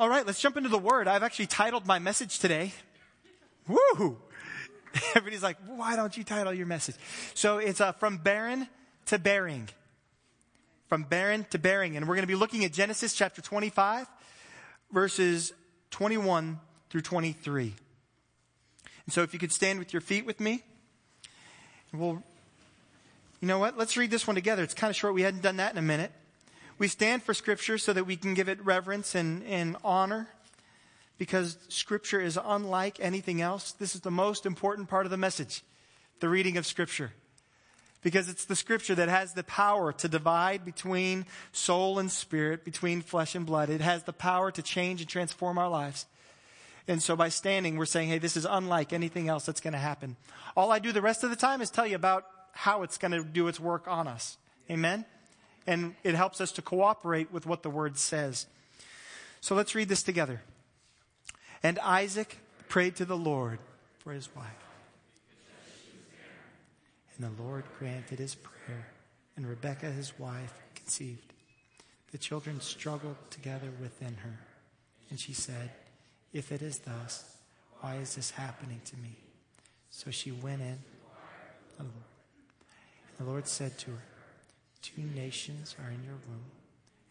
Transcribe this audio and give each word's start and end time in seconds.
All 0.00 0.08
right, 0.08 0.26
let's 0.26 0.40
jump 0.40 0.56
into 0.56 0.70
the 0.70 0.78
word. 0.78 1.06
I've 1.06 1.22
actually 1.22 1.48
titled 1.48 1.86
my 1.86 1.98
message 1.98 2.38
today. 2.38 2.72
Woo! 3.68 4.16
Everybody's 5.14 5.42
like, 5.42 5.58
why 5.66 5.94
don't 5.94 6.16
you 6.16 6.24
title 6.24 6.54
your 6.54 6.64
message? 6.64 6.94
So 7.34 7.58
it's 7.58 7.82
uh, 7.82 7.92
from 7.92 8.16
barren 8.16 8.66
to 9.06 9.18
bearing. 9.18 9.68
From 10.88 11.02
barren 11.02 11.44
to 11.50 11.58
bearing. 11.58 11.98
And 11.98 12.08
we're 12.08 12.14
going 12.14 12.22
to 12.22 12.26
be 12.26 12.34
looking 12.34 12.64
at 12.64 12.72
Genesis 12.72 13.12
chapter 13.12 13.42
25, 13.42 14.06
verses 14.90 15.52
21 15.90 16.58
through 16.88 17.02
23. 17.02 17.74
And 19.04 19.12
so 19.12 19.20
if 19.20 19.34
you 19.34 19.38
could 19.38 19.52
stand 19.52 19.78
with 19.78 19.92
your 19.92 20.00
feet 20.00 20.24
with 20.24 20.40
me, 20.40 20.62
we'll, 21.92 22.22
you 23.42 23.48
know 23.48 23.58
what? 23.58 23.76
Let's 23.76 23.98
read 23.98 24.10
this 24.10 24.26
one 24.26 24.34
together. 24.34 24.62
It's 24.62 24.72
kind 24.72 24.90
of 24.90 24.96
short. 24.96 25.12
We 25.12 25.20
hadn't 25.20 25.42
done 25.42 25.58
that 25.58 25.72
in 25.72 25.78
a 25.78 25.82
minute. 25.82 26.10
We 26.80 26.88
stand 26.88 27.22
for 27.22 27.34
Scripture 27.34 27.76
so 27.76 27.92
that 27.92 28.06
we 28.06 28.16
can 28.16 28.32
give 28.32 28.48
it 28.48 28.64
reverence 28.64 29.14
and, 29.14 29.44
and 29.44 29.76
honor 29.84 30.30
because 31.18 31.58
Scripture 31.68 32.22
is 32.22 32.38
unlike 32.42 32.96
anything 33.00 33.42
else. 33.42 33.72
This 33.72 33.94
is 33.94 34.00
the 34.00 34.10
most 34.10 34.46
important 34.46 34.88
part 34.88 35.04
of 35.04 35.10
the 35.10 35.18
message 35.18 35.62
the 36.20 36.28
reading 36.30 36.56
of 36.56 36.64
Scripture. 36.64 37.12
Because 38.02 38.30
it's 38.30 38.46
the 38.46 38.56
Scripture 38.56 38.94
that 38.94 39.10
has 39.10 39.34
the 39.34 39.44
power 39.44 39.92
to 39.92 40.08
divide 40.08 40.64
between 40.64 41.26
soul 41.52 41.98
and 41.98 42.10
spirit, 42.10 42.64
between 42.64 43.02
flesh 43.02 43.34
and 43.34 43.44
blood. 43.44 43.68
It 43.68 43.82
has 43.82 44.04
the 44.04 44.14
power 44.14 44.50
to 44.50 44.62
change 44.62 45.02
and 45.02 45.10
transform 45.10 45.58
our 45.58 45.68
lives. 45.68 46.06
And 46.88 47.02
so 47.02 47.14
by 47.14 47.28
standing, 47.28 47.76
we're 47.76 47.84
saying, 47.84 48.08
hey, 48.08 48.18
this 48.18 48.38
is 48.38 48.46
unlike 48.48 48.94
anything 48.94 49.28
else 49.28 49.44
that's 49.44 49.60
going 49.60 49.74
to 49.74 49.78
happen. 49.78 50.16
All 50.56 50.72
I 50.72 50.78
do 50.78 50.92
the 50.92 51.02
rest 51.02 51.24
of 51.24 51.28
the 51.28 51.36
time 51.36 51.60
is 51.60 51.68
tell 51.68 51.86
you 51.86 51.96
about 51.96 52.24
how 52.52 52.84
it's 52.84 52.96
going 52.96 53.12
to 53.12 53.22
do 53.22 53.48
its 53.48 53.60
work 53.60 53.86
on 53.86 54.08
us. 54.08 54.38
Amen? 54.70 55.04
And 55.66 55.94
it 56.02 56.14
helps 56.14 56.40
us 56.40 56.52
to 56.52 56.62
cooperate 56.62 57.32
with 57.32 57.46
what 57.46 57.62
the 57.62 57.70
word 57.70 57.98
says. 57.98 58.46
So 59.40 59.54
let's 59.54 59.74
read 59.74 59.88
this 59.88 60.02
together. 60.02 60.42
And 61.62 61.78
Isaac 61.80 62.38
prayed 62.68 62.96
to 62.96 63.04
the 63.04 63.16
Lord 63.16 63.58
for 63.98 64.12
his 64.12 64.34
wife. 64.34 64.46
And 67.16 67.36
the 67.36 67.42
Lord 67.42 67.64
granted 67.78 68.18
his 68.18 68.34
prayer, 68.34 68.86
and 69.36 69.46
Rebekah, 69.46 69.90
his 69.90 70.18
wife, 70.18 70.54
conceived. 70.74 71.32
The 72.12 72.18
children 72.18 72.60
struggled 72.60 73.16
together 73.30 73.68
within 73.80 74.16
her, 74.22 74.38
and 75.10 75.20
she 75.20 75.34
said, 75.34 75.70
If 76.32 76.50
it 76.50 76.62
is 76.62 76.78
thus, 76.78 77.36
why 77.80 77.96
is 77.96 78.14
this 78.14 78.30
happening 78.30 78.80
to 78.86 78.96
me? 78.96 79.16
So 79.90 80.10
she 80.10 80.32
went 80.32 80.62
in 80.62 80.78
the 81.76 81.84
Lord. 81.84 81.94
The 83.18 83.24
Lord 83.24 83.46
said 83.46 83.76
to 83.80 83.90
her, 83.90 84.02
Two 84.82 85.02
nations 85.02 85.76
are 85.78 85.90
in 85.90 86.04
your 86.04 86.18
womb, 86.28 86.44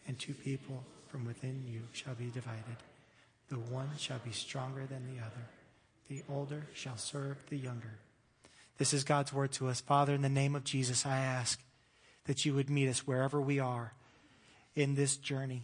and 0.06 0.18
two 0.18 0.34
people 0.34 0.82
from 1.08 1.24
within 1.24 1.62
you 1.66 1.82
shall 1.92 2.14
be 2.14 2.26
divided. 2.26 2.76
The 3.48 3.56
one 3.56 3.90
shall 3.98 4.20
be 4.24 4.32
stronger 4.32 4.86
than 4.86 5.06
the 5.06 5.20
other. 5.20 5.48
The 6.08 6.22
older 6.28 6.66
shall 6.72 6.96
serve 6.96 7.36
the 7.48 7.56
younger. 7.56 7.98
This 8.78 8.92
is 8.92 9.04
God's 9.04 9.32
word 9.32 9.52
to 9.52 9.68
us. 9.68 9.80
Father, 9.80 10.14
in 10.14 10.22
the 10.22 10.28
name 10.28 10.56
of 10.56 10.64
Jesus, 10.64 11.04
I 11.04 11.18
ask 11.18 11.60
that 12.24 12.44
you 12.44 12.54
would 12.54 12.70
meet 12.70 12.88
us 12.88 13.06
wherever 13.06 13.40
we 13.40 13.58
are 13.58 13.92
in 14.74 14.94
this 14.94 15.16
journey, 15.16 15.62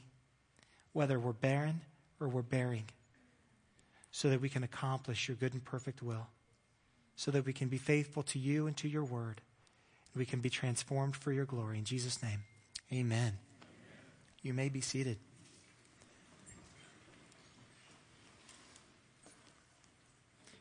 whether 0.92 1.18
we're 1.18 1.32
barren 1.32 1.80
or 2.20 2.28
we're 2.28 2.42
bearing, 2.42 2.84
so 4.10 4.30
that 4.30 4.40
we 4.40 4.48
can 4.48 4.64
accomplish 4.64 5.28
your 5.28 5.36
good 5.36 5.52
and 5.52 5.64
perfect 5.64 6.02
will, 6.02 6.28
so 7.14 7.30
that 7.30 7.46
we 7.46 7.52
can 7.52 7.68
be 7.68 7.78
faithful 7.78 8.22
to 8.24 8.38
you 8.38 8.66
and 8.66 8.76
to 8.76 8.88
your 8.88 9.04
word, 9.04 9.40
we 10.16 10.24
can 10.24 10.40
be 10.40 10.50
transformed 10.50 11.14
for 11.14 11.32
your 11.32 11.44
glory. 11.44 11.78
In 11.78 11.84
Jesus' 11.84 12.22
name, 12.22 12.40
amen. 12.92 13.38
You 14.42 14.54
may 14.54 14.68
be 14.68 14.80
seated. 14.80 15.18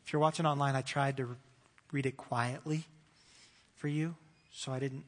If 0.04 0.12
you're 0.12 0.20
watching 0.20 0.46
online, 0.46 0.76
I 0.76 0.82
tried 0.82 1.16
to 1.16 1.36
read 1.90 2.06
it 2.06 2.16
quietly 2.16 2.84
for 3.76 3.88
you, 3.88 4.14
so 4.52 4.72
I 4.72 4.78
didn't 4.78 5.04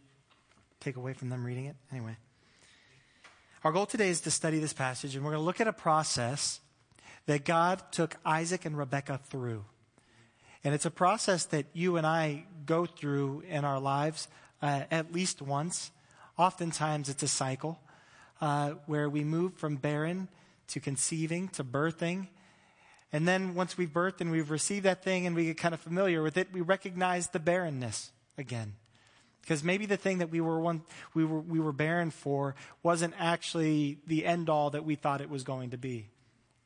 take 0.81 0.97
away 0.97 1.13
from 1.13 1.29
them 1.29 1.45
reading 1.45 1.67
it. 1.67 1.77
Anyway, 1.93 2.17
our 3.63 3.73
goal 3.73 3.87
today 3.87 4.09
is 4.09 4.21
to 4.23 4.31
study 4.31 4.59
this 4.59 4.73
passage, 4.73 5.15
and 5.15 5.25
we're 5.25 5.33
going 5.33 5.41
to 5.41 5.47
look 5.47 5.61
at 5.61 5.69
a 5.69 5.73
process 5.73 6.61
that 7.27 7.45
God 7.45 7.83
took 7.93 8.17
Isaac 8.25 8.65
and 8.65 8.77
Rebekah 8.77 9.21
through. 9.29 9.65
And 10.65 10.75
it's 10.75 10.87
a 10.87 10.91
process 10.91 11.45
that 11.47 11.67
you 11.73 11.97
and 11.97 12.07
I 12.07 12.45
go 12.67 12.87
through 12.87 13.45
in 13.49 13.65
our 13.65 13.81
lives 13.81 14.29
uh, 14.61 14.83
at 14.91 15.13
least 15.13 15.41
once. 15.41 15.91
Oftentimes, 16.37 17.09
it's 17.09 17.23
a 17.23 17.29
cycle 17.29 17.81
uh, 18.41 18.73
where 18.87 19.09
we 19.09 19.25
move 19.25 19.55
from 19.55 19.77
barren 19.77 20.29
to 20.69 20.81
conceiving 20.81 21.49
to 21.49 21.65
birthing 21.65 22.29
and 23.13 23.27
then 23.27 23.55
once 23.55 23.79
we've 23.79 23.89
birthed 23.89 24.21
and 24.21 24.31
we've 24.31 24.51
received 24.51 24.85
that 24.85 25.03
thing 25.03 25.27
and 25.27 25.35
we 25.35 25.47
get 25.47 25.57
kind 25.57 25.75
of 25.75 25.81
familiar 25.81 26.23
with 26.23 26.37
it, 26.37 26.49
we 26.53 26.61
recognize 26.61 27.29
the 27.29 27.39
barrenness 27.39 28.13
again. 28.37 28.75
Because 29.41 29.65
maybe 29.65 29.87
the 29.87 29.97
thing 29.97 30.19
that 30.19 30.31
we 30.31 30.43
were 30.43 30.61
one, 30.61 30.83
we 31.15 31.25
were, 31.25 31.41
we 31.41 31.59
were 31.59 31.73
barren 31.73 32.11
for 32.11 32.55
wasn't 32.83 33.15
actually 33.19 33.99
the 34.07 34.27
end 34.27 34.51
all 34.51 34.71
that 34.71 34.85
we 34.85 34.95
thought 34.95 35.23
it 35.23 35.31
was 35.31 35.43
going 35.43 35.71
to 35.71 35.79
be. 35.79 36.09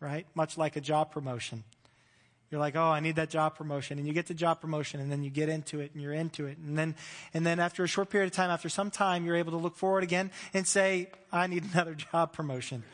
Right? 0.01 0.27
Much 0.35 0.59
like 0.59 0.75
a 0.75 0.81
job 0.81 1.13
promotion. 1.13 1.63
You're 2.53 2.61
like, 2.61 2.77
oh, 2.77 2.85
I 2.91 3.01
need 3.01 3.17
that 3.17 3.31
job 3.31 3.57
promotion. 3.57 3.99
And 3.99 4.07
you 4.07 4.13
get 4.13 4.27
the 4.27 4.35
job 4.35 4.61
promotion 4.61 5.01
and 5.01 5.11
then 5.11 5.25
you 5.25 5.31
get 5.31 5.49
into 5.49 5.81
it 5.81 5.93
and 5.95 6.03
you're 6.03 6.13
into 6.13 6.47
it. 6.47 6.59
And 6.59 6.77
then, 6.77 6.95
and 7.33 7.47
then 7.47 7.59
after 7.59 7.83
a 7.83 7.89
short 7.89 8.11
period 8.11 8.27
of 8.27 8.33
time, 8.33 8.51
after 8.51 8.69
some 8.69 8.91
time, 8.91 9.25
you're 9.25 9.37
able 9.37 9.53
to 9.53 9.57
look 9.57 9.75
forward 9.75 10.05
again 10.05 10.31
and 10.53 10.67
say, 10.69 11.09
I 11.33 11.47
need 11.47 11.65
another 11.73 11.95
job 11.95 12.33
promotion 12.33 12.85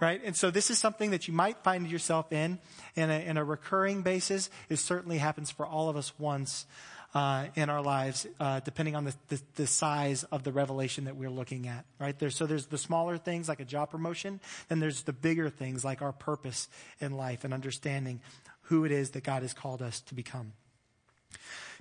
right? 0.00 0.20
And 0.24 0.36
so 0.36 0.52
this 0.52 0.70
is 0.70 0.78
something 0.78 1.10
that 1.10 1.26
you 1.26 1.34
might 1.34 1.58
find 1.64 1.90
yourself 1.90 2.32
in 2.32 2.60
in 2.94 3.10
a, 3.10 3.18
in 3.18 3.36
a 3.36 3.42
recurring 3.42 4.02
basis. 4.02 4.48
It 4.68 4.76
certainly 4.76 5.18
happens 5.18 5.50
for 5.50 5.66
all 5.66 5.88
of 5.88 5.96
us 5.96 6.12
once. 6.18 6.66
Uh, 7.14 7.46
in 7.54 7.70
our 7.70 7.80
lives, 7.80 8.26
uh, 8.38 8.60
depending 8.60 8.94
on 8.94 9.04
the, 9.04 9.14
the, 9.28 9.40
the, 9.54 9.66
size 9.66 10.24
of 10.24 10.44
the 10.44 10.52
revelation 10.52 11.06
that 11.06 11.16
we're 11.16 11.30
looking 11.30 11.66
at, 11.66 11.86
right? 11.98 12.18
There, 12.18 12.28
so 12.28 12.44
there's 12.44 12.66
the 12.66 12.76
smaller 12.76 13.16
things 13.16 13.48
like 13.48 13.60
a 13.60 13.64
job 13.64 13.90
promotion, 13.90 14.40
and 14.68 14.80
there's 14.82 15.04
the 15.04 15.14
bigger 15.14 15.48
things 15.48 15.86
like 15.86 16.02
our 16.02 16.12
purpose 16.12 16.68
in 17.00 17.12
life 17.12 17.44
and 17.44 17.54
understanding 17.54 18.20
who 18.68 18.84
it 18.84 18.92
is 18.92 19.10
that 19.10 19.24
God 19.24 19.42
has 19.42 19.52
called 19.52 19.82
us 19.82 20.00
to 20.02 20.14
become. 20.14 20.52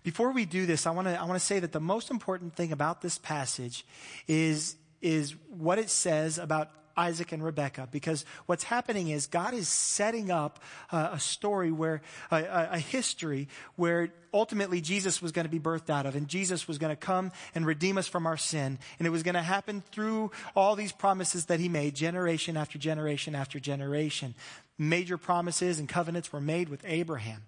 Before 0.03 0.31
we 0.31 0.45
do 0.45 0.65
this, 0.65 0.85
I 0.85 0.91
want 0.91 1.07
to 1.07 1.19
I 1.19 1.23
want 1.25 1.39
to 1.39 1.45
say 1.45 1.59
that 1.59 1.71
the 1.71 1.79
most 1.79 2.11
important 2.11 2.55
thing 2.55 2.71
about 2.71 3.01
this 3.01 3.17
passage 3.17 3.85
is 4.27 4.75
is 5.01 5.35
what 5.49 5.79
it 5.79 5.89
says 5.89 6.37
about 6.37 6.69
Isaac 6.97 7.31
and 7.31 7.43
Rebekah 7.43 7.89
because 7.91 8.25
what's 8.47 8.63
happening 8.63 9.09
is 9.09 9.27
God 9.27 9.53
is 9.53 9.69
setting 9.69 10.31
up 10.31 10.59
uh, 10.91 11.09
a 11.13 11.19
story 11.19 11.71
where, 11.71 12.01
a, 12.31 12.69
a 12.71 12.79
history 12.79 13.47
where 13.75 14.09
ultimately 14.33 14.81
Jesus 14.81 15.21
was 15.21 15.31
going 15.31 15.45
to 15.45 15.51
be 15.51 15.59
birthed 15.59 15.89
out 15.89 16.05
of 16.05 16.15
and 16.15 16.27
Jesus 16.27 16.67
was 16.67 16.77
going 16.77 16.89
to 16.89 16.95
come 16.95 17.31
and 17.55 17.65
redeem 17.65 17.97
us 17.97 18.07
from 18.07 18.25
our 18.25 18.37
sin. 18.37 18.79
And 18.97 19.07
it 19.07 19.11
was 19.11 19.23
going 19.23 19.35
to 19.35 19.41
happen 19.41 19.83
through 19.91 20.31
all 20.55 20.75
these 20.75 20.91
promises 20.91 21.45
that 21.45 21.59
he 21.59 21.69
made 21.69 21.95
generation 21.95 22.57
after 22.57 22.77
generation 22.77 23.35
after 23.35 23.59
generation. 23.59 24.33
Major 24.77 25.17
promises 25.17 25.79
and 25.79 25.87
covenants 25.87 26.33
were 26.33 26.41
made 26.41 26.69
with 26.69 26.83
Abraham 26.85 27.43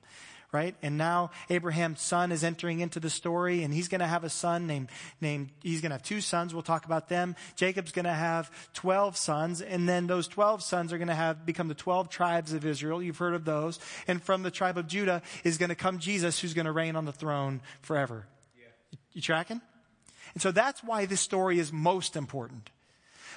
right? 0.51 0.75
And 0.81 0.97
now 0.97 1.31
Abraham's 1.49 2.01
son 2.01 2.31
is 2.31 2.43
entering 2.43 2.79
into 2.79 2.99
the 2.99 3.09
story 3.09 3.63
and 3.63 3.73
he's 3.73 3.87
going 3.87 3.99
to 3.99 4.07
have 4.07 4.23
a 4.23 4.29
son 4.29 4.65
named, 4.65 4.89
named, 5.21 5.49
he's 5.61 5.81
going 5.81 5.91
to 5.91 5.95
have 5.95 6.03
two 6.03 6.21
sons. 6.21 6.53
We'll 6.53 6.63
talk 6.63 6.85
about 6.85 7.07
them. 7.07 7.35
Jacob's 7.55 7.91
going 7.91 8.05
to 8.05 8.13
have 8.13 8.51
12 8.73 9.15
sons 9.15 9.61
and 9.61 9.87
then 9.87 10.07
those 10.07 10.27
12 10.27 10.63
sons 10.63 10.91
are 10.91 10.97
going 10.97 11.07
to 11.07 11.15
have 11.15 11.45
become 11.45 11.67
the 11.67 11.75
12 11.75 12.09
tribes 12.09 12.53
of 12.53 12.65
Israel. 12.65 13.01
You've 13.01 13.17
heard 13.17 13.35
of 13.35 13.45
those. 13.45 13.79
And 14.07 14.21
from 14.21 14.43
the 14.43 14.51
tribe 14.51 14.77
of 14.77 14.87
Judah 14.87 15.21
is 15.43 15.57
going 15.57 15.69
to 15.69 15.75
come 15.75 15.99
Jesus 15.99 16.39
who's 16.39 16.53
going 16.53 16.65
to 16.65 16.71
reign 16.71 16.95
on 16.95 17.05
the 17.05 17.13
throne 17.13 17.61
forever. 17.81 18.25
Yeah. 18.57 18.97
You 19.13 19.21
tracking? 19.21 19.61
And 20.33 20.41
so 20.41 20.51
that's 20.51 20.83
why 20.83 21.05
this 21.05 21.21
story 21.21 21.59
is 21.59 21.71
most 21.71 22.15
important. 22.15 22.69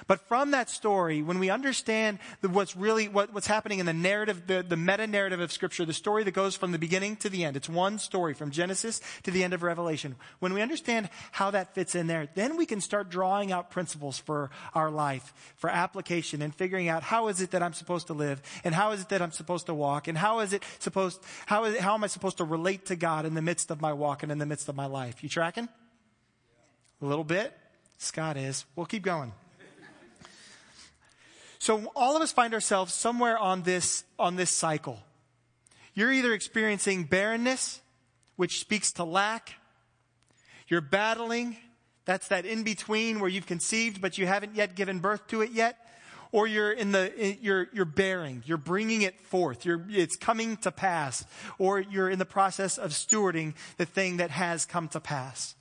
But 0.07 0.21
from 0.27 0.51
that 0.51 0.69
story, 0.69 1.21
when 1.21 1.39
we 1.39 1.49
understand 1.49 2.19
what's 2.41 2.75
really, 2.75 3.07
what, 3.07 3.33
what's 3.33 3.47
happening 3.47 3.79
in 3.79 3.85
the 3.85 3.93
narrative, 3.93 4.47
the, 4.47 4.63
the 4.63 4.77
meta 4.77 5.07
narrative 5.07 5.39
of 5.39 5.51
scripture, 5.51 5.85
the 5.85 5.93
story 5.93 6.23
that 6.23 6.31
goes 6.31 6.55
from 6.55 6.71
the 6.71 6.79
beginning 6.79 7.15
to 7.17 7.29
the 7.29 7.43
end, 7.43 7.57
it's 7.57 7.69
one 7.69 7.99
story 7.99 8.33
from 8.33 8.51
Genesis 8.51 9.01
to 9.23 9.31
the 9.31 9.43
end 9.43 9.53
of 9.53 9.63
Revelation. 9.63 10.15
When 10.39 10.53
we 10.53 10.61
understand 10.61 11.09
how 11.31 11.51
that 11.51 11.73
fits 11.75 11.95
in 11.95 12.07
there, 12.07 12.27
then 12.35 12.57
we 12.57 12.65
can 12.65 12.81
start 12.81 13.09
drawing 13.09 13.51
out 13.51 13.71
principles 13.71 14.17
for 14.19 14.49
our 14.73 14.91
life, 14.91 15.33
for 15.55 15.69
application 15.69 16.41
and 16.41 16.53
figuring 16.53 16.89
out 16.89 17.03
how 17.03 17.27
is 17.27 17.41
it 17.41 17.51
that 17.51 17.63
I'm 17.63 17.73
supposed 17.73 18.07
to 18.07 18.13
live 18.13 18.41
and 18.63 18.73
how 18.73 18.91
is 18.91 19.01
it 19.01 19.09
that 19.09 19.21
I'm 19.21 19.31
supposed 19.31 19.67
to 19.67 19.73
walk 19.73 20.07
and 20.07 20.17
how 20.17 20.39
is 20.39 20.53
it 20.53 20.63
supposed, 20.79 21.21
how, 21.45 21.65
is, 21.65 21.75
it, 21.75 21.81
how 21.81 21.93
am 21.93 22.03
I 22.03 22.07
supposed 22.07 22.37
to 22.37 22.43
relate 22.43 22.85
to 22.87 22.95
God 22.95 23.25
in 23.25 23.33
the 23.33 23.41
midst 23.41 23.71
of 23.71 23.81
my 23.81 23.93
walk 23.93 24.23
and 24.23 24.31
in 24.31 24.37
the 24.37 24.45
midst 24.45 24.69
of 24.69 24.75
my 24.75 24.85
life? 24.85 25.23
You 25.23 25.29
tracking? 25.29 25.69
A 27.01 27.05
little 27.05 27.23
bit? 27.23 27.53
Scott 27.97 28.37
is. 28.37 28.65
We'll 28.75 28.85
keep 28.85 29.03
going. 29.03 29.33
So 31.63 31.89
all 31.95 32.17
of 32.17 32.21
us 32.21 32.33
find 32.33 32.53
ourselves 32.53 32.93
somewhere 32.93 33.37
on 33.37 33.63
this, 33.63 34.03
on 34.19 34.35
this 34.35 34.49
cycle. 34.49 34.99
You're 35.93 36.11
either 36.11 36.33
experiencing 36.33 37.05
barrenness, 37.05 37.79
which 38.35 38.59
speaks 38.59 38.91
to 38.91 39.05
lack. 39.05 39.53
You're 40.67 40.81
battling. 40.81 41.55
That's 42.03 42.27
that 42.27 42.45
in 42.45 42.63
between 42.63 43.21
where 43.21 43.29
you've 43.29 43.45
conceived, 43.45 44.01
but 44.01 44.17
you 44.17 44.27
haven't 44.27 44.55
yet 44.55 44.75
given 44.75 44.99
birth 44.99 45.25
to 45.27 45.39
it 45.39 45.51
yet. 45.51 45.77
or 46.33 46.47
you're 46.47 46.73
in 46.73 46.91
the, 46.91 47.37
you're, 47.41 47.69
you're 47.71 47.85
bearing, 47.85 48.43
you're 48.45 48.57
bringing 48.57 49.03
it 49.03 49.21
forth, 49.21 49.65
you're, 49.65 49.85
it's 49.89 50.17
coming 50.17 50.57
to 50.57 50.71
pass, 50.71 51.23
or 51.59 51.79
you're 51.79 52.09
in 52.09 52.19
the 52.19 52.25
process 52.25 52.77
of 52.77 52.91
stewarding 52.91 53.53
the 53.77 53.85
thing 53.85 54.17
that 54.17 54.31
has 54.31 54.65
come 54.65 54.89
to 54.89 54.99
pass. 54.99 55.55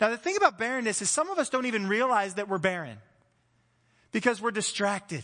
Now 0.00 0.10
the 0.10 0.18
thing 0.18 0.36
about 0.36 0.56
barrenness 0.56 1.02
is 1.02 1.10
some 1.10 1.30
of 1.30 1.38
us 1.38 1.48
don't 1.48 1.66
even 1.66 1.88
realize 1.88 2.34
that 2.34 2.48
we're 2.48 2.58
barren 2.58 2.98
because 4.16 4.40
we're 4.40 4.50
distracted. 4.50 5.22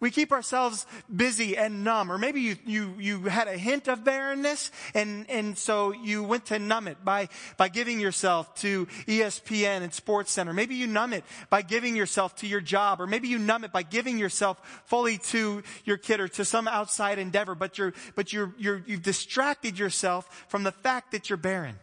We 0.00 0.10
keep 0.10 0.32
ourselves 0.32 0.86
busy 1.14 1.54
and 1.54 1.84
numb. 1.84 2.10
Or 2.10 2.16
maybe 2.16 2.40
you, 2.40 2.56
you, 2.64 2.94
you 2.98 3.20
had 3.24 3.46
a 3.46 3.58
hint 3.58 3.88
of 3.88 4.04
barrenness 4.04 4.70
and, 4.94 5.28
and 5.28 5.58
so 5.58 5.92
you 5.92 6.22
went 6.24 6.46
to 6.46 6.58
numb 6.58 6.88
it 6.88 7.04
by, 7.04 7.28
by 7.58 7.68
giving 7.68 8.00
yourself 8.00 8.54
to 8.62 8.86
ESPN 9.06 9.82
and 9.82 9.92
Sports 9.92 10.32
Center. 10.32 10.54
Maybe 10.54 10.76
you 10.76 10.86
numb 10.86 11.12
it 11.12 11.24
by 11.50 11.60
giving 11.60 11.94
yourself 11.94 12.36
to 12.36 12.46
your 12.46 12.62
job. 12.62 13.02
Or 13.02 13.06
maybe 13.06 13.28
you 13.28 13.38
numb 13.38 13.64
it 13.64 13.70
by 13.70 13.82
giving 13.82 14.16
yourself 14.16 14.82
fully 14.86 15.18
to 15.18 15.62
your 15.84 15.98
kid 15.98 16.20
or 16.20 16.28
to 16.28 16.44
some 16.46 16.68
outside 16.68 17.18
endeavor. 17.18 17.54
But 17.54 17.76
you're, 17.76 17.92
but 18.14 18.32
you're, 18.32 18.54
you're, 18.56 18.82
you've 18.86 19.02
distracted 19.02 19.78
yourself 19.78 20.46
from 20.48 20.62
the 20.62 20.72
fact 20.72 21.12
that 21.12 21.28
you're 21.28 21.36
barren. 21.36 21.78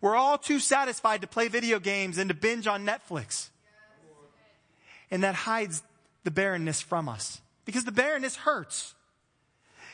We're 0.00 0.16
all 0.16 0.38
too 0.38 0.60
satisfied 0.60 1.20
to 1.20 1.26
play 1.26 1.48
video 1.48 1.78
games 1.78 2.16
and 2.16 2.30
to 2.30 2.34
binge 2.34 2.66
on 2.66 2.86
Netflix. 2.86 3.50
And 5.14 5.22
that 5.22 5.36
hides 5.36 5.84
the 6.24 6.32
barrenness 6.32 6.82
from 6.82 7.08
us 7.08 7.40
because 7.64 7.84
the 7.84 7.92
barrenness 7.92 8.34
hurts. 8.34 8.96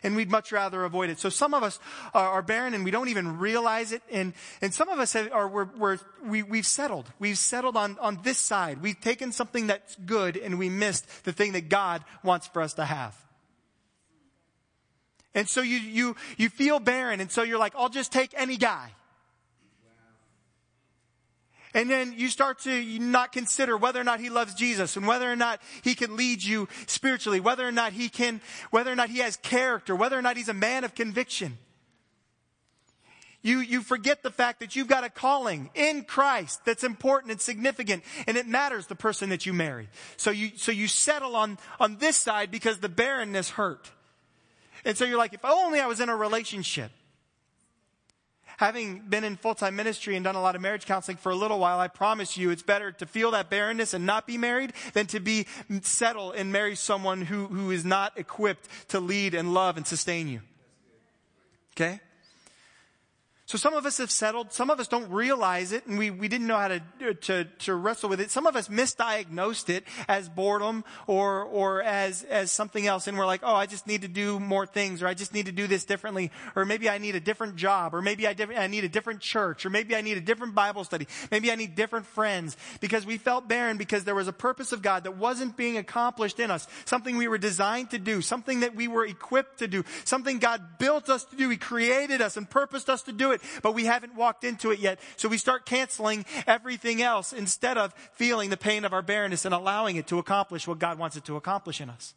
And 0.02 0.16
we'd 0.16 0.30
much 0.30 0.50
rather 0.50 0.82
avoid 0.84 1.10
it. 1.10 1.18
So 1.18 1.28
some 1.28 1.52
of 1.52 1.62
us 1.62 1.78
are, 2.14 2.26
are 2.26 2.42
barren 2.42 2.72
and 2.72 2.86
we 2.86 2.90
don't 2.90 3.08
even 3.08 3.38
realize 3.38 3.92
it. 3.92 4.00
And, 4.10 4.32
and 4.62 4.72
some 4.72 4.88
of 4.88 4.98
us 4.98 5.12
have, 5.12 5.30
are, 5.30 5.46
we're, 5.46 5.68
we're, 5.76 5.98
we, 6.24 6.42
we've 6.42 6.64
settled. 6.64 7.04
We've 7.18 7.36
settled 7.36 7.76
on, 7.76 7.98
on 8.00 8.20
this 8.22 8.38
side. 8.38 8.80
We've 8.80 8.98
taken 8.98 9.30
something 9.30 9.66
that's 9.66 9.94
good 10.06 10.38
and 10.38 10.58
we 10.58 10.70
missed 10.70 11.24
the 11.24 11.34
thing 11.34 11.52
that 11.52 11.68
God 11.68 12.02
wants 12.24 12.46
for 12.46 12.62
us 12.62 12.72
to 12.74 12.86
have. 12.86 13.14
And 15.34 15.46
so 15.46 15.60
you, 15.60 15.76
you, 15.76 16.16
you 16.38 16.48
feel 16.48 16.80
barren. 16.80 17.20
And 17.20 17.30
so 17.30 17.42
you're 17.42 17.58
like, 17.58 17.74
I'll 17.76 17.90
just 17.90 18.10
take 18.10 18.32
any 18.38 18.56
guy. 18.56 18.88
And 21.72 21.88
then 21.88 22.14
you 22.16 22.28
start 22.28 22.60
to 22.60 22.98
not 22.98 23.30
consider 23.30 23.76
whether 23.76 24.00
or 24.00 24.04
not 24.04 24.18
he 24.18 24.28
loves 24.28 24.54
Jesus 24.54 24.96
and 24.96 25.06
whether 25.06 25.30
or 25.30 25.36
not 25.36 25.60
he 25.82 25.94
can 25.94 26.16
lead 26.16 26.42
you 26.42 26.68
spiritually, 26.86 27.38
whether 27.38 27.66
or 27.66 27.72
not 27.72 27.92
he 27.92 28.08
can, 28.08 28.40
whether 28.70 28.90
or 28.90 28.96
not 28.96 29.08
he 29.08 29.18
has 29.18 29.36
character, 29.36 29.94
whether 29.94 30.18
or 30.18 30.22
not 30.22 30.36
he's 30.36 30.48
a 30.48 30.54
man 30.54 30.82
of 30.82 30.94
conviction. 30.94 31.58
You, 33.42 33.60
you 33.60 33.82
forget 33.82 34.22
the 34.22 34.30
fact 34.30 34.60
that 34.60 34.76
you've 34.76 34.88
got 34.88 35.04
a 35.04 35.08
calling 35.08 35.70
in 35.74 36.02
Christ 36.04 36.64
that's 36.66 36.84
important 36.84 37.30
and 37.30 37.40
significant 37.40 38.02
and 38.26 38.36
it 38.36 38.46
matters 38.46 38.86
the 38.86 38.96
person 38.96 39.30
that 39.30 39.46
you 39.46 39.52
marry. 39.52 39.88
So 40.16 40.30
you, 40.30 40.50
so 40.56 40.72
you 40.72 40.88
settle 40.88 41.36
on, 41.36 41.56
on 41.78 41.96
this 41.98 42.16
side 42.16 42.50
because 42.50 42.78
the 42.78 42.88
barrenness 42.88 43.50
hurt. 43.50 43.90
And 44.84 44.96
so 44.96 45.04
you're 45.04 45.18
like, 45.18 45.32
if 45.32 45.44
only 45.44 45.80
I 45.80 45.86
was 45.86 46.00
in 46.00 46.08
a 46.08 46.16
relationship 46.16 46.90
having 48.60 48.98
been 48.98 49.24
in 49.24 49.36
full-time 49.36 49.74
ministry 49.74 50.16
and 50.16 50.22
done 50.22 50.34
a 50.34 50.40
lot 50.40 50.54
of 50.54 50.60
marriage 50.60 50.84
counseling 50.84 51.16
for 51.16 51.32
a 51.32 51.34
little 51.34 51.58
while, 51.58 51.80
I 51.80 51.88
promise 51.88 52.36
you 52.36 52.50
it's 52.50 52.62
better 52.62 52.92
to 52.92 53.06
feel 53.06 53.30
that 53.30 53.48
barrenness 53.48 53.94
and 53.94 54.04
not 54.04 54.26
be 54.26 54.36
married 54.36 54.74
than 54.92 55.06
to 55.06 55.18
be 55.18 55.46
settle 55.80 56.32
and 56.32 56.52
marry 56.52 56.76
someone 56.76 57.22
who, 57.22 57.46
who 57.46 57.70
is 57.70 57.86
not 57.86 58.18
equipped 58.18 58.68
to 58.88 59.00
lead 59.00 59.34
and 59.34 59.54
love 59.54 59.78
and 59.78 59.86
sustain 59.86 60.28
you. 60.28 60.42
Okay? 61.72 62.00
So 63.50 63.58
some 63.58 63.74
of 63.74 63.84
us 63.84 63.98
have 63.98 64.12
settled. 64.12 64.52
Some 64.52 64.70
of 64.70 64.78
us 64.78 64.86
don't 64.86 65.10
realize 65.10 65.72
it 65.72 65.84
and 65.88 65.98
we, 65.98 66.12
we 66.12 66.28
didn't 66.28 66.46
know 66.46 66.56
how 66.56 66.68
to, 66.68 67.14
to, 67.14 67.44
to 67.46 67.74
wrestle 67.74 68.08
with 68.08 68.20
it. 68.20 68.30
Some 68.30 68.46
of 68.46 68.54
us 68.54 68.68
misdiagnosed 68.68 69.68
it 69.70 69.82
as 70.06 70.28
boredom 70.28 70.84
or, 71.08 71.42
or 71.42 71.82
as, 71.82 72.22
as 72.22 72.52
something 72.52 72.86
else. 72.86 73.08
And 73.08 73.18
we're 73.18 73.26
like, 73.26 73.40
oh, 73.42 73.56
I 73.56 73.66
just 73.66 73.88
need 73.88 74.02
to 74.02 74.08
do 74.08 74.38
more 74.38 74.66
things 74.66 75.02
or 75.02 75.08
I 75.08 75.14
just 75.14 75.34
need 75.34 75.46
to 75.46 75.52
do 75.52 75.66
this 75.66 75.84
differently. 75.84 76.30
Or 76.54 76.64
maybe 76.64 76.88
I 76.88 76.98
need 76.98 77.16
a 77.16 77.20
different 77.20 77.56
job 77.56 77.92
or 77.92 78.00
maybe 78.00 78.24
I, 78.24 78.34
diff- 78.34 78.56
I 78.56 78.68
need 78.68 78.84
a 78.84 78.88
different 78.88 79.18
church 79.18 79.66
or 79.66 79.70
maybe 79.70 79.96
I 79.96 80.00
need 80.00 80.16
a 80.16 80.20
different 80.20 80.54
Bible 80.54 80.84
study. 80.84 81.08
Maybe 81.32 81.50
I 81.50 81.56
need 81.56 81.74
different 81.74 82.06
friends 82.06 82.56
because 82.78 83.04
we 83.04 83.18
felt 83.18 83.48
barren 83.48 83.78
because 83.78 84.04
there 84.04 84.14
was 84.14 84.28
a 84.28 84.32
purpose 84.32 84.70
of 84.70 84.80
God 84.80 85.02
that 85.02 85.16
wasn't 85.16 85.56
being 85.56 85.76
accomplished 85.76 86.38
in 86.38 86.52
us. 86.52 86.68
Something 86.84 87.16
we 87.16 87.26
were 87.26 87.36
designed 87.36 87.90
to 87.90 87.98
do. 87.98 88.22
Something 88.22 88.60
that 88.60 88.76
we 88.76 88.86
were 88.86 89.04
equipped 89.04 89.58
to 89.58 89.66
do. 89.66 89.82
Something 90.04 90.38
God 90.38 90.78
built 90.78 91.10
us 91.10 91.24
to 91.24 91.34
do. 91.34 91.48
He 91.48 91.56
created 91.56 92.22
us 92.22 92.36
and 92.36 92.48
purposed 92.48 92.88
us 92.88 93.02
to 93.02 93.12
do 93.12 93.32
it 93.32 93.39
it, 93.42 93.62
but 93.62 93.74
we 93.74 93.84
haven't 93.84 94.14
walked 94.14 94.44
into 94.44 94.70
it 94.70 94.78
yet. 94.78 95.00
So 95.16 95.28
we 95.28 95.38
start 95.38 95.66
canceling 95.66 96.24
everything 96.46 97.02
else 97.02 97.32
instead 97.32 97.78
of 97.78 97.94
feeling 98.12 98.50
the 98.50 98.56
pain 98.56 98.84
of 98.84 98.92
our 98.92 99.02
barrenness 99.02 99.44
and 99.44 99.54
allowing 99.54 99.96
it 99.96 100.06
to 100.08 100.18
accomplish 100.18 100.66
what 100.66 100.78
God 100.78 100.98
wants 100.98 101.16
it 101.16 101.24
to 101.24 101.36
accomplish 101.36 101.80
in 101.80 101.90
us. 101.90 102.14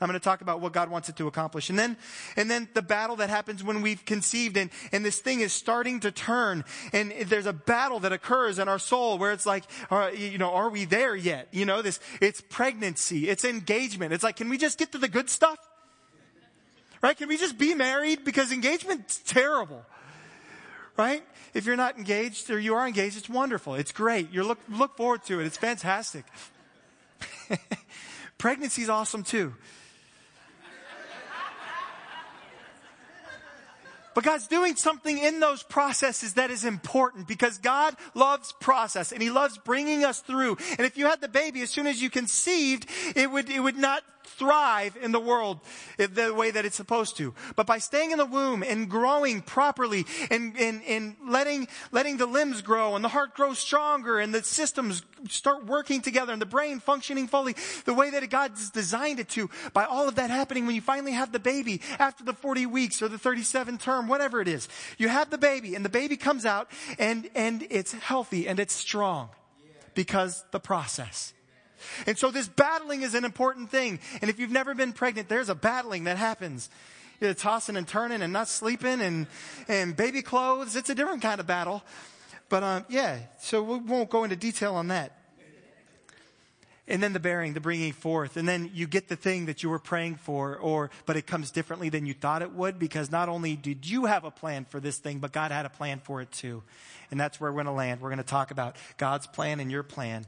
I'm 0.00 0.08
going 0.08 0.18
to 0.18 0.24
talk 0.24 0.40
about 0.40 0.60
what 0.60 0.72
God 0.72 0.90
wants 0.90 1.10
it 1.10 1.16
to 1.16 1.26
accomplish. 1.26 1.68
And 1.68 1.78
then, 1.78 1.96
and 2.34 2.50
then 2.50 2.68
the 2.72 2.80
battle 2.80 3.16
that 3.16 3.28
happens 3.28 3.62
when 3.62 3.82
we've 3.82 4.02
conceived 4.06 4.56
and, 4.56 4.70
and 4.92 5.04
this 5.04 5.18
thing 5.18 5.40
is 5.40 5.52
starting 5.52 6.00
to 6.00 6.10
turn 6.10 6.64
and 6.94 7.12
there's 7.26 7.46
a 7.46 7.52
battle 7.52 8.00
that 8.00 8.12
occurs 8.12 8.58
in 8.58 8.66
our 8.66 8.78
soul 8.78 9.18
where 9.18 9.32
it's 9.32 9.44
like, 9.44 9.64
uh, 9.90 10.10
you 10.16 10.38
know, 10.38 10.52
are 10.52 10.70
we 10.70 10.86
there 10.86 11.14
yet? 11.14 11.48
You 11.50 11.66
know, 11.66 11.82
this, 11.82 12.00
it's 12.22 12.40
pregnancy, 12.40 13.28
it's 13.28 13.44
engagement. 13.44 14.14
It's 14.14 14.24
like, 14.24 14.36
can 14.36 14.48
we 14.48 14.56
just 14.56 14.78
get 14.78 14.92
to 14.92 14.98
the 14.98 15.08
good 15.08 15.28
stuff? 15.28 15.58
Right? 17.02 17.16
Can 17.16 17.28
we 17.28 17.36
just 17.36 17.58
be 17.58 17.74
married? 17.74 18.24
Because 18.24 18.52
engagement's 18.52 19.18
terrible 19.18 19.84
right? 20.96 21.22
If 21.54 21.66
you're 21.66 21.76
not 21.76 21.98
engaged 21.98 22.50
or 22.50 22.58
you 22.58 22.74
are 22.74 22.86
engaged, 22.86 23.16
it's 23.16 23.28
wonderful. 23.28 23.74
It's 23.74 23.92
great. 23.92 24.32
You 24.32 24.44
look, 24.44 24.58
look 24.68 24.96
forward 24.96 25.24
to 25.24 25.40
it. 25.40 25.46
It's 25.46 25.56
fantastic. 25.56 26.24
Pregnancy 28.38 28.82
is 28.82 28.88
awesome 28.88 29.22
too. 29.24 29.54
But 34.12 34.24
God's 34.24 34.48
doing 34.48 34.74
something 34.76 35.18
in 35.18 35.40
those 35.40 35.62
processes 35.62 36.34
that 36.34 36.50
is 36.50 36.64
important 36.64 37.28
because 37.28 37.58
God 37.58 37.94
loves 38.14 38.52
process 38.60 39.12
and 39.12 39.22
He 39.22 39.30
loves 39.30 39.56
bringing 39.58 40.04
us 40.04 40.20
through. 40.20 40.58
And 40.70 40.80
if 40.80 40.98
you 40.98 41.06
had 41.06 41.20
the 41.20 41.28
baby 41.28 41.62
as 41.62 41.70
soon 41.70 41.86
as 41.86 42.02
you 42.02 42.10
conceived, 42.10 42.86
it 43.14 43.30
would, 43.30 43.48
it 43.48 43.60
would 43.60 43.78
not 43.78 44.02
thrive 44.36 44.96
in 45.00 45.12
the 45.12 45.20
world 45.20 45.60
the 45.96 46.32
way 46.34 46.50
that 46.50 46.64
it's 46.64 46.76
supposed 46.76 47.16
to. 47.18 47.34
But 47.56 47.66
by 47.66 47.78
staying 47.78 48.10
in 48.12 48.18
the 48.18 48.26
womb 48.26 48.62
and 48.62 48.88
growing 48.88 49.42
properly 49.42 50.06
and, 50.30 50.56
and, 50.58 50.82
and 50.84 51.16
letting, 51.26 51.68
letting 51.92 52.16
the 52.16 52.26
limbs 52.26 52.62
grow 52.62 52.94
and 52.94 53.04
the 53.04 53.08
heart 53.08 53.34
grow 53.34 53.52
stronger 53.54 54.18
and 54.18 54.34
the 54.34 54.42
systems 54.42 55.02
start 55.28 55.66
working 55.66 56.00
together 56.00 56.32
and 56.32 56.40
the 56.40 56.46
brain 56.46 56.80
functioning 56.80 57.26
fully 57.26 57.54
the 57.84 57.94
way 57.94 58.10
that 58.10 58.28
God's 58.30 58.70
designed 58.70 59.20
it 59.20 59.28
to, 59.30 59.50
by 59.72 59.84
all 59.84 60.08
of 60.08 60.14
that 60.16 60.30
happening 60.30 60.66
when 60.66 60.74
you 60.74 60.80
finally 60.80 61.12
have 61.12 61.32
the 61.32 61.38
baby 61.38 61.80
after 61.98 62.24
the 62.24 62.32
40 62.32 62.66
weeks 62.66 63.02
or 63.02 63.08
the 63.08 63.18
37 63.18 63.78
term, 63.78 64.08
whatever 64.08 64.40
it 64.40 64.48
is, 64.48 64.68
you 64.98 65.08
have 65.08 65.30
the 65.30 65.38
baby 65.38 65.74
and 65.74 65.84
the 65.84 65.90
baby 65.90 66.16
comes 66.16 66.46
out 66.46 66.70
and, 66.98 67.28
and 67.34 67.66
it's 67.70 67.92
healthy 67.92 68.48
and 68.48 68.58
it's 68.58 68.74
strong 68.74 69.30
because 69.94 70.44
the 70.52 70.60
process. 70.60 71.32
And 72.06 72.18
so 72.18 72.30
this 72.30 72.48
battling 72.48 73.02
is 73.02 73.14
an 73.14 73.24
important 73.24 73.70
thing. 73.70 74.00
And 74.20 74.30
if 74.30 74.38
you've 74.38 74.50
never 74.50 74.74
been 74.74 74.92
pregnant, 74.92 75.28
there's 75.28 75.48
a 75.48 75.54
battling 75.54 76.04
that 76.04 76.16
happens. 76.16 76.70
You're 77.20 77.34
tossing 77.34 77.76
and 77.76 77.86
turning 77.86 78.22
and 78.22 78.32
not 78.32 78.48
sleeping 78.48 79.00
and, 79.00 79.26
and 79.68 79.94
baby 79.94 80.22
clothes. 80.22 80.74
It's 80.74 80.88
a 80.88 80.94
different 80.94 81.22
kind 81.22 81.38
of 81.38 81.46
battle. 81.46 81.82
But, 82.48 82.62
um, 82.62 82.84
yeah, 82.88 83.18
so 83.40 83.62
we 83.62 83.78
won't 83.78 84.10
go 84.10 84.24
into 84.24 84.36
detail 84.36 84.74
on 84.74 84.88
that. 84.88 85.16
And 86.88 87.00
then 87.00 87.12
the 87.12 87.20
bearing, 87.20 87.52
the 87.52 87.60
bringing 87.60 87.92
forth. 87.92 88.36
And 88.36 88.48
then 88.48 88.68
you 88.74 88.88
get 88.88 89.08
the 89.08 89.14
thing 89.14 89.46
that 89.46 89.62
you 89.62 89.70
were 89.70 89.78
praying 89.78 90.16
for, 90.16 90.56
or, 90.56 90.90
but 91.06 91.16
it 91.16 91.24
comes 91.24 91.52
differently 91.52 91.88
than 91.88 92.04
you 92.04 92.14
thought 92.14 92.42
it 92.42 92.52
would 92.52 92.80
because 92.80 93.12
not 93.12 93.28
only 93.28 93.54
did 93.54 93.88
you 93.88 94.06
have 94.06 94.24
a 94.24 94.30
plan 94.30 94.64
for 94.64 94.80
this 94.80 94.98
thing, 94.98 95.20
but 95.20 95.30
God 95.30 95.52
had 95.52 95.66
a 95.66 95.68
plan 95.70 96.00
for 96.02 96.20
it 96.20 96.32
too. 96.32 96.64
And 97.12 97.20
that's 97.20 97.40
where 97.40 97.52
we're 97.52 97.62
going 97.62 97.66
to 97.66 97.72
land. 97.72 98.00
We're 98.00 98.08
going 98.08 98.18
to 98.18 98.24
talk 98.24 98.50
about 98.50 98.74
God's 98.96 99.28
plan 99.28 99.60
and 99.60 99.70
your 99.70 99.84
plan 99.84 100.26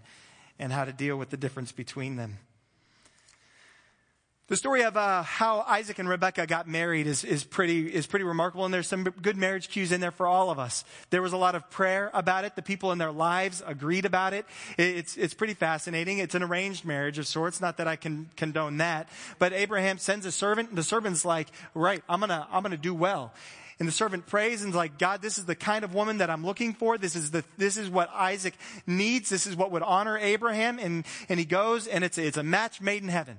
and 0.58 0.72
how 0.72 0.84
to 0.84 0.92
deal 0.92 1.16
with 1.16 1.30
the 1.30 1.36
difference 1.36 1.72
between 1.72 2.16
them. 2.16 2.38
The 4.52 4.56
story 4.56 4.82
of 4.82 4.98
uh, 4.98 5.22
how 5.22 5.60
Isaac 5.60 5.98
and 5.98 6.06
Rebecca 6.06 6.46
got 6.46 6.68
married 6.68 7.06
is, 7.06 7.24
is, 7.24 7.42
pretty, 7.42 7.86
is 7.86 8.06
pretty 8.06 8.24
remarkable, 8.24 8.66
and 8.66 8.74
there's 8.74 8.86
some 8.86 9.04
good 9.04 9.38
marriage 9.38 9.70
cues 9.70 9.92
in 9.92 10.02
there 10.02 10.10
for 10.10 10.26
all 10.26 10.50
of 10.50 10.58
us. 10.58 10.84
There 11.08 11.22
was 11.22 11.32
a 11.32 11.38
lot 11.38 11.54
of 11.54 11.70
prayer 11.70 12.10
about 12.12 12.44
it. 12.44 12.54
The 12.54 12.60
people 12.60 12.92
in 12.92 12.98
their 12.98 13.12
lives 13.12 13.62
agreed 13.64 14.04
about 14.04 14.34
it. 14.34 14.44
It's, 14.76 15.16
it's 15.16 15.32
pretty 15.32 15.54
fascinating. 15.54 16.18
It's 16.18 16.34
an 16.34 16.42
arranged 16.42 16.84
marriage 16.84 17.18
of 17.18 17.26
sorts. 17.26 17.62
Not 17.62 17.78
that 17.78 17.88
I 17.88 17.96
can 17.96 18.28
condone 18.36 18.76
that. 18.76 19.08
But 19.38 19.54
Abraham 19.54 19.96
sends 19.96 20.26
a 20.26 20.32
servant, 20.32 20.68
and 20.68 20.76
the 20.76 20.82
servant's 20.82 21.24
like, 21.24 21.48
right, 21.72 22.02
I'm 22.06 22.20
gonna, 22.20 22.46
I'm 22.52 22.62
gonna 22.62 22.76
do 22.76 22.94
well. 22.94 23.32
And 23.82 23.88
the 23.88 23.92
servant 23.92 24.26
prays 24.26 24.62
and 24.62 24.68
is 24.70 24.76
like, 24.76 24.96
God, 24.96 25.22
this 25.22 25.38
is 25.38 25.44
the 25.44 25.56
kind 25.56 25.82
of 25.82 25.92
woman 25.92 26.18
that 26.18 26.30
I'm 26.30 26.46
looking 26.46 26.72
for. 26.72 26.96
This 26.98 27.16
is 27.16 27.32
the, 27.32 27.42
this 27.58 27.76
is 27.76 27.90
what 27.90 28.08
Isaac 28.14 28.54
needs. 28.86 29.28
This 29.28 29.44
is 29.44 29.56
what 29.56 29.72
would 29.72 29.82
honor 29.82 30.16
Abraham. 30.16 30.78
And, 30.78 31.04
and 31.28 31.40
he 31.40 31.44
goes 31.44 31.88
and 31.88 32.04
it's, 32.04 32.16
it's 32.16 32.36
a 32.36 32.44
match 32.44 32.80
made 32.80 33.02
in 33.02 33.08
heaven. 33.08 33.38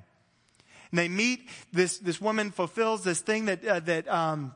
And 0.91 0.99
they 0.99 1.07
meet. 1.07 1.47
This, 1.71 1.97
this 1.97 2.19
woman 2.19 2.51
fulfills 2.51 3.05
this 3.05 3.21
thing 3.21 3.45
that, 3.45 3.65
uh, 3.65 3.79
that, 3.79 4.05
um, 4.09 4.53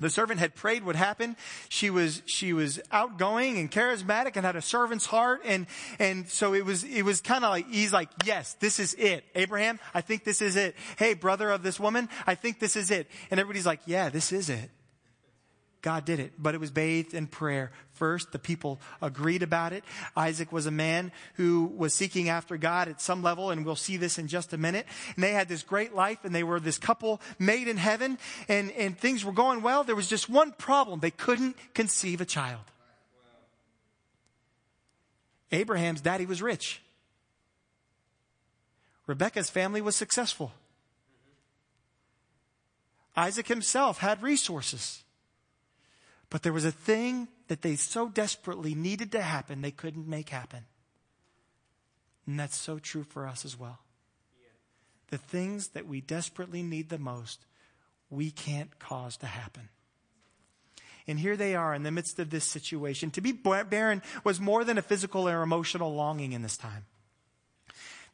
the 0.00 0.08
servant 0.08 0.40
had 0.40 0.54
prayed 0.54 0.82
what 0.82 0.96
happened. 0.96 1.36
She 1.68 1.90
was, 1.90 2.22
she 2.24 2.54
was 2.54 2.80
outgoing 2.90 3.58
and 3.58 3.70
charismatic 3.70 4.36
and 4.36 4.46
had 4.46 4.56
a 4.56 4.62
servant's 4.62 5.04
heart. 5.04 5.42
And, 5.44 5.66
and 5.98 6.26
so 6.26 6.54
it 6.54 6.64
was, 6.64 6.84
it 6.84 7.02
was 7.02 7.20
kind 7.20 7.44
of 7.44 7.50
like, 7.50 7.70
he's 7.70 7.92
like, 7.92 8.08
yes, 8.24 8.54
this 8.60 8.80
is 8.80 8.94
it. 8.94 9.26
Abraham, 9.34 9.78
I 9.92 10.00
think 10.00 10.24
this 10.24 10.40
is 10.40 10.56
it. 10.56 10.74
Hey, 10.96 11.12
brother 11.12 11.50
of 11.50 11.62
this 11.62 11.78
woman, 11.78 12.08
I 12.26 12.34
think 12.34 12.60
this 12.60 12.76
is 12.76 12.90
it. 12.90 13.10
And 13.30 13.38
everybody's 13.38 13.66
like, 13.66 13.80
yeah, 13.84 14.08
this 14.08 14.32
is 14.32 14.48
it. 14.48 14.70
God 15.80 16.04
did 16.04 16.18
it, 16.18 16.32
but 16.38 16.54
it 16.54 16.60
was 16.60 16.72
bathed 16.72 17.14
in 17.14 17.28
prayer. 17.28 17.70
First, 17.92 18.32
the 18.32 18.38
people 18.38 18.80
agreed 19.00 19.44
about 19.44 19.72
it. 19.72 19.84
Isaac 20.16 20.50
was 20.50 20.66
a 20.66 20.72
man 20.72 21.12
who 21.34 21.72
was 21.76 21.94
seeking 21.94 22.28
after 22.28 22.56
God 22.56 22.88
at 22.88 23.00
some 23.00 23.22
level, 23.22 23.50
and 23.50 23.64
we'll 23.64 23.76
see 23.76 23.96
this 23.96 24.18
in 24.18 24.26
just 24.26 24.52
a 24.52 24.58
minute. 24.58 24.86
And 25.14 25.22
they 25.22 25.32
had 25.32 25.48
this 25.48 25.62
great 25.62 25.94
life, 25.94 26.24
and 26.24 26.34
they 26.34 26.42
were 26.42 26.58
this 26.58 26.78
couple 26.78 27.20
made 27.38 27.68
in 27.68 27.76
heaven, 27.76 28.18
and, 28.48 28.72
and 28.72 28.98
things 28.98 29.24
were 29.24 29.32
going 29.32 29.62
well. 29.62 29.84
There 29.84 29.94
was 29.94 30.08
just 30.08 30.28
one 30.28 30.52
problem. 30.52 30.98
They 30.98 31.12
couldn't 31.12 31.56
conceive 31.74 32.20
a 32.20 32.26
child. 32.26 32.62
Abraham's 35.52 36.00
daddy 36.00 36.26
was 36.26 36.42
rich. 36.42 36.82
Rebecca's 39.06 39.48
family 39.48 39.80
was 39.80 39.96
successful. 39.96 40.52
Isaac 43.16 43.48
himself 43.48 43.98
had 43.98 44.22
resources. 44.22 45.02
But 46.30 46.42
there 46.42 46.52
was 46.52 46.64
a 46.64 46.72
thing 46.72 47.28
that 47.48 47.62
they 47.62 47.76
so 47.76 48.08
desperately 48.08 48.74
needed 48.74 49.12
to 49.12 49.22
happen, 49.22 49.62
they 49.62 49.70
couldn't 49.70 50.06
make 50.06 50.28
happen. 50.28 50.64
And 52.26 52.38
that's 52.38 52.56
so 52.56 52.78
true 52.78 53.04
for 53.04 53.26
us 53.26 53.44
as 53.44 53.58
well. 53.58 53.78
The 55.08 55.18
things 55.18 55.68
that 55.68 55.86
we 55.86 56.02
desperately 56.02 56.62
need 56.62 56.90
the 56.90 56.98
most, 56.98 57.46
we 58.10 58.30
can't 58.30 58.78
cause 58.78 59.16
to 59.18 59.26
happen. 59.26 59.70
And 61.06 61.18
here 61.18 61.38
they 61.38 61.54
are 61.54 61.74
in 61.74 61.84
the 61.84 61.90
midst 61.90 62.18
of 62.18 62.28
this 62.28 62.44
situation. 62.44 63.10
To 63.12 63.22
be 63.22 63.32
barren 63.32 64.02
was 64.24 64.38
more 64.38 64.62
than 64.62 64.76
a 64.76 64.82
physical 64.82 65.26
or 65.26 65.40
emotional 65.40 65.94
longing 65.94 66.32
in 66.32 66.42
this 66.42 66.58
time. 66.58 66.84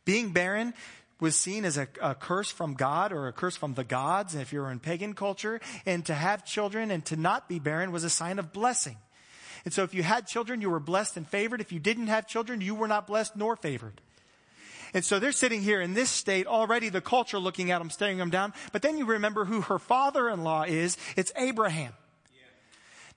Being 0.05 0.31
barren 0.31 0.75
was 1.21 1.37
seen 1.37 1.65
as 1.65 1.77
a, 1.79 1.89
a, 2.03 2.15
curse 2.15 2.51
from 2.51 2.75
God 2.75 3.13
or 3.13 3.29
a 3.29 3.33
curse 3.33 3.57
from 3.57 3.75
the 3.75 3.85
gods, 3.85 4.35
if 4.35 4.53
you 4.53 4.61
were 4.61 4.71
in 4.71 4.81
pagan 4.81 5.15
culture. 5.15 5.61
And 5.87 6.05
to 6.07 6.15
have 6.15 6.45
children 6.45 6.91
and 6.91 7.05
to 7.07 7.17
not 7.17 7.49
be 7.49 7.59
barren 7.59 7.93
was 7.93 8.05
a 8.05 8.11
sign 8.11 8.39
of 8.39 8.53
blessing. 8.53 8.97
And 9.65 9.73
so 9.73 9.83
if 9.83 9.95
you 9.95 10.03
had 10.03 10.27
children, 10.27 10.61
you 10.61 10.71
were 10.71 10.81
blessed 10.81 11.17
and 11.17 11.27
favored. 11.27 11.61
If 11.61 11.73
you 11.73 11.81
didn't 11.81 12.09
have 12.09 12.27
children, 12.27 12.61
you 12.61 12.75
were 12.75 12.89
not 12.89 13.07
blessed 13.07 13.37
nor 13.37 13.57
favored. 13.57 14.01
And 14.93 15.05
so 15.05 15.19
they're 15.19 15.33
sitting 15.33 15.63
here 15.63 15.81
in 15.81 15.95
this 15.95 16.11
state, 16.11 16.47
already 16.47 16.89
the 16.89 17.01
culture 17.01 17.39
looking 17.39 17.71
at 17.71 17.79
them, 17.79 17.91
staring 17.91 18.19
them 18.19 18.31
down. 18.31 18.53
But 18.73 18.83
then 18.83 18.97
you 18.97 19.07
remember 19.07 19.45
who 19.45 19.63
her 19.63 19.79
father-in-law 19.79 20.65
is. 20.65 20.97
It's 21.17 21.33
Abraham. 21.37 21.95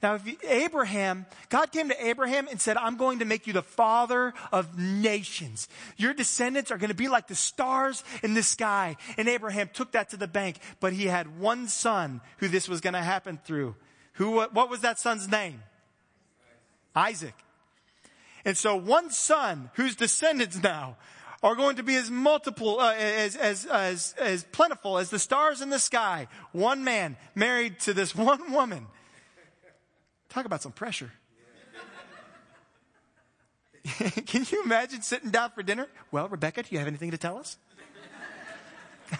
Now, 0.01 0.13
if 0.13 0.27
you, 0.27 0.37
Abraham, 0.47 1.25
God 1.49 1.71
came 1.71 1.89
to 1.89 2.07
Abraham 2.07 2.47
and 2.47 2.61
said, 2.61 2.77
I'm 2.77 2.97
going 2.97 3.19
to 3.19 3.25
make 3.25 3.47
you 3.47 3.53
the 3.53 3.63
father 3.63 4.33
of 4.51 4.77
nations. 4.77 5.67
Your 5.97 6.13
descendants 6.13 6.69
are 6.69 6.77
going 6.77 6.89
to 6.89 6.95
be 6.95 7.07
like 7.07 7.27
the 7.27 7.35
stars 7.35 8.03
in 8.21 8.35
the 8.35 8.43
sky. 8.43 8.95
And 9.17 9.27
Abraham 9.27 9.69
took 9.73 9.93
that 9.93 10.11
to 10.11 10.17
the 10.17 10.27
bank, 10.27 10.59
but 10.79 10.93
he 10.93 11.05
had 11.05 11.39
one 11.39 11.67
son 11.67 12.21
who 12.37 12.47
this 12.47 12.69
was 12.69 12.79
going 12.79 12.93
to 12.93 13.01
happen 13.01 13.39
through. 13.43 13.75
Who, 14.13 14.41
what 14.41 14.69
was 14.69 14.81
that 14.81 14.99
son's 14.99 15.27
name? 15.27 15.63
Isaac. 16.95 17.35
And 18.45 18.55
so 18.55 18.75
one 18.75 19.09
son 19.09 19.71
whose 19.73 19.95
descendants 19.95 20.61
now 20.61 20.97
are 21.41 21.55
going 21.55 21.75
to 21.77 21.83
be 21.83 21.95
as 21.95 22.09
multiple, 22.09 22.79
uh, 22.79 22.93
as, 22.93 23.35
as, 23.35 23.65
as, 23.65 24.15
as 24.19 24.43
plentiful 24.45 24.97
as 24.97 25.09
the 25.09 25.19
stars 25.19 25.61
in 25.61 25.69
the 25.69 25.79
sky. 25.79 26.27
One 26.51 26.83
man 26.83 27.17
married 27.35 27.79
to 27.81 27.93
this 27.93 28.15
one 28.15 28.51
woman. 28.51 28.87
Talk 30.37 30.45
about 30.45 30.61
some 30.61 30.71
pressure. 30.71 31.11
Can 34.27 34.45
you 34.51 34.61
imagine 34.61 35.01
sitting 35.01 35.31
down 35.31 35.49
for 35.49 35.63
dinner? 35.63 35.87
Well, 36.11 36.29
Rebecca, 36.29 36.61
do 36.61 36.67
you 36.69 36.77
have 36.77 36.87
anything 36.87 37.09
to 37.09 37.17
tell 37.17 37.39
us? 37.39 37.57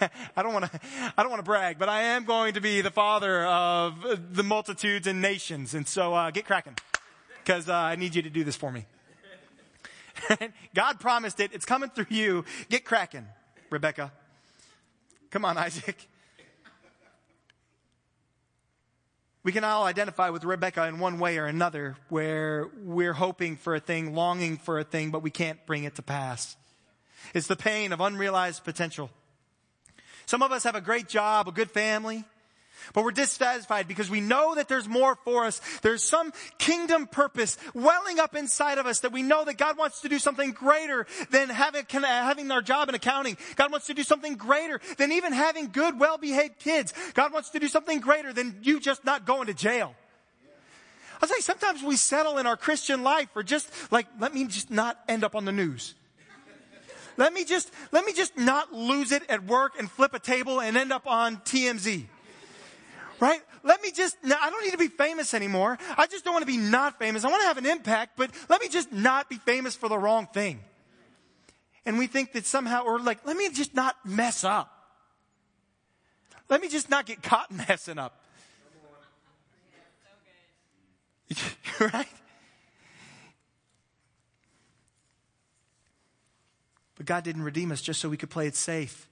I 0.36 0.44
don't 0.44 0.52
want 0.52 0.70
to, 0.70 0.80
I 1.16 1.24
don't 1.24 1.30
want 1.30 1.40
to 1.40 1.44
brag, 1.44 1.76
but 1.76 1.88
I 1.88 2.02
am 2.02 2.24
going 2.24 2.54
to 2.54 2.60
be 2.60 2.82
the 2.82 2.92
father 2.92 3.44
of 3.46 4.32
the 4.32 4.44
multitudes 4.44 5.08
and 5.08 5.20
nations. 5.20 5.74
And 5.74 5.88
so, 5.88 6.14
uh, 6.14 6.30
get 6.30 6.44
cracking 6.44 6.76
because 7.42 7.68
uh, 7.68 7.74
I 7.74 7.96
need 7.96 8.14
you 8.14 8.22
to 8.22 8.30
do 8.30 8.44
this 8.44 8.54
for 8.54 8.70
me. 8.70 8.86
God 10.72 11.00
promised 11.00 11.40
it. 11.40 11.50
It's 11.52 11.64
coming 11.64 11.90
through 11.90 12.06
you. 12.10 12.44
Get 12.68 12.84
cracking, 12.84 13.26
Rebecca. 13.70 14.12
Come 15.32 15.44
on, 15.44 15.58
Isaac. 15.58 15.96
We 19.48 19.52
can 19.52 19.64
all 19.64 19.84
identify 19.84 20.28
with 20.28 20.44
Rebecca 20.44 20.86
in 20.88 20.98
one 20.98 21.18
way 21.18 21.38
or 21.38 21.46
another 21.46 21.96
where 22.10 22.68
we're 22.82 23.14
hoping 23.14 23.56
for 23.56 23.74
a 23.74 23.80
thing, 23.80 24.14
longing 24.14 24.58
for 24.58 24.78
a 24.78 24.84
thing, 24.84 25.10
but 25.10 25.22
we 25.22 25.30
can't 25.30 25.64
bring 25.64 25.84
it 25.84 25.94
to 25.94 26.02
pass. 26.02 26.54
It's 27.32 27.46
the 27.46 27.56
pain 27.56 27.94
of 27.94 28.00
unrealized 28.02 28.62
potential. 28.62 29.08
Some 30.26 30.42
of 30.42 30.52
us 30.52 30.64
have 30.64 30.74
a 30.74 30.82
great 30.82 31.08
job, 31.08 31.48
a 31.48 31.52
good 31.52 31.70
family, 31.70 32.24
but 32.92 33.04
we're 33.04 33.10
dissatisfied 33.10 33.88
because 33.88 34.10
we 34.10 34.20
know 34.20 34.54
that 34.54 34.68
there's 34.68 34.88
more 34.88 35.16
for 35.24 35.44
us. 35.44 35.60
There's 35.82 36.02
some 36.02 36.32
kingdom 36.58 37.06
purpose 37.06 37.56
welling 37.74 38.18
up 38.20 38.34
inside 38.34 38.78
of 38.78 38.86
us 38.86 39.00
that 39.00 39.12
we 39.12 39.22
know 39.22 39.44
that 39.44 39.58
God 39.58 39.78
wants 39.78 40.00
to 40.02 40.08
do 40.08 40.18
something 40.18 40.52
greater 40.52 41.06
than 41.30 41.48
having, 41.48 41.84
uh, 41.92 42.06
having 42.06 42.50
our 42.50 42.62
job 42.62 42.88
in 42.88 42.94
accounting. 42.94 43.36
God 43.56 43.70
wants 43.70 43.86
to 43.86 43.94
do 43.94 44.02
something 44.02 44.36
greater 44.36 44.80
than 44.96 45.12
even 45.12 45.32
having 45.32 45.68
good, 45.70 45.98
well-behaved 45.98 46.58
kids. 46.58 46.92
God 47.14 47.32
wants 47.32 47.50
to 47.50 47.58
do 47.58 47.68
something 47.68 48.00
greater 48.00 48.32
than 48.32 48.58
you 48.62 48.80
just 48.80 49.04
not 49.04 49.26
going 49.26 49.46
to 49.46 49.54
jail. 49.54 49.94
I'll 51.20 51.28
say 51.28 51.40
sometimes 51.40 51.82
we 51.82 51.96
settle 51.96 52.38
in 52.38 52.46
our 52.46 52.56
Christian 52.56 53.02
life 53.02 53.28
for 53.32 53.42
just 53.42 53.68
like, 53.90 54.06
let 54.20 54.32
me 54.32 54.46
just 54.46 54.70
not 54.70 54.98
end 55.08 55.24
up 55.24 55.34
on 55.34 55.44
the 55.44 55.52
news. 55.52 55.94
Let 57.16 57.32
me 57.32 57.44
just, 57.44 57.72
let 57.90 58.04
me 58.04 58.12
just 58.12 58.38
not 58.38 58.72
lose 58.72 59.10
it 59.10 59.24
at 59.28 59.44
work 59.44 59.72
and 59.76 59.90
flip 59.90 60.14
a 60.14 60.20
table 60.20 60.60
and 60.60 60.76
end 60.76 60.92
up 60.92 61.06
on 61.06 61.38
TMZ. 61.38 62.04
Right? 63.20 63.40
Let 63.64 63.82
me 63.82 63.90
just, 63.90 64.16
I 64.24 64.50
don't 64.50 64.64
need 64.64 64.70
to 64.70 64.78
be 64.78 64.88
famous 64.88 65.34
anymore. 65.34 65.78
I 65.96 66.06
just 66.06 66.24
don't 66.24 66.32
want 66.32 66.42
to 66.42 66.46
be 66.46 66.56
not 66.56 66.98
famous. 66.98 67.24
I 67.24 67.28
want 67.28 67.42
to 67.42 67.48
have 67.48 67.58
an 67.58 67.66
impact, 67.66 68.12
but 68.16 68.30
let 68.48 68.60
me 68.60 68.68
just 68.68 68.92
not 68.92 69.28
be 69.28 69.36
famous 69.36 69.74
for 69.74 69.88
the 69.88 69.98
wrong 69.98 70.26
thing. 70.26 70.60
And 71.84 71.98
we 71.98 72.06
think 72.06 72.32
that 72.32 72.46
somehow, 72.46 72.84
or 72.84 72.98
like, 73.00 73.26
let 73.26 73.36
me 73.36 73.48
just 73.50 73.74
not 73.74 73.96
mess 74.04 74.44
up. 74.44 74.72
Let 76.48 76.60
me 76.60 76.68
just 76.68 76.88
not 76.88 77.06
get 77.06 77.22
caught 77.22 77.50
messing 77.68 77.98
up. 77.98 78.24
right? 81.80 82.06
But 86.96 87.06
God 87.06 87.22
didn't 87.22 87.42
redeem 87.42 87.70
us 87.70 87.80
just 87.80 88.00
so 88.00 88.08
we 88.08 88.16
could 88.16 88.30
play 88.30 88.46
it 88.46 88.56
safe. 88.56 89.08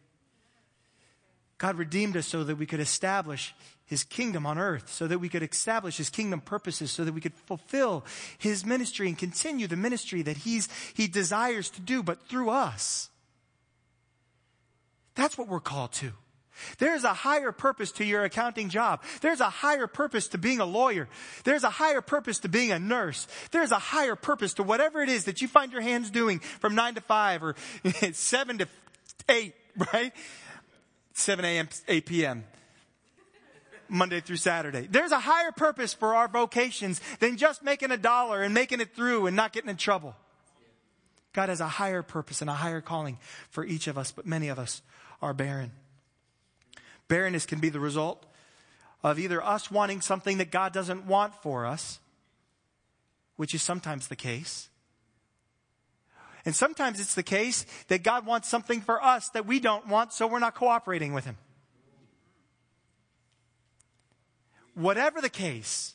God 1.58 1.76
redeemed 1.76 2.16
us 2.16 2.26
so 2.26 2.44
that 2.44 2.56
we 2.56 2.66
could 2.66 2.80
establish 2.80 3.54
his 3.86 4.04
kingdom 4.04 4.44
on 4.46 4.58
earth, 4.58 4.92
so 4.92 5.06
that 5.06 5.18
we 5.18 5.28
could 5.28 5.42
establish 5.42 5.96
his 5.96 6.10
kingdom 6.10 6.40
purposes, 6.40 6.90
so 6.90 7.04
that 7.04 7.14
we 7.14 7.20
could 7.20 7.34
fulfill 7.34 8.04
his 8.38 8.66
ministry 8.66 9.08
and 9.08 9.16
continue 9.16 9.66
the 9.66 9.76
ministry 9.76 10.22
that 10.22 10.38
he's, 10.38 10.68
he 10.94 11.06
desires 11.06 11.70
to 11.70 11.80
do, 11.80 12.02
but 12.02 12.28
through 12.28 12.50
us. 12.50 13.10
That's 15.14 15.38
what 15.38 15.48
we're 15.48 15.60
called 15.60 15.92
to. 15.94 16.12
There's 16.78 17.04
a 17.04 17.12
higher 17.12 17.52
purpose 17.52 17.92
to 17.92 18.04
your 18.04 18.24
accounting 18.24 18.68
job. 18.68 19.02
There's 19.20 19.40
a 19.40 19.50
higher 19.50 19.86
purpose 19.86 20.28
to 20.28 20.38
being 20.38 20.60
a 20.60 20.64
lawyer. 20.64 21.08
There's 21.44 21.64
a 21.64 21.70
higher 21.70 22.00
purpose 22.00 22.38
to 22.40 22.48
being 22.48 22.72
a 22.72 22.78
nurse. 22.78 23.26
There's 23.50 23.72
a 23.72 23.78
higher 23.78 24.16
purpose 24.16 24.54
to 24.54 24.62
whatever 24.62 25.02
it 25.02 25.08
is 25.08 25.24
that 25.24 25.42
you 25.42 25.48
find 25.48 25.72
your 25.72 25.82
hands 25.82 26.10
doing 26.10 26.38
from 26.38 26.74
nine 26.74 26.94
to 26.94 27.00
five 27.00 27.42
or 27.42 27.56
seven 28.12 28.58
to 28.58 28.68
eight, 29.28 29.54
right? 29.92 30.12
7 31.12 31.44
a.m., 31.44 31.68
8 31.88 32.06
p.m. 32.06 32.44
Monday 33.88 34.20
through 34.20 34.36
Saturday. 34.36 34.86
There's 34.90 35.12
a 35.12 35.18
higher 35.18 35.52
purpose 35.52 35.92
for 35.92 36.14
our 36.14 36.28
vocations 36.28 37.00
than 37.20 37.36
just 37.36 37.62
making 37.62 37.90
a 37.90 37.96
dollar 37.96 38.42
and 38.42 38.54
making 38.54 38.80
it 38.80 38.94
through 38.94 39.26
and 39.26 39.36
not 39.36 39.52
getting 39.52 39.70
in 39.70 39.76
trouble. 39.76 40.14
God 41.32 41.48
has 41.48 41.60
a 41.60 41.68
higher 41.68 42.02
purpose 42.02 42.40
and 42.40 42.48
a 42.48 42.54
higher 42.54 42.80
calling 42.80 43.18
for 43.50 43.64
each 43.64 43.86
of 43.86 43.98
us, 43.98 44.10
but 44.10 44.26
many 44.26 44.48
of 44.48 44.58
us 44.58 44.82
are 45.20 45.34
barren. 45.34 45.72
Barrenness 47.08 47.46
can 47.46 47.60
be 47.60 47.68
the 47.68 47.80
result 47.80 48.24
of 49.02 49.18
either 49.18 49.44
us 49.44 49.70
wanting 49.70 50.00
something 50.00 50.38
that 50.38 50.50
God 50.50 50.72
doesn't 50.72 51.06
want 51.06 51.34
for 51.42 51.66
us, 51.66 52.00
which 53.36 53.54
is 53.54 53.62
sometimes 53.62 54.08
the 54.08 54.16
case, 54.16 54.68
and 56.46 56.54
sometimes 56.54 57.00
it's 57.00 57.16
the 57.16 57.24
case 57.24 57.66
that 57.88 58.04
God 58.04 58.24
wants 58.24 58.48
something 58.48 58.80
for 58.80 59.02
us 59.04 59.28
that 59.30 59.46
we 59.46 59.58
don't 59.58 59.88
want, 59.88 60.12
so 60.12 60.28
we're 60.28 60.38
not 60.38 60.54
cooperating 60.54 61.12
with 61.12 61.24
Him. 61.24 61.36
Whatever 64.76 65.22
the 65.22 65.30
case, 65.30 65.94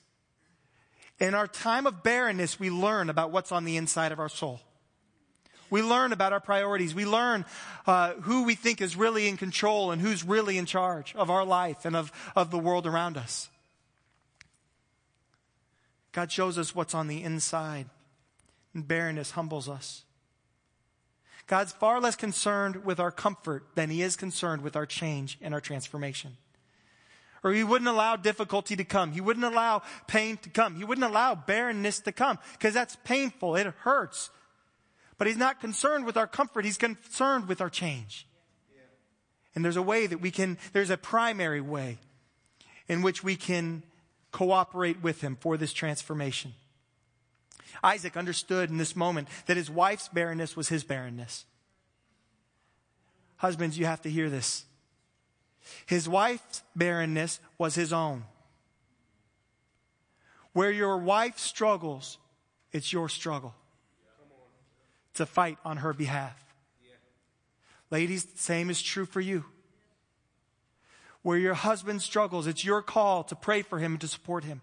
in 1.20 1.36
our 1.36 1.46
time 1.46 1.86
of 1.86 2.02
barrenness, 2.02 2.60
we 2.60 2.72
learn 2.72 3.12
about 3.12 3.32
what's 3.32 3.52
on 3.52 3.64
the 3.64 3.78
inside 3.78 4.12
of 4.12 4.20
our 4.20 4.28
soul. 4.28 4.60
We 5.70 5.84
learn 5.84 6.14
about 6.14 6.34
our 6.34 6.40
priorities. 6.40 6.96
We 6.96 7.06
learn 7.06 7.46
uh, 7.86 8.14
who 8.16 8.44
we 8.44 8.56
think 8.56 8.82
is 8.82 8.96
really 8.96 9.28
in 9.28 9.38
control 9.38 9.92
and 9.92 10.02
who's 10.02 10.24
really 10.24 10.58
in 10.58 10.66
charge 10.66 11.14
of 11.16 11.30
our 11.30 11.46
life 11.46 11.86
and 11.86 11.96
of, 11.96 12.12
of 12.36 12.50
the 12.50 12.58
world 12.58 12.88
around 12.88 13.18
us. 13.18 13.50
God 16.12 16.32
shows 16.32 16.58
us 16.58 16.74
what's 16.74 16.96
on 16.96 17.08
the 17.08 17.22
inside. 17.22 17.86
And 18.74 18.88
barrenness 18.88 19.32
humbles 19.32 19.70
us. 19.70 20.06
God's 21.46 21.72
far 21.72 22.02
less 22.02 22.16
concerned 22.16 22.84
with 22.84 23.00
our 23.00 23.12
comfort 23.12 23.64
than 23.76 23.92
he 23.92 24.02
is 24.02 24.16
concerned 24.16 24.64
with 24.64 24.76
our 24.76 24.88
change 24.88 25.38
and 25.40 25.54
our 25.54 25.62
transformation. 25.62 26.38
Or 27.44 27.52
he 27.52 27.64
wouldn't 27.64 27.90
allow 27.90 28.16
difficulty 28.16 28.76
to 28.76 28.84
come. 28.84 29.12
He 29.12 29.22
wouldn't 29.22 29.46
allow 29.46 29.82
pain 30.08 30.38
to 30.38 30.50
come. 30.50 30.76
He 30.76 30.84
wouldn't 30.84 31.06
allow 31.06 31.34
barrenness 31.34 32.00
to 32.02 32.12
come 32.12 32.38
because 32.54 32.74
that's 32.74 32.96
painful. 33.04 33.56
It 33.56 33.66
hurts. 33.80 34.30
But 35.18 35.28
he's 35.28 35.38
not 35.38 35.60
concerned 35.60 36.06
with 36.06 36.18
our 36.18 36.28
comfort. 36.28 36.66
He's 36.66 36.78
concerned 36.78 37.48
with 37.48 37.62
our 37.62 37.70
change. 37.70 38.28
And 39.56 39.66
there's 39.66 39.78
a 39.78 39.82
way 39.82 40.08
that 40.08 40.22
we 40.22 40.32
can, 40.32 40.58
there's 40.74 40.90
a 40.90 40.98
primary 40.98 41.62
way 41.62 41.98
in 42.88 43.02
which 43.02 43.24
we 43.24 43.36
can 43.36 43.84
cooperate 44.32 45.02
with 45.02 45.22
him 45.22 45.36
for 45.40 45.58
this 45.58 45.74
transformation. 45.74 46.54
Isaac 47.84 48.16
understood 48.16 48.70
in 48.70 48.78
this 48.78 48.96
moment 48.96 49.28
that 49.48 49.58
his 49.58 49.70
wife's 49.70 50.08
barrenness 50.08 50.56
was 50.56 50.70
his 50.70 50.84
barrenness. 50.84 51.46
Husbands, 53.38 53.78
you 53.78 53.86
have 53.86 54.02
to 54.04 54.10
hear 54.10 54.30
this. 54.30 54.66
His 55.86 56.08
wife's 56.08 56.64
barrenness 56.76 57.40
was 57.58 57.76
his 57.76 57.94
own. 57.94 58.24
Where 60.54 60.72
your 60.72 60.98
wife 60.98 61.40
struggles, 61.40 62.18
it's 62.72 62.92
your 62.92 63.10
struggle 63.10 63.54
to 65.14 65.26
fight 65.26 65.58
on 65.64 65.78
her 65.78 65.94
behalf. 65.94 66.38
Ladies, 67.90 68.24
the 68.24 68.40
same 68.40 68.70
is 68.70 68.82
true 68.82 69.06
for 69.06 69.22
you. 69.22 69.46
Where 71.24 71.38
your 71.38 71.54
husband 71.54 72.02
struggles, 72.02 72.48
it's 72.48 72.66
your 72.66 72.82
call 72.82 73.24
to 73.26 73.36
pray 73.36 73.62
for 73.62 73.80
him 73.80 73.94
and 73.94 74.02
to 74.02 74.08
support 74.08 74.44
him. 74.44 74.62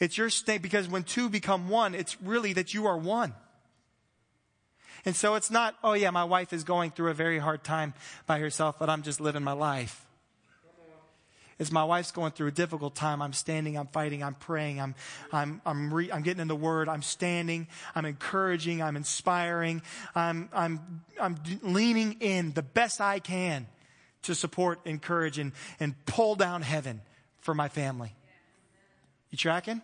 It's 0.00 0.18
your 0.18 0.30
state 0.30 0.62
because 0.62 0.88
when 0.88 1.04
two 1.04 1.28
become 1.28 1.68
one, 1.68 1.94
it's 1.94 2.20
really 2.20 2.52
that 2.54 2.74
you 2.74 2.86
are 2.86 2.96
one. 2.96 3.34
And 5.04 5.16
so 5.16 5.34
it's 5.34 5.50
not, 5.50 5.76
oh 5.82 5.94
yeah, 5.94 6.10
my 6.10 6.24
wife 6.24 6.52
is 6.52 6.64
going 6.64 6.90
through 6.90 7.10
a 7.10 7.14
very 7.14 7.38
hard 7.38 7.64
time 7.64 7.94
by 8.26 8.38
herself, 8.38 8.78
but 8.78 8.90
I'm 8.90 9.02
just 9.02 9.20
living 9.20 9.42
my 9.42 9.52
life. 9.52 10.06
It's 11.58 11.70
my 11.70 11.84
wife's 11.84 12.10
going 12.10 12.32
through 12.32 12.48
a 12.48 12.52
difficult 12.52 12.94
time. 12.94 13.20
I'm 13.20 13.34
standing, 13.34 13.76
I'm 13.76 13.86
fighting, 13.88 14.24
I'm 14.24 14.34
praying, 14.34 14.80
I'm, 14.80 14.94
I'm, 15.30 15.60
I'm, 15.66 15.92
re, 15.92 16.10
I'm 16.10 16.22
getting 16.22 16.40
in 16.40 16.48
the 16.48 16.56
word, 16.56 16.88
I'm 16.88 17.02
standing, 17.02 17.68
I'm 17.94 18.06
encouraging, 18.06 18.82
I'm 18.82 18.96
inspiring, 18.96 19.82
I'm, 20.14 20.48
I'm, 20.54 21.02
I'm 21.20 21.36
leaning 21.60 22.16
in 22.20 22.52
the 22.52 22.62
best 22.62 23.02
I 23.02 23.18
can 23.18 23.66
to 24.22 24.34
support, 24.34 24.80
encourage, 24.86 25.38
and, 25.38 25.52
and 25.78 25.94
pull 26.06 26.34
down 26.34 26.62
heaven 26.62 27.02
for 27.40 27.54
my 27.54 27.68
family. 27.68 28.14
You 29.30 29.36
tracking? 29.36 29.82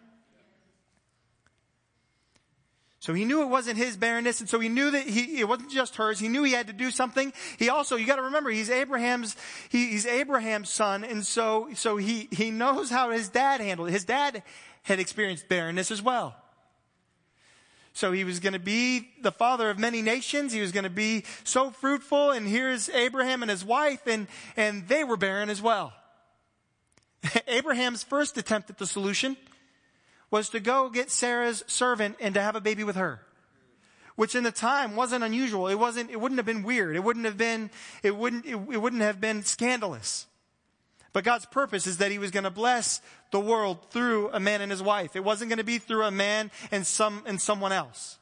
So 3.07 3.15
he 3.15 3.25
knew 3.25 3.43
it 3.43 3.49
wasn't 3.49 3.77
his 3.77 3.97
barrenness, 3.97 4.41
and 4.41 4.49
so 4.49 4.59
he 4.59 4.69
knew 4.69 4.91
that 4.91 5.07
he, 5.07 5.39
it 5.39 5.47
wasn't 5.47 5.71
just 5.71 5.95
hers. 5.95 6.19
He 6.19 6.27
knew 6.27 6.43
he 6.43 6.51
had 6.51 6.67
to 6.67 6.73
do 6.73 6.91
something. 6.91 7.33
He 7.57 7.69
also, 7.69 7.95
you 7.95 8.05
gotta 8.05 8.23
remember, 8.23 8.51
he's 8.51 8.69
Abraham's, 8.69 9.37
he, 9.69 9.91
he's 9.91 10.07
Abraham's 10.07 10.71
son, 10.71 11.05
and 11.05 11.25
so, 11.25 11.69
so 11.75 11.99
he, 11.99 12.27
he 12.33 12.51
knows 12.51 12.91
how 12.91 13.13
his 13.13 13.29
dad 13.29 13.61
handled 13.61 13.91
it. 13.91 13.93
His 13.93 14.05
dad 14.05 14.43
had 14.83 14.99
experienced 14.99 15.49
barrenness 15.49 15.93
as 15.93 16.03
well. 16.03 16.35
So 17.93 18.11
he 18.11 18.25
was 18.25 18.41
gonna 18.41 18.59
be 18.59 19.09
the 19.23 19.31
father 19.31 19.71
of 19.71 19.79
many 19.79 20.03
nations. 20.03 20.53
He 20.53 20.61
was 20.61 20.73
gonna 20.73 20.91
be 20.91 21.23
so 21.45 21.71
fruitful, 21.71 22.33
and 22.33 22.45
here's 22.45 22.89
Abraham 22.89 23.43
and 23.43 23.51
his 23.53 23.65
wife, 23.65 24.05
and, 24.09 24.27
and 24.57 24.89
they 24.89 25.05
were 25.05 25.17
barren 25.17 25.49
as 25.49 25.63
well. 25.63 25.93
Abraham's 27.47 28.03
first 28.03 28.37
attempt 28.37 28.69
at 28.69 28.79
the 28.79 28.87
solution 28.87 29.37
was 30.31 30.49
to 30.51 30.61
go 30.61 30.89
get 30.89 31.11
Sarah's 31.11 31.65
servant 31.67 32.17
and 32.21 32.35
to 32.35 32.43
have 32.43 32.57
a 32.57 32.61
baby 32.61 32.85
with 32.85 32.97
her. 32.97 33.21
Which 34.17 34.35
in 34.35 34.45
the 34.45 34.51
time 34.51 34.97
wasn't 34.97 35.25
unusual. 35.25 35.69
It 35.69 35.75
wasn't, 35.75 36.11
it 36.11 36.21
wouldn't 36.21 36.39
have 36.39 36.47
been 36.47 36.63
weird. 36.63 36.97
It 36.97 37.05
wouldn't 37.05 37.27
have 37.27 37.37
been, 37.37 37.71
it 38.03 38.17
wouldn't, 38.17 38.47
it, 38.47 38.55
it 38.55 38.81
wouldn't 38.81 39.03
have 39.03 39.21
been 39.21 39.43
scandalous. 39.43 40.27
But 41.13 41.25
God's 41.25 41.47
purpose 41.47 41.87
is 41.87 41.99
that 41.99 42.11
He 42.11 42.19
was 42.19 42.31
going 42.31 42.45
to 42.45 42.51
bless 42.51 43.01
the 43.31 43.41
world 43.41 43.91
through 43.91 44.31
a 44.33 44.41
man 44.41 44.61
and 44.63 44.71
his 44.71 44.83
wife. 44.83 45.17
It 45.17 45.25
wasn't 45.25 45.51
going 45.51 45.59
to 45.59 45.65
be 45.65 45.79
through 45.79 46.05
a 46.05 46.11
man 46.11 46.51
and 46.71 46.87
some, 46.87 47.23
and 47.27 47.41
someone 47.41 47.73
else. 47.73 48.19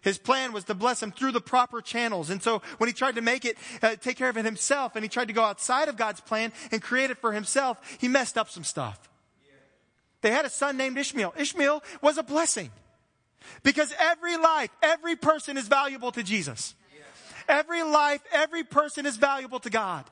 His 0.00 0.18
plan 0.18 0.52
was 0.52 0.64
to 0.64 0.74
bless 0.74 1.00
him 1.00 1.12
through 1.12 1.30
the 1.30 1.40
proper 1.40 1.80
channels. 1.80 2.28
And 2.28 2.42
so 2.42 2.60
when 2.78 2.88
he 2.88 2.92
tried 2.92 3.14
to 3.14 3.20
make 3.20 3.44
it, 3.44 3.56
uh, 3.82 3.94
take 3.94 4.16
care 4.16 4.28
of 4.28 4.36
it 4.36 4.44
himself, 4.44 4.96
and 4.96 5.04
he 5.04 5.08
tried 5.08 5.28
to 5.28 5.34
go 5.34 5.44
outside 5.44 5.88
of 5.88 5.96
God's 5.96 6.20
plan 6.20 6.52
and 6.72 6.82
create 6.82 7.10
it 7.10 7.18
for 7.18 7.32
himself, 7.32 7.78
he 8.00 8.08
messed 8.08 8.36
up 8.36 8.50
some 8.50 8.64
stuff. 8.64 9.08
They 10.22 10.30
had 10.30 10.44
a 10.44 10.50
son 10.50 10.76
named 10.76 10.96
Ishmael. 10.96 11.34
Ishmael 11.36 11.82
was 12.00 12.16
a 12.16 12.22
blessing. 12.22 12.70
Because 13.62 13.92
every 13.98 14.36
life, 14.36 14.70
every 14.82 15.16
person 15.16 15.58
is 15.58 15.68
valuable 15.68 16.12
to 16.12 16.22
Jesus. 16.22 16.74
Every 17.48 17.82
life, 17.82 18.20
every 18.32 18.62
person 18.62 19.04
is 19.04 19.16
valuable 19.16 19.60
to 19.60 19.70
God. 19.70 20.04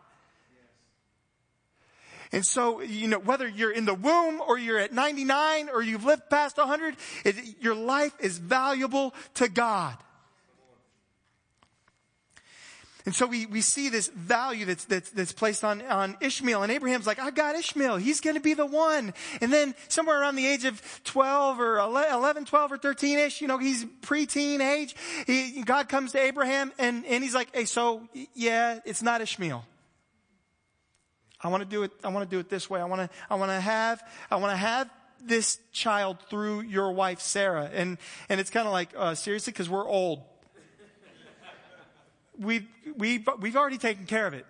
And 2.33 2.47
so, 2.47 2.81
you 2.81 3.09
know, 3.09 3.19
whether 3.19 3.47
you're 3.47 3.73
in 3.73 3.87
the 3.87 3.95
womb 3.95 4.41
or 4.41 4.57
you're 4.57 4.79
at 4.79 4.93
99 4.93 5.69
or 5.69 5.83
you've 5.83 6.05
lived 6.05 6.31
past 6.31 6.59
100, 6.59 6.97
it, 7.25 7.37
your 7.61 7.75
life 7.75 8.13
is 8.21 8.39
valuable 8.39 9.15
to 9.35 9.49
God. 9.49 9.97
And 13.11 13.15
so 13.17 13.27
we, 13.27 13.45
we 13.47 13.61
see 13.61 13.89
this 13.89 14.07
value 14.07 14.67
that's, 14.67 14.85
that's, 14.85 15.11
that's 15.11 15.33
placed 15.33 15.65
on, 15.65 15.83
on 15.83 16.17
Ishmael. 16.21 16.63
And 16.63 16.71
Abraham's 16.71 17.09
like, 17.09 17.19
I've 17.19 17.35
got 17.35 17.57
Ishmael. 17.57 17.97
He's 17.97 18.21
going 18.21 18.37
to 18.37 18.41
be 18.41 18.55
the 18.55 18.65
one. 18.65 19.15
And 19.41 19.53
then 19.53 19.75
somewhere 19.89 20.21
around 20.21 20.37
the 20.37 20.47
age 20.47 20.65
of 20.65 20.81
12 21.03 21.59
or 21.59 21.79
11, 21.81 22.45
12 22.45 22.71
or 22.71 22.79
13 22.79 23.19
ish, 23.19 23.41
you 23.41 23.49
know, 23.49 23.59
he's 23.59 23.85
preteen 24.03 24.61
age. 24.61 24.95
He, 25.27 25.65
God 25.65 25.89
comes 25.89 26.13
to 26.13 26.21
Abraham 26.21 26.71
and, 26.79 27.05
and 27.05 27.25
he's 27.25 27.35
like, 27.35 27.49
hey, 27.53 27.65
so 27.65 28.09
yeah, 28.33 28.79
it's 28.85 29.03
not 29.03 29.21
Ishmael. 29.21 29.65
I 31.41 31.49
want 31.49 31.65
to 31.65 31.69
do 31.69 31.83
it, 31.83 31.91
I 32.05 32.11
want 32.11 32.31
to 32.31 32.33
do 32.33 32.39
it 32.39 32.49
this 32.49 32.71
way. 32.71 32.81
I 32.81 32.85
want 32.85 33.11
to, 33.11 33.17
I 33.29 33.35
want 33.35 33.51
to 33.51 33.61
have, 33.61 34.01
I 34.31 34.37
want 34.37 34.53
to 34.53 34.57
have 34.57 34.89
this 35.21 35.59
child 35.73 36.19
through 36.31 36.61
your 36.61 36.93
wife, 36.93 37.21
Sarah. 37.21 37.69
And, 37.75 37.99
and 38.29 38.39
it's 38.39 38.51
kind 38.51 38.69
of 38.69 38.73
like, 38.73 38.91
uh, 38.97 39.17
seriously, 39.17 39.53
cause 39.53 39.69
we're 39.69 39.89
old 39.89 40.23
we've, 42.41 42.67
we've, 42.97 43.29
we've 43.39 43.57
already 43.57 43.79
taken 43.79 44.07
care 44.07 44.27
of 44.27 44.35
it. 44.35 44.47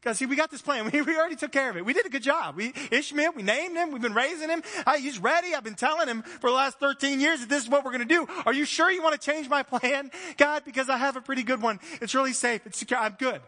Because 0.00 0.18
see, 0.18 0.26
we 0.26 0.34
got 0.34 0.50
this 0.50 0.62
plan. 0.62 0.90
We, 0.92 1.00
we 1.00 1.16
already 1.16 1.36
took 1.36 1.52
care 1.52 1.70
of 1.70 1.76
it. 1.76 1.84
We 1.84 1.92
did 1.92 2.06
a 2.06 2.08
good 2.08 2.24
job. 2.24 2.56
We, 2.56 2.72
Ishmael, 2.90 3.32
we 3.36 3.42
named 3.42 3.76
him. 3.76 3.92
We've 3.92 4.02
been 4.02 4.14
raising 4.14 4.48
him. 4.48 4.62
I, 4.84 4.98
he's 4.98 5.18
ready. 5.20 5.54
I've 5.54 5.62
been 5.62 5.76
telling 5.76 6.08
him 6.08 6.22
for 6.22 6.50
the 6.50 6.56
last 6.56 6.80
13 6.80 7.20
years 7.20 7.40
that 7.40 7.48
this 7.48 7.62
is 7.62 7.68
what 7.68 7.84
we're 7.84 7.92
going 7.92 8.06
to 8.06 8.14
do. 8.14 8.26
Are 8.44 8.52
you 8.52 8.64
sure 8.64 8.90
you 8.90 9.02
want 9.02 9.20
to 9.20 9.30
change 9.30 9.48
my 9.48 9.62
plan? 9.62 10.10
God, 10.36 10.64
because 10.64 10.88
I 10.88 10.96
have 10.96 11.16
a 11.16 11.20
pretty 11.20 11.44
good 11.44 11.62
one. 11.62 11.78
It's 12.00 12.14
really 12.14 12.32
safe. 12.32 12.66
It's 12.66 12.78
secure. 12.78 12.98
I'm 12.98 13.14
good. 13.16 13.40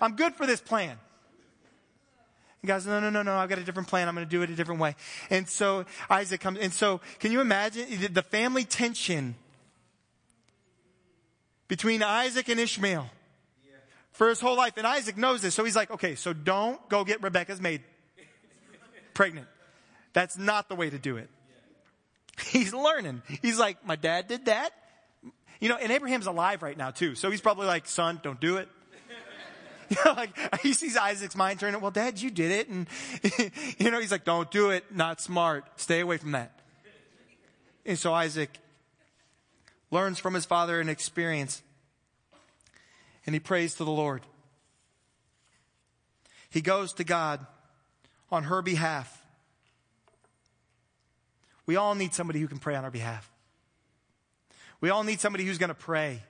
I'm 0.00 0.14
good 0.14 0.34
for 0.34 0.46
this 0.46 0.60
plan. 0.60 0.96
And 2.62 2.68
God's, 2.68 2.86
no, 2.86 3.00
no, 3.00 3.10
no, 3.10 3.22
no, 3.22 3.34
I've 3.36 3.48
got 3.48 3.58
a 3.58 3.64
different 3.64 3.88
plan. 3.88 4.08
I'm 4.08 4.14
going 4.14 4.26
to 4.26 4.30
do 4.30 4.42
it 4.42 4.50
a 4.50 4.54
different 4.54 4.80
way. 4.80 4.94
And 5.28 5.48
so 5.48 5.86
Isaac 6.08 6.40
comes, 6.40 6.58
and 6.60 6.72
so 6.72 7.00
can 7.18 7.32
you 7.32 7.40
imagine 7.40 7.86
the 8.12 8.22
family 8.22 8.64
tension 8.64 9.34
between 11.68 12.02
Isaac 12.02 12.48
and 12.48 12.58
Ishmael 12.58 13.08
for 14.12 14.28
his 14.28 14.40
whole 14.40 14.56
life. 14.56 14.76
And 14.76 14.86
Isaac 14.86 15.16
knows 15.16 15.42
this. 15.42 15.54
So 15.54 15.64
he's 15.64 15.76
like, 15.76 15.90
okay, 15.92 16.14
so 16.16 16.32
don't 16.32 16.86
go 16.88 17.04
get 17.04 17.22
Rebecca's 17.22 17.60
maid 17.60 17.82
pregnant. 19.14 19.46
That's 20.12 20.36
not 20.36 20.68
the 20.68 20.74
way 20.74 20.90
to 20.90 20.98
do 20.98 21.16
it. 21.16 21.28
He's 22.50 22.72
learning. 22.72 23.22
He's 23.42 23.58
like, 23.58 23.84
my 23.86 23.96
dad 23.96 24.28
did 24.28 24.46
that. 24.46 24.70
You 25.60 25.68
know, 25.68 25.76
and 25.76 25.90
Abraham's 25.90 26.26
alive 26.26 26.62
right 26.62 26.76
now 26.76 26.90
too. 26.90 27.14
So 27.14 27.30
he's 27.30 27.40
probably 27.40 27.66
like, 27.66 27.86
son, 27.86 28.20
don't 28.22 28.40
do 28.40 28.56
it. 28.56 28.68
You 29.88 29.96
know, 30.04 30.12
like 30.12 30.60
he 30.60 30.72
sees 30.72 30.96
Isaac's 30.96 31.34
mind 31.34 31.60
turning. 31.60 31.80
Well, 31.80 31.90
Dad, 31.90 32.20
you 32.20 32.30
did 32.30 32.50
it, 32.50 32.68
and 32.68 32.86
you 33.78 33.90
know 33.90 33.98
he's 33.98 34.10
like, 34.10 34.24
"Don't 34.24 34.50
do 34.50 34.68
it. 34.68 34.84
Not 34.94 35.18
smart. 35.18 35.64
Stay 35.76 36.00
away 36.00 36.18
from 36.18 36.32
that." 36.32 36.52
And 37.86 37.98
so 37.98 38.12
Isaac 38.12 38.50
learns 39.90 40.18
from 40.18 40.34
his 40.34 40.44
father 40.44 40.80
an 40.80 40.88
experience, 40.88 41.62
and 43.26 43.34
he 43.34 43.40
prays 43.40 43.74
to 43.74 43.84
the 43.84 43.90
Lord. 43.90 44.22
He 46.50 46.60
goes 46.60 46.92
to 46.94 47.04
God 47.04 47.46
on 48.30 48.44
her 48.44 48.62
behalf. 48.62 49.22
We 51.66 51.76
all 51.76 51.94
need 51.94 52.14
somebody 52.14 52.40
who 52.40 52.48
can 52.48 52.58
pray 52.58 52.74
on 52.74 52.84
our 52.84 52.90
behalf. 52.90 53.30
We 54.80 54.90
all 54.90 55.02
need 55.02 55.20
somebody 55.20 55.44
who's 55.44 55.58
going 55.58 55.68
to 55.68 55.74
pray 55.74 56.22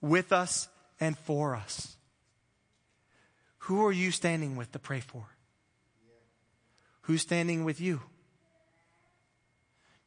with 0.00 0.32
us 0.32 0.68
and 1.00 1.18
for 1.18 1.54
us. 1.54 1.96
Who 3.58 3.84
are 3.86 3.92
you 3.92 4.10
standing 4.10 4.56
with 4.56 4.72
to 4.72 4.78
pray 4.78 5.00
for? 5.00 5.24
Who's 7.02 7.22
standing 7.22 7.64
with 7.64 7.80
you? 7.80 8.00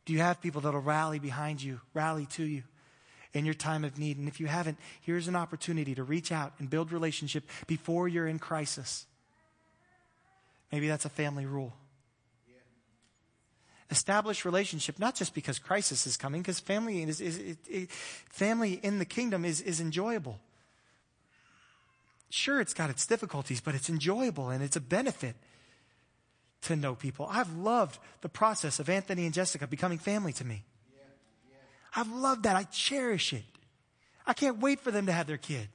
Do 0.08 0.14
you 0.14 0.20
have 0.20 0.40
people 0.40 0.62
that'll 0.62 0.80
rally 0.80 1.20
behind 1.20 1.62
you, 1.62 1.82
rally 1.94 2.26
to 2.28 2.44
you 2.44 2.64
in 3.34 3.44
your 3.44 3.54
time 3.54 3.84
of 3.84 4.00
need? 4.00 4.18
And 4.18 4.30
if 4.30 4.40
you 4.40 4.48
haven't, 4.48 4.78
here's 5.02 5.28
an 5.28 5.36
opportunity 5.36 5.94
to 5.96 6.04
reach 6.04 6.32
out 6.32 6.54
and 6.60 6.70
build 6.70 6.94
relationship 6.94 7.44
before 7.68 8.08
you're 8.08 8.26
in 8.26 8.40
crisis. 8.40 9.06
Maybe 10.72 10.88
that's 10.88 11.04
a 11.04 11.10
family 11.10 11.46
rule. 11.46 11.74
establish 13.92 14.46
relationship, 14.46 14.98
not 14.98 15.14
just 15.14 15.34
because 15.34 15.60
crisis 15.60 16.08
is 16.08 16.16
coming, 16.16 16.42
because 16.42 16.60
family 16.62 17.04
is, 17.04 17.20
is 17.20 17.38
it, 17.38 17.58
it, 17.68 17.92
family 17.92 18.80
in 18.84 19.00
the 19.00 19.06
kingdom 19.06 19.44
is, 19.44 19.60
is 19.60 19.82
enjoyable. 19.82 20.40
Sure, 22.30 22.62
it's 22.62 22.74
got 22.74 22.90
its 22.90 23.06
difficulties, 23.06 23.60
but 23.60 23.76
it's 23.76 23.90
enjoyable 23.90 24.50
and 24.50 24.64
it's 24.64 24.78
a 24.78 24.82
benefit 24.82 25.36
to 26.64 26.76
know 26.76 26.96
people. 26.96 27.28
I've 27.30 27.54
loved 27.56 28.00
the 28.22 28.30
process 28.30 28.80
of 28.80 28.90
Anthony 28.90 29.26
and 29.26 29.34
Jessica 29.34 29.68
becoming 29.68 29.98
family 29.98 30.34
to 30.34 30.46
me. 30.46 30.64
I've 31.96 32.12
loved 32.12 32.44
that. 32.44 32.56
I 32.56 32.64
cherish 32.64 33.34
it. 33.34 33.44
I 34.26 34.34
can't 34.34 34.60
wait 34.60 34.82
for 34.82 34.92
them 34.92 35.06
to 35.06 35.12
have 35.12 35.28
their 35.28 35.38
kid. 35.38 35.70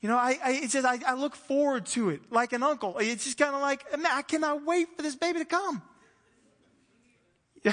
You 0.00 0.08
know, 0.08 0.16
I, 0.16 0.38
I 0.42 0.68
I, 0.74 1.00
I, 1.06 1.14
look 1.14 1.34
forward 1.34 1.86
to 1.86 2.10
it 2.10 2.20
like 2.30 2.52
an 2.52 2.62
uncle. 2.62 2.96
It's 2.98 3.24
just 3.24 3.38
kind 3.38 3.54
of 3.54 3.60
like, 3.60 3.90
man, 3.96 4.12
I 4.12 4.22
cannot 4.22 4.64
wait 4.64 4.88
for 4.96 5.02
this 5.02 5.16
baby 5.16 5.40
to 5.40 5.44
come. 5.44 5.82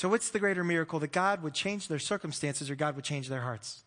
so, 0.00 0.08
what's 0.08 0.30
the 0.30 0.38
greater 0.38 0.64
miracle 0.64 0.98
that 1.00 1.12
God 1.12 1.42
would 1.42 1.52
change 1.52 1.86
their 1.88 1.98
circumstances 1.98 2.70
or 2.70 2.74
God 2.74 2.96
would 2.96 3.04
change 3.04 3.28
their 3.28 3.42
hearts? 3.42 3.82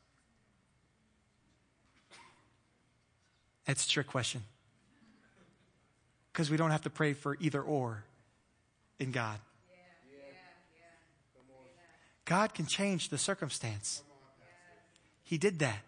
That's 3.65 3.83
a 3.83 3.89
trick 3.89 4.05
question. 4.05 4.43
Because 6.31 6.51
we 6.51 6.57
don't 6.57 6.69
have 6.69 6.83
to 6.83 6.91
pray 6.91 7.13
for 7.13 7.35
either 7.39 7.63
or 7.63 8.03
in 8.99 9.09
God. 9.09 9.39
God 12.25 12.53
can 12.53 12.67
change 12.67 13.09
the 13.09 13.17
circumstance. 13.17 14.03
He 15.23 15.39
did 15.39 15.57
that. 15.57 15.79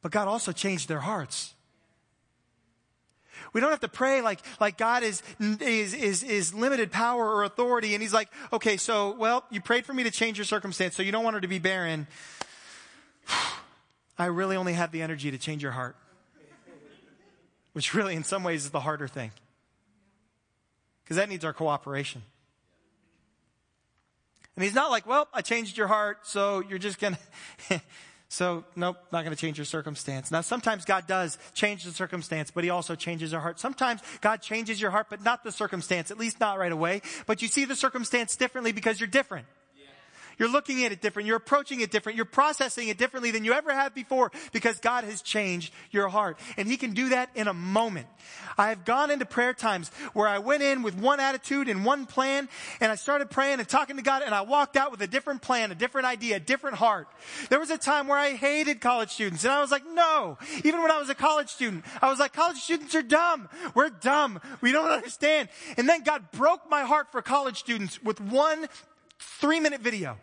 But 0.00 0.10
God 0.10 0.26
also 0.26 0.52
changed 0.52 0.88
their 0.88 1.00
hearts. 1.00 1.52
We 3.52 3.60
don't 3.60 3.70
have 3.70 3.80
to 3.80 3.88
pray 3.88 4.20
like, 4.20 4.40
like 4.60 4.76
God 4.76 5.02
is, 5.02 5.22
is, 5.40 5.94
is, 5.94 6.22
is 6.22 6.54
limited 6.54 6.92
power 6.92 7.24
or 7.24 7.44
authority. 7.44 7.94
And 7.94 8.02
he's 8.02 8.12
like, 8.12 8.28
okay, 8.52 8.76
so, 8.76 9.16
well, 9.16 9.44
you 9.50 9.60
prayed 9.60 9.86
for 9.86 9.92
me 9.92 10.02
to 10.04 10.10
change 10.10 10.38
your 10.38 10.44
circumstance, 10.44 10.96
so 10.96 11.02
you 11.02 11.12
don't 11.12 11.24
want 11.24 11.34
her 11.34 11.40
to 11.40 11.48
be 11.48 11.58
barren. 11.58 12.06
I 14.18 14.26
really 14.26 14.56
only 14.56 14.72
have 14.72 14.92
the 14.92 15.02
energy 15.02 15.30
to 15.30 15.38
change 15.38 15.62
your 15.62 15.72
heart. 15.72 15.96
Which 17.72 17.92
really, 17.92 18.14
in 18.14 18.24
some 18.24 18.42
ways, 18.42 18.64
is 18.64 18.70
the 18.70 18.80
harder 18.80 19.06
thing. 19.06 19.32
Because 21.04 21.18
that 21.18 21.28
needs 21.28 21.44
our 21.44 21.52
cooperation. 21.52 22.22
And 24.56 24.64
he's 24.64 24.74
not 24.74 24.90
like, 24.90 25.06
well, 25.06 25.28
I 25.34 25.42
changed 25.42 25.76
your 25.76 25.86
heart, 25.86 26.26
so 26.26 26.62
you're 26.66 26.78
just 26.78 26.98
gonna, 26.98 27.18
so 28.28 28.64
nope, 28.74 28.96
not 29.12 29.24
gonna 29.24 29.36
change 29.36 29.58
your 29.58 29.64
circumstance. 29.64 30.30
Now 30.30 30.40
sometimes 30.40 30.84
God 30.84 31.06
does 31.06 31.38
change 31.54 31.84
the 31.84 31.92
circumstance, 31.92 32.50
but 32.50 32.64
he 32.64 32.70
also 32.70 32.94
changes 32.94 33.32
our 33.32 33.40
heart. 33.40 33.60
Sometimes 33.60 34.00
God 34.20 34.42
changes 34.42 34.80
your 34.80 34.90
heart, 34.90 35.06
but 35.08 35.22
not 35.22 35.44
the 35.44 35.52
circumstance, 35.52 36.10
at 36.10 36.18
least 36.18 36.40
not 36.40 36.58
right 36.58 36.72
away. 36.72 37.02
But 37.26 37.42
you 37.42 37.48
see 37.48 37.64
the 37.64 37.76
circumstance 37.76 38.36
differently 38.36 38.72
because 38.72 39.00
you're 39.00 39.06
different. 39.06 39.46
You're 40.38 40.50
looking 40.50 40.84
at 40.84 40.92
it 40.92 41.00
different. 41.00 41.26
You're 41.26 41.36
approaching 41.36 41.80
it 41.80 41.90
different. 41.90 42.16
You're 42.16 42.24
processing 42.24 42.88
it 42.88 42.98
differently 42.98 43.30
than 43.30 43.44
you 43.44 43.52
ever 43.52 43.72
have 43.72 43.94
before 43.94 44.30
because 44.52 44.78
God 44.80 45.04
has 45.04 45.22
changed 45.22 45.72
your 45.90 46.08
heart. 46.08 46.38
And 46.56 46.68
He 46.68 46.76
can 46.76 46.92
do 46.92 47.10
that 47.10 47.30
in 47.34 47.48
a 47.48 47.54
moment. 47.54 48.06
I 48.58 48.68
have 48.70 48.84
gone 48.84 49.10
into 49.10 49.26
prayer 49.26 49.52
times 49.52 49.90
where 50.12 50.28
I 50.28 50.38
went 50.38 50.62
in 50.62 50.82
with 50.82 50.94
one 50.94 51.20
attitude 51.20 51.68
and 51.68 51.84
one 51.84 52.06
plan 52.06 52.48
and 52.80 52.90
I 52.90 52.94
started 52.94 53.30
praying 53.30 53.58
and 53.58 53.68
talking 53.68 53.96
to 53.96 54.02
God 54.02 54.22
and 54.22 54.34
I 54.34 54.42
walked 54.42 54.76
out 54.76 54.90
with 54.90 55.02
a 55.02 55.06
different 55.06 55.42
plan, 55.42 55.72
a 55.72 55.74
different 55.74 56.06
idea, 56.06 56.36
a 56.36 56.40
different 56.40 56.76
heart. 56.76 57.08
There 57.48 57.60
was 57.60 57.70
a 57.70 57.78
time 57.78 58.08
where 58.08 58.18
I 58.18 58.30
hated 58.30 58.80
college 58.80 59.10
students 59.10 59.44
and 59.44 59.52
I 59.52 59.60
was 59.60 59.70
like, 59.70 59.84
no. 59.86 60.38
Even 60.64 60.82
when 60.82 60.90
I 60.90 60.98
was 60.98 61.10
a 61.10 61.14
college 61.14 61.48
student, 61.48 61.84
I 62.00 62.10
was 62.10 62.18
like, 62.18 62.32
college 62.32 62.58
students 62.58 62.94
are 62.94 63.02
dumb. 63.02 63.48
We're 63.74 63.90
dumb. 63.90 64.40
We 64.60 64.72
don't 64.72 64.90
understand. 64.90 65.48
And 65.76 65.88
then 65.88 66.02
God 66.02 66.30
broke 66.32 66.68
my 66.70 66.82
heart 66.82 67.12
for 67.12 67.22
college 67.22 67.58
students 67.58 68.02
with 68.02 68.20
one 68.20 68.68
three 69.18 69.60
minute 69.60 69.80
video. 69.80 70.18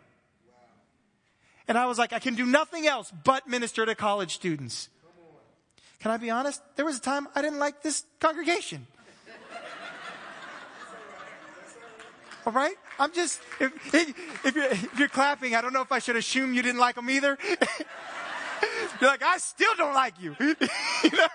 And 1.66 1.78
I 1.78 1.86
was 1.86 1.98
like, 1.98 2.12
I 2.12 2.18
can 2.18 2.34
do 2.34 2.44
nothing 2.44 2.86
else 2.86 3.12
but 3.24 3.48
minister 3.48 3.86
to 3.86 3.94
college 3.94 4.34
students. 4.34 4.90
Can 6.00 6.10
I 6.10 6.18
be 6.18 6.30
honest? 6.30 6.62
There 6.76 6.84
was 6.84 6.98
a 6.98 7.00
time 7.00 7.26
I 7.34 7.40
didn't 7.40 7.58
like 7.58 7.82
this 7.82 8.04
congregation. 8.20 8.86
All 12.46 12.52
right? 12.52 12.74
I'm 12.98 13.12
just, 13.12 13.40
if, 13.58 13.94
if, 13.94 14.54
you're, 14.54 14.64
if, 14.66 14.98
you're, 14.98 15.08
clapping, 15.08 15.54
I 15.54 15.62
don't 15.62 15.72
know 15.72 15.80
if 15.80 15.90
I 15.90 15.98
should 15.98 16.16
assume 16.16 16.52
you 16.52 16.62
didn't 16.62 16.80
like 16.80 16.94
them 16.94 17.08
either. 17.08 17.38
you're 19.00 19.10
like, 19.10 19.22
I 19.22 19.38
still 19.38 19.74
don't 19.78 19.94
like 19.94 20.20
you. 20.20 20.36
you, 20.40 20.48
know? 20.48 21.28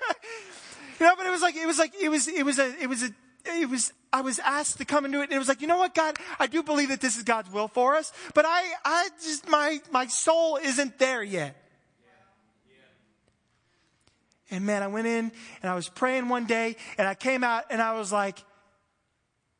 you 0.99 1.05
know, 1.05 1.15
but 1.17 1.25
it 1.25 1.31
was 1.31 1.41
like, 1.41 1.55
it 1.55 1.65
was 1.65 1.79
like, 1.79 1.93
it 1.99 2.09
was, 2.09 2.27
it 2.27 2.45
was 2.45 2.59
a, 2.59 2.79
it 2.79 2.87
was 2.87 3.01
a, 3.01 3.09
it 3.45 3.69
was, 3.69 3.93
I 4.11 4.21
was 4.21 4.39
asked 4.39 4.77
to 4.77 4.85
come 4.85 5.05
and 5.05 5.13
do 5.13 5.21
it, 5.21 5.25
and 5.25 5.33
it 5.33 5.37
was 5.37 5.47
like, 5.47 5.61
you 5.61 5.67
know 5.67 5.77
what, 5.77 5.93
God, 5.95 6.17
I 6.39 6.47
do 6.47 6.63
believe 6.63 6.89
that 6.89 7.01
this 7.01 7.17
is 7.17 7.23
God's 7.23 7.51
will 7.51 7.67
for 7.67 7.95
us, 7.95 8.11
but 8.33 8.45
I, 8.47 8.63
I 8.83 9.09
just, 9.23 9.47
my, 9.49 9.79
my 9.91 10.07
soul 10.07 10.57
isn't 10.57 10.99
there 10.99 11.23
yet. 11.23 11.55
And 14.51 14.65
man, 14.65 14.81
I 14.81 14.87
went 14.87 15.05
in 15.05 15.31
and 15.61 15.71
I 15.71 15.75
was 15.75 15.89
praying 15.89 16.27
one 16.27 16.45
day 16.45 16.75
and 16.97 17.07
I 17.07 17.13
came 17.13 17.43
out 17.43 17.65
and 17.69 17.81
I 17.81 17.93
was 17.93 18.11
like, 18.11 18.43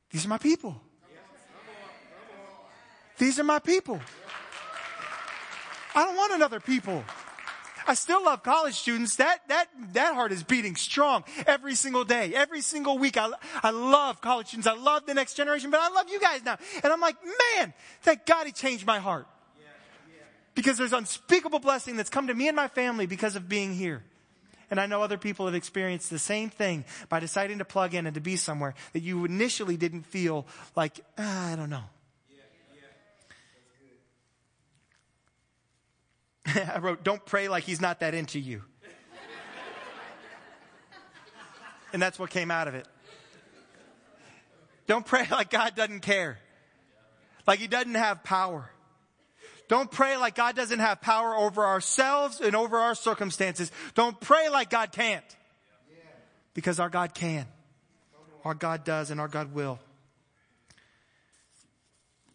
these 0.09 0.25
are 0.25 0.29
my 0.29 0.39
people. 0.39 0.81
These 3.19 3.39
are 3.39 3.43
my 3.43 3.59
people. 3.59 3.99
I 5.93 6.05
don't 6.05 6.15
want 6.15 6.33
another 6.33 6.59
people. 6.59 7.03
I 7.87 7.93
still 7.93 8.23
love 8.23 8.43
college 8.43 8.75
students. 8.75 9.15
That, 9.17 9.39
that, 9.47 9.67
that 9.93 10.13
heart 10.13 10.31
is 10.31 10.43
beating 10.43 10.75
strong 10.75 11.23
every 11.47 11.75
single 11.75 12.03
day, 12.03 12.33
every 12.33 12.61
single 12.61 12.97
week. 12.97 13.17
I, 13.17 13.29
I 13.63 13.71
love 13.71 14.21
college 14.21 14.47
students. 14.47 14.67
I 14.67 14.75
love 14.75 15.05
the 15.05 15.13
next 15.13 15.35
generation, 15.35 15.71
but 15.71 15.79
I 15.79 15.89
love 15.89 16.09
you 16.09 16.19
guys 16.19 16.43
now. 16.43 16.57
And 16.83 16.91
I'm 16.91 17.01
like, 17.01 17.15
man, 17.55 17.73
thank 18.01 18.25
God 18.25 18.45
he 18.45 18.51
changed 18.51 18.85
my 18.85 18.99
heart. 18.99 19.27
Because 20.55 20.77
there's 20.77 20.93
unspeakable 20.93 21.59
blessing 21.59 21.95
that's 21.95 22.09
come 22.09 22.27
to 22.27 22.33
me 22.33 22.47
and 22.47 22.55
my 22.55 22.67
family 22.67 23.05
because 23.05 23.35
of 23.35 23.47
being 23.47 23.73
here. 23.73 24.03
And 24.71 24.79
I 24.79 24.85
know 24.85 25.01
other 25.01 25.17
people 25.17 25.45
have 25.45 25.55
experienced 25.55 26.09
the 26.09 26.19
same 26.19 26.49
thing 26.49 26.85
by 27.07 27.19
deciding 27.19 27.59
to 27.59 27.65
plug 27.65 27.93
in 27.93 28.05
and 28.05 28.13
to 28.15 28.21
be 28.21 28.35
somewhere 28.35 28.75
that 28.93 29.01
you 29.01 29.25
initially 29.25 29.77
didn't 29.77 30.03
feel 30.03 30.45
like, 30.75 30.99
ah, 31.17 31.51
I 31.51 31.55
don't 31.55 31.69
know. 31.69 31.85
I 36.73 36.79
wrote, 36.79 37.03
don't 37.03 37.23
pray 37.25 37.47
like 37.47 37.63
he's 37.63 37.81
not 37.81 37.99
that 37.99 38.13
into 38.13 38.39
you. 38.39 38.63
and 41.93 42.01
that's 42.01 42.19
what 42.19 42.29
came 42.29 42.51
out 42.51 42.67
of 42.67 42.75
it. 42.75 42.87
Don't 44.87 45.05
pray 45.05 45.27
like 45.31 45.49
God 45.49 45.75
doesn't 45.75 46.01
care, 46.01 46.39
like 47.47 47.59
he 47.59 47.67
doesn't 47.67 47.95
have 47.95 48.23
power. 48.23 48.69
Don't 49.67 49.91
pray 49.91 50.17
like 50.17 50.33
God 50.33 50.55
doesn't 50.55 50.79
have 50.79 50.99
power 50.99 51.35
over 51.35 51.63
ourselves 51.63 52.41
and 52.41 52.55
over 52.55 52.77
our 52.77 52.95
circumstances. 52.95 53.71
Don't 53.93 54.19
pray 54.19 54.49
like 54.49 54.71
God 54.71 54.91
can't. 54.91 55.23
Because 56.55 56.79
our 56.79 56.89
God 56.89 57.13
can. 57.13 57.45
Our 58.43 58.55
God 58.55 58.83
does 58.83 59.11
and 59.11 59.21
our 59.21 59.27
God 59.27 59.53
will. 59.53 59.79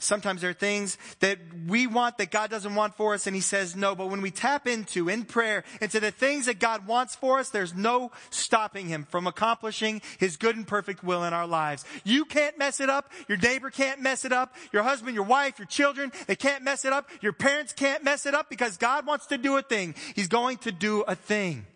Sometimes 0.05 0.41
there 0.41 0.51
are 0.51 0.55
things 0.55 0.99
that 1.21 1.39
we 1.67 1.87
want 1.87 2.19
that 2.19 2.31
God 2.31 2.51
doesn't 2.51 2.75
want 2.75 2.97
for 2.97 3.15
us 3.15 3.27
and 3.27 3.35
He 3.35 3.43
says 3.43 3.75
no. 3.75 3.95
But 3.95 4.11
when 4.11 4.21
we 4.21 4.31
tap 4.31 4.67
into, 4.67 5.09
in 5.09 5.25
prayer, 5.25 5.65
into 5.81 6.01
the 6.01 6.11
things 6.11 6.47
that 6.47 6.59
God 6.59 6.87
wants 6.87 7.15
for 7.15 7.39
us, 7.39 7.49
there's 7.49 7.75
no 7.75 8.13
stopping 8.31 8.89
Him 8.89 9.07
from 9.09 9.27
accomplishing 9.27 10.03
His 10.19 10.37
good 10.37 10.57
and 10.57 10.67
perfect 10.67 11.03
will 11.03 11.25
in 11.25 11.33
our 11.33 11.47
lives. 11.47 11.85
You 12.05 12.25
can't 12.25 12.59
mess 12.59 12.81
it 12.81 12.91
up. 12.91 13.11
Your 13.29 13.39
neighbor 13.39 13.71
can't 13.71 14.01
mess 14.01 14.25
it 14.25 14.33
up. 14.33 14.55
Your 14.73 14.83
husband, 14.83 15.15
your 15.15 15.25
wife, 15.25 15.59
your 15.59 15.67
children, 15.67 16.13
they 16.27 16.37
can't 16.37 16.63
mess 16.63 16.85
it 16.85 16.93
up. 16.93 17.09
Your 17.21 17.33
parents 17.33 17.73
can't 17.73 18.05
mess 18.05 18.27
it 18.27 18.35
up 18.35 18.49
because 18.49 18.77
God 18.77 19.07
wants 19.07 19.27
to 19.27 19.39
do 19.39 19.57
a 19.57 19.63
thing. 19.63 19.95
He's 20.15 20.29
going 20.29 20.59
to 20.59 20.73
do 20.73 21.03
a 21.03 21.15
thing. 21.15 21.67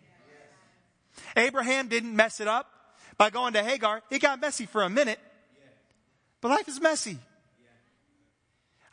Abraham 1.35 1.87
didn't 1.87 2.15
mess 2.15 2.39
it 2.39 2.47
up 2.47 2.67
by 3.17 3.29
going 3.29 3.53
to 3.53 3.63
Hagar. 3.63 4.01
It 4.09 4.19
got 4.21 4.39
messy 4.39 4.65
for 4.65 4.83
a 4.83 4.89
minute. 4.89 5.19
But 6.41 6.49
life 6.49 6.67
is 6.67 6.79
messy. 6.79 7.19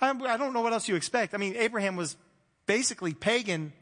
I, 0.01 0.37
don't 0.37 0.53
know 0.53 0.61
what 0.61 0.73
else 0.73 0.89
you 0.89 0.97
expect. 0.97 1.35
I 1.35 1.39
mean, 1.39 1.57
Abraham 1.57 1.97
was 1.97 2.17
basically 2.67 3.15
pagan 3.15 3.73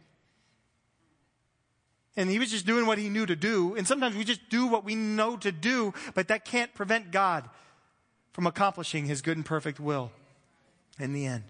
and 2.16 2.30
he 2.30 2.38
was 2.38 2.50
just 2.50 2.66
doing 2.66 2.86
what 2.86 2.98
he 2.98 3.08
knew 3.08 3.26
to 3.26 3.34
do. 3.34 3.74
And 3.74 3.86
sometimes 3.86 4.16
we 4.16 4.24
just 4.24 4.48
do 4.48 4.66
what 4.66 4.84
we 4.84 4.94
know 4.94 5.36
to 5.38 5.50
do, 5.50 5.92
but 6.14 6.28
that 6.28 6.44
can't 6.44 6.72
prevent 6.74 7.10
God 7.10 7.48
from 8.32 8.46
accomplishing 8.46 9.06
his 9.06 9.22
good 9.22 9.36
and 9.36 9.44
perfect 9.44 9.80
will 9.80 10.12
in 10.98 11.12
the 11.12 11.26
end. 11.26 11.44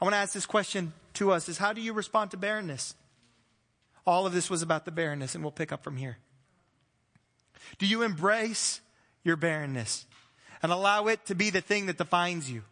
I 0.00 0.04
want 0.04 0.14
to 0.14 0.18
ask 0.18 0.32
this 0.32 0.46
question 0.46 0.92
to 1.14 1.32
us 1.32 1.48
is 1.48 1.58
how 1.58 1.72
do 1.72 1.80
you 1.80 1.92
respond 1.92 2.30
to 2.32 2.36
barrenness? 2.36 2.94
All 4.06 4.26
of 4.26 4.32
this 4.32 4.48
was 4.48 4.62
about 4.62 4.84
the 4.84 4.90
barrenness, 4.90 5.34
and 5.34 5.44
we'll 5.44 5.50
pick 5.50 5.72
up 5.72 5.84
from 5.84 5.96
here. 5.96 6.18
Do 7.78 7.86
you 7.86 8.02
embrace 8.02 8.80
your 9.24 9.36
barrenness 9.36 10.06
and 10.62 10.72
allow 10.72 11.06
it 11.06 11.26
to 11.26 11.34
be 11.34 11.50
the 11.50 11.60
thing 11.60 11.86
that 11.86 11.98
defines 11.98 12.50
you? 12.50 12.62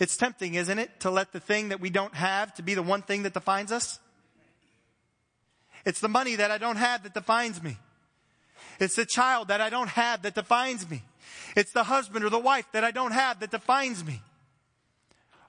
It's 0.00 0.16
tempting, 0.16 0.54
isn't 0.54 0.78
it, 0.78 1.00
to 1.00 1.10
let 1.10 1.32
the 1.32 1.40
thing 1.40 1.68
that 1.68 1.80
we 1.80 1.90
don't 1.90 2.14
have 2.14 2.54
to 2.54 2.62
be 2.62 2.74
the 2.74 2.82
one 2.82 3.02
thing 3.02 3.22
that 3.24 3.34
defines 3.34 3.72
us? 3.72 3.98
It's 5.84 6.00
the 6.00 6.08
money 6.08 6.36
that 6.36 6.50
I 6.50 6.58
don't 6.58 6.76
have 6.76 7.02
that 7.02 7.14
defines 7.14 7.62
me. 7.62 7.76
It's 8.80 8.96
the 8.96 9.06
child 9.06 9.48
that 9.48 9.60
I 9.60 9.70
don't 9.70 9.90
have 9.90 10.22
that 10.22 10.34
defines 10.34 10.88
me. 10.88 11.02
It's 11.56 11.72
the 11.72 11.84
husband 11.84 12.24
or 12.24 12.30
the 12.30 12.38
wife 12.38 12.66
that 12.72 12.84
I 12.84 12.90
don't 12.90 13.12
have 13.12 13.40
that 13.40 13.50
defines 13.50 14.04
me. 14.04 14.22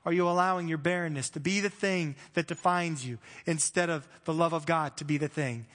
Are 0.05 0.13
you 0.13 0.27
allowing 0.27 0.67
your 0.67 0.77
barrenness 0.77 1.29
to 1.31 1.39
be 1.39 1.61
the 1.61 1.69
thing 1.69 2.15
that 2.33 2.47
defines 2.47 3.05
you 3.05 3.17
instead 3.47 3.89
of 3.89 4.07
the 4.25 4.33
love 4.33 4.53
of 4.53 4.65
God 4.65 4.97
to 4.97 5.05
be 5.05 5.17
the 5.17 5.27
thing 5.27 5.65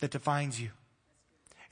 that 0.00 0.10
defines 0.10 0.60
you? 0.60 0.70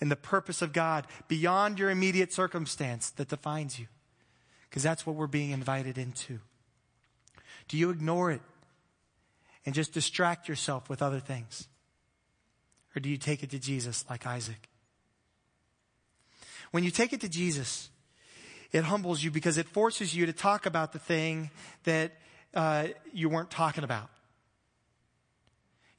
And 0.00 0.10
the 0.10 0.16
purpose 0.16 0.62
of 0.62 0.72
God 0.72 1.06
beyond 1.26 1.78
your 1.78 1.90
immediate 1.90 2.32
circumstance 2.32 3.10
that 3.10 3.28
defines 3.28 3.80
you. 3.80 3.86
Because 4.74 4.82
that's 4.82 5.06
what 5.06 5.14
we're 5.14 5.28
being 5.28 5.50
invited 5.50 5.98
into. 5.98 6.40
Do 7.68 7.76
you 7.76 7.90
ignore 7.90 8.32
it 8.32 8.40
and 9.64 9.72
just 9.72 9.92
distract 9.92 10.48
yourself 10.48 10.90
with 10.90 11.00
other 11.00 11.20
things? 11.20 11.68
Or 12.96 12.98
do 12.98 13.08
you 13.08 13.16
take 13.16 13.44
it 13.44 13.50
to 13.50 13.60
Jesus 13.60 14.04
like 14.10 14.26
Isaac? 14.26 14.68
When 16.72 16.82
you 16.82 16.90
take 16.90 17.12
it 17.12 17.20
to 17.20 17.28
Jesus, 17.28 17.88
it 18.72 18.82
humbles 18.82 19.22
you 19.22 19.30
because 19.30 19.58
it 19.58 19.68
forces 19.68 20.12
you 20.12 20.26
to 20.26 20.32
talk 20.32 20.66
about 20.66 20.92
the 20.92 20.98
thing 20.98 21.50
that 21.84 22.10
uh, 22.52 22.88
you 23.12 23.28
weren't 23.28 23.52
talking 23.52 23.84
about. 23.84 24.10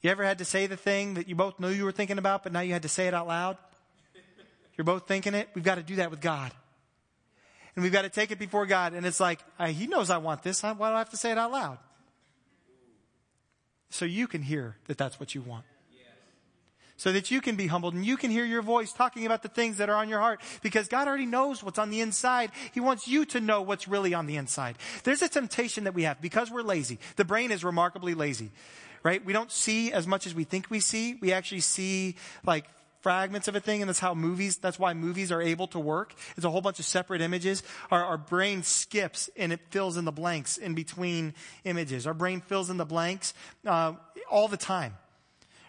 You 0.02 0.10
ever 0.10 0.22
had 0.22 0.36
to 0.36 0.44
say 0.44 0.66
the 0.66 0.76
thing 0.76 1.14
that 1.14 1.30
you 1.30 1.34
both 1.34 1.58
knew 1.58 1.70
you 1.70 1.86
were 1.86 1.92
thinking 1.92 2.18
about, 2.18 2.42
but 2.42 2.52
now 2.52 2.60
you 2.60 2.74
had 2.74 2.82
to 2.82 2.90
say 2.90 3.08
it 3.08 3.14
out 3.14 3.26
loud? 3.26 3.56
You're 4.76 4.84
both 4.84 5.08
thinking 5.08 5.32
it? 5.32 5.48
We've 5.54 5.64
got 5.64 5.76
to 5.76 5.82
do 5.82 5.96
that 5.96 6.10
with 6.10 6.20
God. 6.20 6.52
And 7.76 7.82
we've 7.82 7.92
got 7.92 8.02
to 8.02 8.08
take 8.08 8.30
it 8.30 8.38
before 8.38 8.66
God. 8.66 8.94
And 8.94 9.06
it's 9.06 9.20
like, 9.20 9.40
He 9.68 9.86
knows 9.86 10.10
I 10.10 10.18
want 10.18 10.42
this. 10.42 10.62
Why 10.62 10.74
do 10.74 10.82
I 10.82 10.98
have 10.98 11.10
to 11.10 11.16
say 11.16 11.30
it 11.30 11.38
out 11.38 11.52
loud? 11.52 11.78
So 13.90 14.04
you 14.04 14.26
can 14.26 14.42
hear 14.42 14.76
that 14.88 14.98
that's 14.98 15.20
what 15.20 15.34
you 15.34 15.42
want 15.42 15.64
so 16.96 17.12
that 17.12 17.30
you 17.30 17.40
can 17.40 17.56
be 17.56 17.66
humbled 17.66 17.94
and 17.94 18.04
you 18.04 18.16
can 18.16 18.30
hear 18.30 18.44
your 18.44 18.62
voice 18.62 18.92
talking 18.92 19.26
about 19.26 19.42
the 19.42 19.48
things 19.48 19.76
that 19.76 19.88
are 19.88 19.96
on 19.96 20.08
your 20.08 20.20
heart 20.20 20.40
because 20.62 20.88
God 20.88 21.06
already 21.06 21.26
knows 21.26 21.62
what's 21.62 21.78
on 21.78 21.90
the 21.90 22.00
inside. 22.00 22.50
He 22.72 22.80
wants 22.80 23.06
you 23.06 23.24
to 23.26 23.40
know 23.40 23.62
what's 23.62 23.86
really 23.86 24.14
on 24.14 24.26
the 24.26 24.36
inside. 24.36 24.76
There's 25.04 25.22
a 25.22 25.28
temptation 25.28 25.84
that 25.84 25.94
we 25.94 26.04
have 26.04 26.20
because 26.20 26.50
we're 26.50 26.62
lazy. 26.62 26.98
The 27.16 27.24
brain 27.24 27.50
is 27.50 27.64
remarkably 27.64 28.14
lazy, 28.14 28.50
right? 29.02 29.24
We 29.24 29.32
don't 29.32 29.52
see 29.52 29.92
as 29.92 30.06
much 30.06 30.26
as 30.26 30.34
we 30.34 30.44
think 30.44 30.70
we 30.70 30.80
see. 30.80 31.18
We 31.20 31.32
actually 31.32 31.60
see 31.60 32.16
like 32.44 32.66
fragments 33.06 33.46
of 33.46 33.54
a 33.54 33.60
thing, 33.60 33.82
and 33.82 33.88
that's 33.88 34.00
how 34.00 34.16
movies, 34.16 34.56
that's 34.56 34.80
why 34.80 34.92
movies 34.92 35.30
are 35.30 35.40
able 35.40 35.68
to 35.68 35.78
work. 35.78 36.12
It's 36.36 36.44
a 36.44 36.50
whole 36.50 36.60
bunch 36.60 36.80
of 36.80 36.84
separate 36.84 37.20
images. 37.20 37.62
Our, 37.92 38.04
our 38.04 38.18
brain 38.18 38.64
skips 38.64 39.30
and 39.36 39.52
it 39.52 39.60
fills 39.70 39.96
in 39.96 40.04
the 40.04 40.10
blanks 40.10 40.56
in 40.56 40.74
between 40.74 41.32
images. 41.62 42.08
Our 42.08 42.14
brain 42.14 42.40
fills 42.40 42.68
in 42.68 42.78
the 42.78 42.84
blanks 42.84 43.32
uh, 43.64 43.92
all 44.28 44.48
the 44.48 44.56
time 44.56 44.94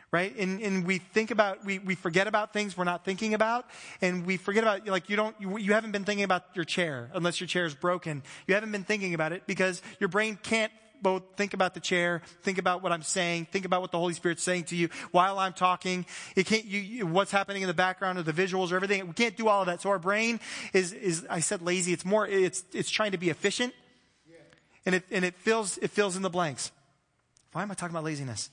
right? 0.10 0.34
And, 0.38 0.62
and 0.62 0.88
we 0.88 1.00
think 1.00 1.32
about, 1.32 1.66
we, 1.66 1.80
we 1.80 1.94
forget 1.94 2.28
about 2.28 2.54
things 2.54 2.78
we're 2.78 2.86
not 2.86 3.04
thinking 3.04 3.34
about. 3.34 3.66
And 4.02 4.26
we 4.26 4.38
forget 4.38 4.64
about, 4.64 4.88
like, 4.88 5.10
you 5.10 5.18
don't, 5.18 5.36
you, 5.38 5.58
you 5.58 5.74
haven't 5.74 5.92
been 5.92 6.06
thinking 6.06 6.24
about 6.24 6.44
your 6.54 6.64
chair 6.64 7.12
unless 7.14 7.42
your 7.42 7.48
chair 7.48 7.66
is 7.66 7.76
broken. 7.76 8.24
You 8.48 8.54
haven't 8.54 8.72
been 8.72 8.86
thinking 8.86 9.14
about 9.14 9.34
it 9.34 9.44
because 9.48 9.82
your 10.00 10.08
brain 10.08 10.40
can't 10.42 10.72
both 11.02 11.24
think 11.36 11.54
about 11.54 11.74
the 11.74 11.80
chair, 11.80 12.22
think 12.44 12.58
about 12.58 12.84
what 12.84 12.92
I'm 12.92 13.02
saying, 13.02 13.48
think 13.52 13.66
about 13.66 13.82
what 13.82 13.92
the 13.92 14.00
Holy 14.00 14.14
Spirit's 14.14 14.44
saying 14.44 14.66
to 14.66 14.76
you 14.76 14.90
while 15.12 15.40
I'm 15.40 15.54
talking. 15.54 16.06
It 16.36 16.46
can't, 16.46 16.66
you, 16.66 17.08
what's 17.08 17.32
happening 17.32 17.62
in 17.62 17.68
the 17.68 17.74
background 17.74 18.20
or 18.20 18.24
the 18.24 18.34
visuals 18.34 18.72
or 18.72 18.76
everything. 18.76 19.08
We 19.08 19.14
can't 19.14 19.38
do 19.38 19.48
all 19.48 19.62
of 19.62 19.68
that. 19.68 19.82
So 19.82 19.90
our 19.90 20.00
brain 20.00 20.40
is, 20.74 20.94
is, 20.94 21.26
I 21.30 21.40
said 21.40 21.62
lazy. 21.62 21.94
It's 21.94 22.06
more, 22.06 22.28
it's, 22.28 22.64
it's 22.74 22.90
trying 22.90 23.12
to 23.12 23.18
be 23.18 23.30
efficient. 23.30 23.74
And 24.86 24.96
it, 24.96 25.04
and 25.12 25.26
it 25.26 25.36
fills, 25.36 25.78
it 25.80 25.92
fills 25.92 26.16
in 26.16 26.22
the 26.22 26.30
blanks. 26.30 26.72
Why 27.52 27.62
am 27.62 27.72
I 27.72 27.74
talking 27.74 27.94
about 27.94 28.06
laziness? 28.06 28.50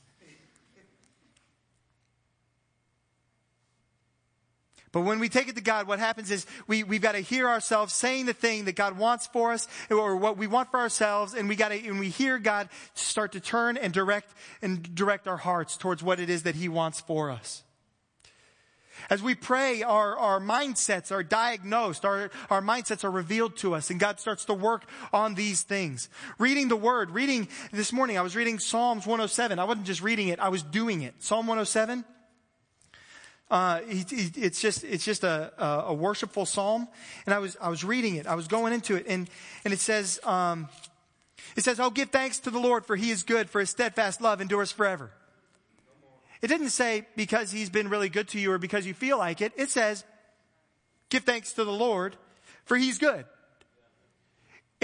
But 4.95 5.01
when 5.01 5.19
we 5.19 5.29
take 5.29 5.49
it 5.49 5.57
to 5.57 5.61
God, 5.61 5.89
what 5.89 5.99
happens 5.99 6.31
is 6.31 6.47
we, 6.69 6.85
we've 6.85 7.03
got 7.03 7.13
to 7.13 7.19
hear 7.19 7.49
ourselves 7.49 7.93
saying 7.93 8.27
the 8.27 8.33
thing 8.33 8.67
that 8.67 8.77
God 8.77 8.97
wants 8.97 9.27
for 9.27 9.53
us 9.53 9.67
or 9.91 10.15
what 10.15 10.37
we 10.37 10.47
want 10.47 10.71
for 10.71 10.79
ourselves. 10.79 11.35
And 11.35 11.49
we 11.49 11.57
got 11.57 11.71
to, 11.71 11.89
and 11.89 11.99
we 11.99 12.11
hear 12.11 12.39
God 12.39 12.69
start 12.95 13.33
to 13.33 13.41
turn 13.41 13.77
and 13.77 13.93
direct 13.93 14.33
and 14.63 14.95
direct 14.95 15.27
our 15.27 15.37
hearts 15.37 15.77
towards 15.77 16.05
what 16.05 16.21
it 16.21 16.31
is 16.31 16.45
that 16.45 16.55
He 16.55 16.69
wants 16.69 17.01
for 17.01 17.33
us. 17.33 17.65
As 19.11 19.21
we 19.21 19.35
pray, 19.35 19.83
our, 19.83 20.17
our 20.17 20.39
mindsets 20.39 21.11
are 21.11 21.25
diagnosed, 21.25 22.05
our, 22.05 22.31
our 22.49 22.63
mindsets 22.63 23.03
are 23.03 23.11
revealed 23.11 23.57
to 23.57 23.75
us, 23.75 23.91
and 23.91 23.99
God 23.99 24.21
starts 24.21 24.45
to 24.45 24.55
work 24.55 24.85
on 25.13 25.35
these 25.35 25.63
things. 25.63 26.09
Reading 26.39 26.69
the 26.69 26.77
Word, 26.77 27.11
reading 27.11 27.49
this 27.73 27.93
morning, 27.93 28.17
I 28.17 28.23
was 28.23 28.37
reading 28.37 28.61
Psalms 28.61 29.07
107. 29.07 29.59
I 29.59 29.65
wasn't 29.65 29.87
just 29.87 30.03
reading 30.03 30.29
it, 30.29 30.39
I 30.39 30.51
was 30.51 30.63
doing 30.63 31.03
it. 31.03 31.15
Psalm 31.19 31.49
107. 31.49 32.05
Uh, 33.51 33.81
it's 33.87 34.61
just 34.61 34.85
it's 34.85 35.05
just 35.05 35.23
a, 35.23 35.53
a, 35.63 35.93
worshipful 35.93 36.47
psalm, 36.47 36.89
and 37.27 37.35
I 37.35 37.39
was 37.39 37.57
I 37.61 37.69
was 37.69 37.85
reading 37.85 38.17
it. 38.17 38.27
I 38.27 38.35
was 38.35 38.49
going 38.49 38.73
into 38.73 38.97
it, 38.97 39.07
and 39.07 39.29
and 39.65 39.73
it 39.73 39.81
says 39.81 40.19
um, 40.25 40.69
it 41.55 41.63
says, 41.63 41.79
"Oh, 41.79 41.91
give 41.91 42.11
thanks 42.11 42.39
to 42.41 42.51
the 42.51 42.59
Lord, 42.59 42.87
for 42.87 42.97
He 42.97 43.11
is 43.11 43.23
good, 43.23 43.51
for 43.51 43.61
His 43.61 43.71
steadfast 43.71 44.21
love 44.21 44.41
endures 44.41 44.73
forever." 44.73 45.11
It 46.41 46.49
didn't 46.49 46.71
say 46.71 47.07
because 47.17 47.53
He's 47.53 47.71
been 47.71 47.89
really 47.89 48.09
good 48.09 48.29
to 48.29 48.41
you 48.41 48.51
or 48.51 48.59
because 48.59 48.87
you 48.87 48.95
feel 48.95 49.19
like 49.19 49.43
it. 49.43 49.53
It 49.57 49.71
says, 49.71 50.05
"Give 51.11 51.23
thanks 51.23 51.53
to 51.53 51.65
the 51.65 51.73
Lord, 51.73 52.17
for 52.65 52.77
He's 52.77 52.99
good." 52.99 53.27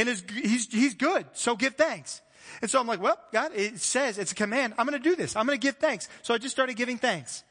And 0.01 0.09
he's, 0.09 0.73
he's 0.73 0.95
good, 0.95 1.27
so 1.35 1.57
give 1.57 1.75
thanks. 1.75 2.23
And 2.63 2.71
so 2.71 2.81
I'm 2.81 2.87
like, 2.87 3.03
well, 3.03 3.19
God, 3.33 3.53
it 3.55 3.81
says, 3.81 4.17
it's 4.17 4.33
a 4.33 4.35
command. 4.35 4.73
I'm 4.79 4.87
going 4.87 5.01
to 5.01 5.09
do 5.09 5.15
this. 5.15 5.37
I'm 5.37 5.47
going 5.47 5.59
to 5.59 5.63
give 5.63 5.77
thanks. 5.77 6.09
So 6.23 6.33
I 6.33 6.39
just 6.39 6.55
started 6.55 6.77
giving 6.77 6.97
thanks. 6.97 7.45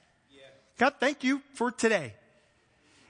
God, 0.79 0.93
thank 0.99 1.25
you 1.25 1.41
for 1.53 1.71
today. 1.71 2.13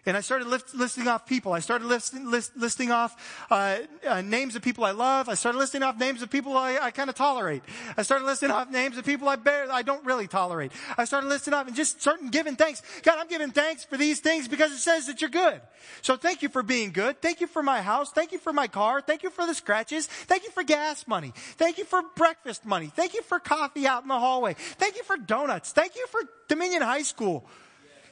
And 0.05 0.15
I 0.15 0.21
started 0.21 0.47
list, 0.47 0.73
listing 0.73 1.07
off 1.07 1.25
people. 1.25 1.53
I 1.53 1.59
started 1.59 1.85
listing, 1.85 2.29
list, 2.29 2.55
listing 2.55 2.91
off 2.91 3.45
uh, 3.51 3.79
uh, 4.07 4.21
names 4.21 4.55
of 4.55 4.61
people 4.61 4.85
I 4.85 4.91
love. 4.91 5.27
I 5.27 5.33
started 5.33 5.57
listing 5.57 5.83
off 5.83 5.97
names 5.97 6.21
of 6.21 6.29
people 6.29 6.55
I, 6.57 6.77
I 6.81 6.91
kind 6.91 7.09
of 7.09 7.15
tolerate. 7.15 7.63
I 7.97 8.03
started 8.03 8.25
listing 8.25 8.49
off 8.49 8.69
names 8.69 8.97
of 8.97 9.05
people 9.05 9.27
I 9.27 9.35
bear, 9.35 9.71
I 9.71 9.81
don't 9.81 10.05
really 10.05 10.27
tolerate. 10.27 10.71
I 10.97 11.05
started 11.05 11.27
listing 11.27 11.53
off 11.53 11.67
and 11.67 11.75
just 11.75 12.01
starting 12.01 12.29
giving 12.29 12.55
thanks. 12.55 12.81
God, 13.03 13.17
I'm 13.19 13.27
giving 13.27 13.51
thanks 13.51 13.83
for 13.83 13.97
these 13.97 14.19
things 14.19 14.47
because 14.47 14.71
it 14.71 14.77
says 14.77 15.07
that 15.07 15.21
you're 15.21 15.29
good. 15.29 15.61
So 16.01 16.15
thank 16.15 16.41
you 16.41 16.49
for 16.49 16.63
being 16.63 16.91
good. 16.91 17.21
Thank 17.21 17.41
you 17.41 17.47
for 17.47 17.61
my 17.61 17.81
house. 17.81 18.11
Thank 18.11 18.31
you 18.31 18.39
for 18.39 18.53
my 18.53 18.67
car. 18.67 19.01
Thank 19.01 19.23
you 19.23 19.29
for 19.29 19.45
the 19.45 19.53
scratches. 19.53 20.07
Thank 20.07 20.43
you 20.43 20.51
for 20.51 20.63
gas 20.63 21.07
money. 21.07 21.33
Thank 21.35 21.77
you 21.77 21.85
for 21.85 22.01
breakfast 22.15 22.65
money. 22.65 22.87
Thank 22.87 23.13
you 23.13 23.21
for 23.21 23.39
coffee 23.39 23.85
out 23.85 24.03
in 24.03 24.07
the 24.07 24.19
hallway. 24.19 24.53
Thank 24.53 24.95
you 24.95 25.03
for 25.03 25.17
donuts. 25.17 25.71
Thank 25.71 25.95
you 25.95 26.07
for 26.07 26.21
Dominion 26.47 26.81
High 26.81 27.03
School. 27.03 27.45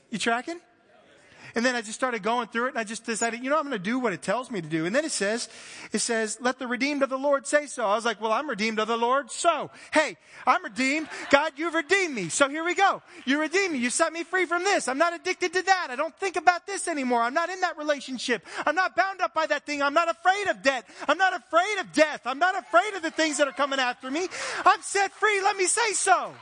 You 0.10 0.17
tracking? 0.17 0.60
And 1.58 1.65
then 1.65 1.76
I 1.76 1.82
just 1.82 1.96
started 1.96 2.22
going 2.22 2.50
through 2.50 2.67
it 2.67 2.70
and 2.70 2.78
I 2.78 2.84
just 2.84 3.04
decided, 3.04 3.43
you 3.43 3.50
know, 3.50 3.58
I'm 3.58 3.63
going 3.63 3.72
to 3.72 3.80
do 3.80 3.98
what 3.98 4.13
it 4.13 4.22
tells 4.22 4.52
me 4.52 4.62
to 4.62 4.67
do. 4.67 4.86
And 4.86 4.96
then 4.96 5.06
it 5.06 5.12
says, 5.12 5.50
it 5.91 5.98
says, 5.98 6.38
let 6.39 6.60
the 6.60 6.67
redeemed 6.67 7.02
of 7.02 7.10
the 7.10 7.17
Lord 7.17 7.48
say 7.48 7.65
so. 7.65 7.84
I 7.84 7.96
was 7.96 8.06
like, 8.06 8.22
well, 8.22 8.32
I'm 8.32 8.48
redeemed 8.48 8.78
of 8.78 8.88
the 8.88 8.96
Lord. 8.96 9.32
So, 9.32 9.72
hey, 9.91 10.17
I'm 10.46 10.63
redeemed. 10.63 11.10
God, 11.32 11.54
you've 11.56 11.74
redeemed 11.74 12.13
me. 12.13 12.30
So 12.30 12.48
here 12.48 12.63
we 12.63 12.76
go. 12.76 13.02
You 13.26 13.41
redeemed 13.41 13.74
me. 13.74 13.80
You 13.80 13.89
set 13.89 14.13
me 14.13 14.24
free 14.24 14.46
from 14.46 14.65
this. 14.65 14.88
I'm 14.88 15.00
not 15.00 15.15
addicted 15.15 15.52
to 15.54 15.63
that. 15.63 15.88
I 15.89 15.96
don't 15.96 16.15
think 16.20 16.36
about 16.36 16.67
this 16.67 16.88
anymore. 16.88 17.24
I'm 17.24 17.34
not 17.34 17.50
in 17.50 17.60
that 17.62 17.76
relationship. 17.76 18.46
I'm 18.67 18.76
not 18.76 18.96
bound 18.96 19.22
up 19.22 19.34
by 19.34 19.48
that 19.48 19.65
thing. 19.65 19.82
I'm 19.82 19.96
not 19.96 20.12
afraid 20.12 20.50
of 20.50 20.62
debt. 20.62 20.86
I'm 21.08 21.17
not 21.17 21.36
afraid 21.36 21.80
of 21.80 21.91
death. 21.91 22.22
I'm 22.26 22.38
not 22.38 22.56
afraid 22.56 22.93
of 22.93 23.02
the 23.02 23.10
things 23.10 23.39
that 23.39 23.48
are 23.48 23.52
coming 23.52 23.80
after 23.80 24.12
me. 24.12 24.28
I'm 24.63 24.82
set 24.84 25.12
free. 25.13 25.41
Let 25.41 25.58
me 25.58 25.65
say 25.65 25.93
so. 25.93 26.36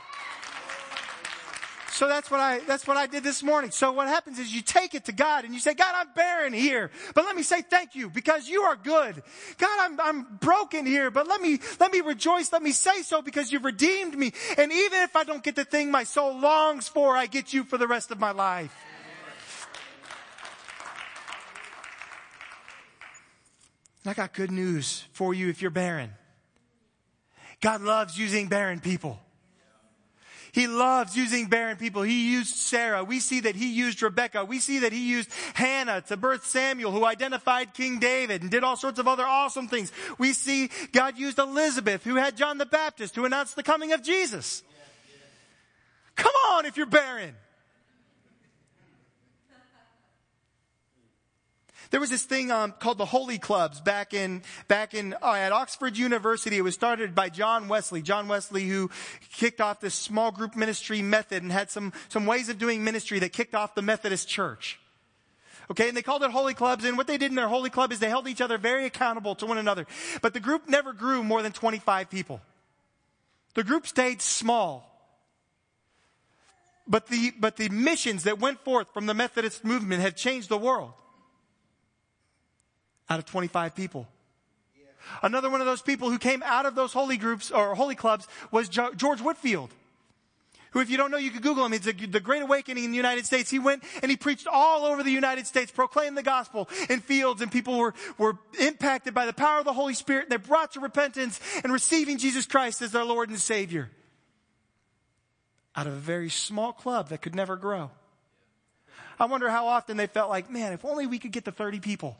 So 1.96 2.06
that's 2.08 2.30
what 2.30 2.40
I, 2.40 2.58
that's 2.58 2.86
what 2.86 2.98
I 2.98 3.06
did 3.06 3.24
this 3.24 3.42
morning. 3.42 3.70
So 3.70 3.90
what 3.90 4.06
happens 4.06 4.38
is 4.38 4.54
you 4.54 4.60
take 4.60 4.94
it 4.94 5.06
to 5.06 5.12
God 5.12 5.46
and 5.46 5.54
you 5.54 5.60
say, 5.60 5.72
God, 5.72 5.94
I'm 5.96 6.12
barren 6.14 6.52
here, 6.52 6.90
but 7.14 7.24
let 7.24 7.34
me 7.34 7.42
say 7.42 7.62
thank 7.62 7.94
you 7.94 8.10
because 8.10 8.50
you 8.50 8.64
are 8.64 8.76
good. 8.76 9.22
God, 9.56 9.78
I'm, 9.80 9.98
I'm 9.98 10.36
broken 10.38 10.84
here, 10.84 11.10
but 11.10 11.26
let 11.26 11.40
me, 11.40 11.58
let 11.80 11.90
me 11.90 12.02
rejoice. 12.02 12.52
Let 12.52 12.62
me 12.62 12.72
say 12.72 13.00
so 13.00 13.22
because 13.22 13.50
you've 13.50 13.64
redeemed 13.64 14.14
me. 14.14 14.34
And 14.58 14.70
even 14.70 15.04
if 15.04 15.16
I 15.16 15.24
don't 15.24 15.42
get 15.42 15.56
the 15.56 15.64
thing 15.64 15.90
my 15.90 16.04
soul 16.04 16.38
longs 16.38 16.86
for, 16.86 17.16
I 17.16 17.24
get 17.24 17.54
you 17.54 17.64
for 17.64 17.78
the 17.78 17.88
rest 17.88 18.10
of 18.10 18.20
my 18.20 18.32
life. 18.32 18.76
I 24.04 24.12
got 24.12 24.34
good 24.34 24.50
news 24.50 25.06
for 25.12 25.32
you 25.32 25.48
if 25.48 25.62
you're 25.62 25.70
barren. 25.70 26.10
God 27.62 27.80
loves 27.80 28.18
using 28.18 28.48
barren 28.48 28.80
people. 28.80 29.18
He 30.56 30.66
loves 30.66 31.14
using 31.14 31.48
barren 31.48 31.76
people. 31.76 32.00
He 32.00 32.32
used 32.32 32.56
Sarah. 32.56 33.04
We 33.04 33.20
see 33.20 33.40
that 33.40 33.54
he 33.56 33.74
used 33.74 34.00
Rebecca. 34.00 34.42
We 34.42 34.58
see 34.58 34.78
that 34.78 34.90
he 34.90 35.06
used 35.06 35.28
Hannah 35.52 36.00
to 36.08 36.16
birth 36.16 36.46
Samuel, 36.46 36.92
who 36.92 37.04
identified 37.04 37.74
King 37.74 37.98
David 37.98 38.40
and 38.40 38.50
did 38.50 38.64
all 38.64 38.74
sorts 38.74 38.98
of 38.98 39.06
other 39.06 39.26
awesome 39.26 39.68
things. 39.68 39.92
We 40.16 40.32
see 40.32 40.70
God 40.92 41.18
used 41.18 41.38
Elizabeth, 41.38 42.04
who 42.04 42.14
had 42.14 42.38
John 42.38 42.56
the 42.56 42.64
Baptist 42.64 43.16
to 43.16 43.26
announce 43.26 43.52
the 43.52 43.62
coming 43.62 43.92
of 43.92 44.02
Jesus. 44.02 44.62
Come 46.14 46.32
on 46.52 46.64
if 46.64 46.78
you're 46.78 46.86
barren. 46.86 47.34
There 51.90 52.00
was 52.00 52.10
this 52.10 52.24
thing 52.24 52.50
um, 52.50 52.74
called 52.78 52.98
the 52.98 53.06
Holy 53.06 53.38
Clubs 53.38 53.80
back 53.80 54.12
in 54.12 54.42
back 54.68 54.94
in 54.94 55.14
uh, 55.22 55.32
at 55.32 55.52
Oxford 55.52 55.96
University. 55.96 56.56
It 56.56 56.62
was 56.62 56.74
started 56.74 57.14
by 57.14 57.28
John 57.28 57.68
Wesley. 57.68 58.02
John 58.02 58.28
Wesley, 58.28 58.68
who 58.68 58.90
kicked 59.32 59.60
off 59.60 59.80
this 59.80 59.94
small 59.94 60.32
group 60.32 60.56
ministry 60.56 61.02
method 61.02 61.42
and 61.42 61.52
had 61.52 61.70
some 61.70 61.92
some 62.08 62.26
ways 62.26 62.48
of 62.48 62.58
doing 62.58 62.82
ministry 62.82 63.18
that 63.20 63.32
kicked 63.32 63.54
off 63.54 63.74
the 63.74 63.82
Methodist 63.82 64.28
Church. 64.28 64.78
Okay, 65.70 65.88
and 65.88 65.96
they 65.96 66.02
called 66.02 66.22
it 66.22 66.30
holy 66.30 66.54
clubs, 66.54 66.84
and 66.84 66.96
what 66.96 67.08
they 67.08 67.18
did 67.18 67.30
in 67.30 67.34
their 67.34 67.48
holy 67.48 67.70
club 67.70 67.90
is 67.90 67.98
they 67.98 68.08
held 68.08 68.28
each 68.28 68.40
other 68.40 68.56
very 68.56 68.86
accountable 68.86 69.34
to 69.36 69.46
one 69.46 69.58
another. 69.58 69.86
But 70.22 70.32
the 70.32 70.40
group 70.40 70.68
never 70.68 70.92
grew 70.92 71.24
more 71.24 71.42
than 71.42 71.50
25 71.50 72.08
people. 72.08 72.40
The 73.54 73.64
group 73.64 73.86
stayed 73.86 74.22
small. 74.22 74.92
But 76.86 77.08
the, 77.08 77.32
but 77.40 77.56
the 77.56 77.68
missions 77.68 78.24
that 78.24 78.38
went 78.38 78.60
forth 78.60 78.94
from 78.94 79.06
the 79.06 79.14
Methodist 79.14 79.64
movement 79.64 80.02
had 80.02 80.16
changed 80.16 80.48
the 80.48 80.58
world 80.58 80.92
out 83.08 83.18
of 83.18 83.26
25 83.26 83.74
people. 83.74 84.08
Another 85.22 85.50
one 85.50 85.60
of 85.60 85.66
those 85.66 85.82
people 85.82 86.10
who 86.10 86.18
came 86.18 86.42
out 86.44 86.66
of 86.66 86.74
those 86.74 86.92
holy 86.92 87.16
groups 87.16 87.50
or 87.50 87.74
holy 87.74 87.94
clubs 87.94 88.26
was 88.50 88.68
George 88.68 89.20
Whitefield, 89.20 89.70
Who, 90.72 90.80
if 90.80 90.90
you 90.90 90.96
don't 90.96 91.10
know, 91.10 91.16
you 91.16 91.30
could 91.30 91.42
Google 91.42 91.64
him. 91.64 91.72
He's 91.72 91.82
the 91.82 92.20
Great 92.20 92.42
Awakening 92.42 92.84
in 92.84 92.90
the 92.90 92.96
United 92.96 93.24
States. 93.24 93.50
He 93.50 93.58
went 93.58 93.84
and 94.02 94.10
he 94.10 94.16
preached 94.16 94.46
all 94.46 94.84
over 94.84 95.02
the 95.02 95.10
United 95.10 95.46
States, 95.46 95.70
proclaimed 95.70 96.18
the 96.18 96.22
gospel 96.22 96.68
in 96.90 97.00
fields, 97.00 97.40
and 97.40 97.50
people 97.50 97.78
were, 97.78 97.94
were 98.18 98.38
impacted 98.60 99.14
by 99.14 99.26
the 99.26 99.32
power 99.32 99.60
of 99.60 99.64
the 99.64 99.72
Holy 99.72 99.94
Spirit. 99.94 100.28
They're 100.28 100.38
brought 100.38 100.72
to 100.72 100.80
repentance 100.80 101.40
and 101.62 101.72
receiving 101.72 102.18
Jesus 102.18 102.46
Christ 102.46 102.82
as 102.82 102.92
their 102.92 103.04
Lord 103.04 103.30
and 103.30 103.40
Savior. 103.40 103.90
Out 105.74 105.86
of 105.86 105.92
a 105.92 105.96
very 105.96 106.30
small 106.30 106.72
club 106.72 107.10
that 107.10 107.22
could 107.22 107.34
never 107.34 107.56
grow. 107.56 107.90
I 109.18 109.26
wonder 109.26 109.48
how 109.48 109.68
often 109.68 109.96
they 109.96 110.06
felt 110.06 110.28
like, 110.28 110.50
man, 110.50 110.72
if 110.72 110.84
only 110.84 111.06
we 111.06 111.18
could 111.18 111.32
get 111.32 111.44
to 111.46 111.52
30 111.52 111.80
people. 111.80 112.18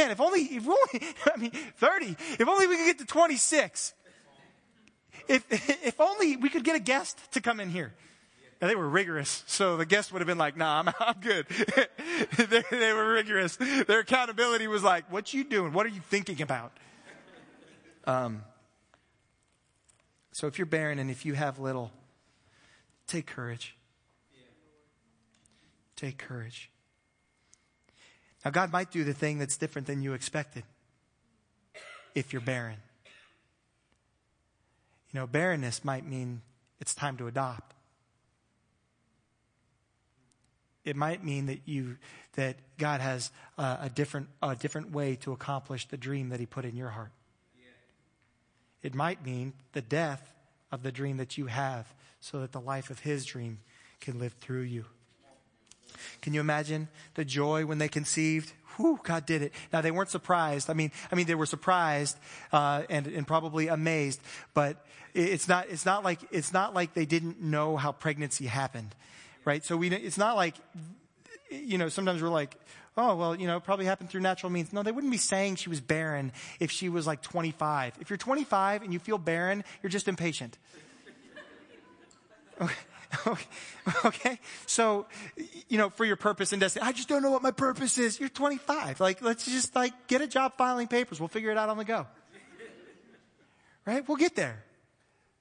Man, 0.00 0.10
if 0.10 0.20
only, 0.22 0.40
if 0.40 0.66
only, 0.66 1.14
I 1.34 1.36
mean, 1.36 1.50
30, 1.50 2.16
if 2.38 2.48
only 2.48 2.66
we 2.66 2.76
could 2.78 2.86
get 2.86 2.98
to 3.00 3.04
26. 3.04 3.92
If, 5.28 5.44
if 5.50 6.00
only 6.00 6.36
we 6.38 6.48
could 6.48 6.64
get 6.64 6.74
a 6.74 6.80
guest 6.80 7.18
to 7.32 7.42
come 7.42 7.60
in 7.60 7.68
here. 7.68 7.92
Now, 8.62 8.68
they 8.68 8.76
were 8.76 8.88
rigorous, 8.88 9.44
so 9.46 9.76
the 9.76 9.84
guest 9.84 10.10
would 10.10 10.20
have 10.20 10.26
been 10.26 10.38
like, 10.38 10.56
nah, 10.56 10.80
I'm, 10.80 10.88
I'm 11.00 11.20
good. 11.20 11.46
they, 11.48 12.62
they, 12.70 12.92
were 12.94 13.12
rigorous. 13.12 13.56
Their 13.56 14.00
accountability 14.00 14.68
was 14.68 14.82
like, 14.82 15.12
what 15.12 15.34
you 15.34 15.44
doing? 15.44 15.74
What 15.74 15.84
are 15.84 15.90
you 15.90 16.00
thinking 16.00 16.40
about? 16.40 16.72
Um, 18.06 18.42
so 20.32 20.46
if 20.46 20.58
you're 20.58 20.64
barren 20.64 20.98
and 20.98 21.10
if 21.10 21.26
you 21.26 21.34
have 21.34 21.58
little, 21.58 21.92
take 23.06 23.26
courage. 23.26 23.76
Take 25.94 26.16
courage. 26.16 26.70
Now, 28.44 28.50
God 28.50 28.72
might 28.72 28.90
do 28.90 29.04
the 29.04 29.12
thing 29.12 29.38
that's 29.38 29.56
different 29.56 29.86
than 29.86 30.02
you 30.02 30.14
expected 30.14 30.64
if 32.14 32.32
you're 32.32 32.42
barren. 32.42 32.76
You 35.12 35.20
know, 35.20 35.26
barrenness 35.26 35.84
might 35.84 36.06
mean 36.06 36.42
it's 36.80 36.94
time 36.94 37.16
to 37.18 37.26
adopt. 37.26 37.74
It 40.84 40.96
might 40.96 41.22
mean 41.22 41.46
that 41.46 41.60
you 41.66 41.98
that 42.36 42.56
God 42.78 43.00
has 43.00 43.30
a, 43.58 43.90
different 43.94 44.28
a 44.42 44.56
different 44.56 44.92
way 44.92 45.16
to 45.16 45.32
accomplish 45.32 45.86
the 45.86 45.96
dream 45.96 46.30
that 46.30 46.40
He 46.40 46.46
put 46.46 46.64
in 46.64 46.76
your 46.76 46.88
heart. 46.88 47.10
It 48.82 48.94
might 48.94 49.24
mean 49.24 49.52
the 49.72 49.82
death 49.82 50.32
of 50.72 50.82
the 50.82 50.92
dream 50.92 51.18
that 51.18 51.36
you 51.36 51.46
have, 51.46 51.92
so 52.20 52.40
that 52.40 52.52
the 52.52 52.60
life 52.60 52.88
of 52.88 53.00
His 53.00 53.26
dream 53.26 53.58
can 54.00 54.18
live 54.18 54.32
through 54.40 54.62
you. 54.62 54.86
Can 56.22 56.34
you 56.34 56.40
imagine 56.40 56.88
the 57.14 57.24
joy 57.24 57.66
when 57.66 57.78
they 57.78 57.88
conceived? 57.88 58.52
Whew, 58.76 59.00
God 59.02 59.26
did 59.26 59.42
it. 59.42 59.52
Now 59.72 59.80
they 59.80 59.90
weren't 59.90 60.10
surprised. 60.10 60.70
I 60.70 60.74
mean, 60.74 60.92
I 61.10 61.14
mean, 61.14 61.26
they 61.26 61.34
were 61.34 61.46
surprised 61.46 62.16
uh, 62.52 62.82
and 62.88 63.06
and 63.06 63.26
probably 63.26 63.68
amazed, 63.68 64.20
but 64.54 64.84
it's 65.14 65.48
not 65.48 65.68
it's 65.68 65.84
not 65.84 66.04
like 66.04 66.20
it's 66.30 66.52
not 66.52 66.74
like 66.74 66.94
they 66.94 67.04
didn't 67.04 67.40
know 67.40 67.76
how 67.76 67.92
pregnancy 67.92 68.46
happened, 68.46 68.94
right? 69.44 69.64
So 69.64 69.76
we 69.76 69.90
it's 69.90 70.18
not 70.18 70.36
like 70.36 70.54
you 71.50 71.78
know 71.78 71.88
sometimes 71.88 72.22
we're 72.22 72.28
like 72.28 72.56
oh 72.96 73.14
well 73.16 73.34
you 73.34 73.46
know 73.46 73.60
probably 73.60 73.86
happened 73.86 74.10
through 74.10 74.20
natural 74.20 74.50
means 74.50 74.72
no 74.72 74.82
they 74.82 74.92
wouldn't 74.92 75.10
be 75.10 75.18
saying 75.18 75.56
she 75.56 75.68
was 75.68 75.80
barren 75.80 76.32
if 76.58 76.70
she 76.70 76.88
was 76.88 77.06
like 77.06 77.22
25 77.22 77.94
if 78.00 78.10
you're 78.10 78.16
25 78.16 78.82
and 78.82 78.92
you 78.92 78.98
feel 78.98 79.18
barren 79.18 79.64
you're 79.82 79.90
just 79.90 80.08
impatient 80.08 80.58
okay 82.60 82.74
Okay. 84.04 84.38
So, 84.66 85.06
you 85.68 85.78
know, 85.78 85.90
for 85.90 86.04
your 86.04 86.16
purpose 86.16 86.52
and 86.52 86.60
destiny, 86.60 86.84
I 86.86 86.92
just 86.92 87.08
don't 87.08 87.22
know 87.22 87.30
what 87.30 87.42
my 87.42 87.50
purpose 87.50 87.98
is. 87.98 88.20
You're 88.20 88.28
25. 88.28 89.00
Like, 89.00 89.20
let's 89.22 89.44
just 89.44 89.74
like 89.74 90.06
get 90.06 90.20
a 90.20 90.26
job 90.26 90.52
filing 90.56 90.86
papers. 90.86 91.18
We'll 91.18 91.28
figure 91.28 91.50
it 91.50 91.58
out 91.58 91.68
on 91.68 91.76
the 91.76 91.84
go. 91.84 92.06
Right? 93.86 94.06
We'll 94.06 94.18
get 94.18 94.36
there. 94.36 94.62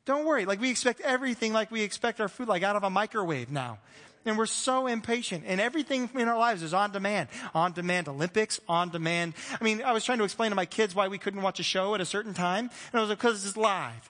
Don't 0.05 0.25
worry. 0.25 0.45
Like 0.45 0.59
we 0.59 0.71
expect 0.71 1.01
everything 1.01 1.53
like 1.53 1.69
we 1.69 1.81
expect 1.81 2.19
our 2.19 2.29
food, 2.29 2.47
like 2.47 2.63
out 2.63 2.75
of 2.75 2.83
a 2.83 2.89
microwave 2.89 3.51
now. 3.51 3.77
And 4.25 4.37
we're 4.37 4.47
so 4.47 4.87
impatient. 4.87 5.43
And 5.45 5.61
everything 5.61 6.09
in 6.15 6.27
our 6.27 6.37
lives 6.37 6.63
is 6.63 6.73
on 6.73 6.91
demand. 6.91 7.29
On 7.53 7.71
demand 7.71 8.07
Olympics, 8.07 8.59
on 8.67 8.89
demand. 8.89 9.33
I 9.59 9.63
mean, 9.63 9.81
I 9.83 9.91
was 9.91 10.03
trying 10.03 10.17
to 10.17 10.23
explain 10.23 10.49
to 10.49 10.55
my 10.55 10.65
kids 10.65 10.95
why 10.95 11.07
we 11.07 11.17
couldn't 11.17 11.41
watch 11.41 11.59
a 11.59 11.63
show 11.63 11.93
at 11.95 12.01
a 12.01 12.05
certain 12.05 12.33
time. 12.33 12.69
And 12.91 12.99
I 12.99 13.01
was 13.01 13.09
like, 13.09 13.19
because 13.19 13.45
it's 13.45 13.55
live. 13.55 14.09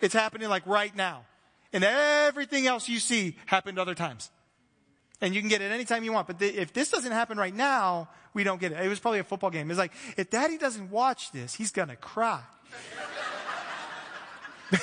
It's 0.00 0.14
happening 0.14 0.48
like 0.48 0.66
right 0.66 0.94
now. 0.94 1.24
And 1.74 1.82
everything 1.82 2.68
else 2.68 2.88
you 2.88 3.00
see 3.00 3.36
happened 3.46 3.80
other 3.80 3.96
times. 3.96 4.30
And 5.20 5.34
you 5.34 5.40
can 5.40 5.50
get 5.50 5.60
it 5.60 5.72
anytime 5.72 6.04
you 6.04 6.12
want. 6.12 6.28
But 6.28 6.40
if 6.40 6.72
this 6.72 6.88
doesn't 6.88 7.10
happen 7.10 7.36
right 7.36 7.54
now, 7.54 8.08
we 8.32 8.44
don't 8.44 8.60
get 8.60 8.70
it. 8.70 8.78
It 8.78 8.88
was 8.88 9.00
probably 9.00 9.18
a 9.18 9.24
football 9.24 9.50
game. 9.50 9.68
It's 9.70 9.78
like, 9.78 9.92
if 10.16 10.30
daddy 10.30 10.56
doesn't 10.56 10.90
watch 10.90 11.32
this, 11.32 11.52
he's 11.52 11.72
going 11.72 11.88
to 11.88 11.96
cry. 11.96 12.42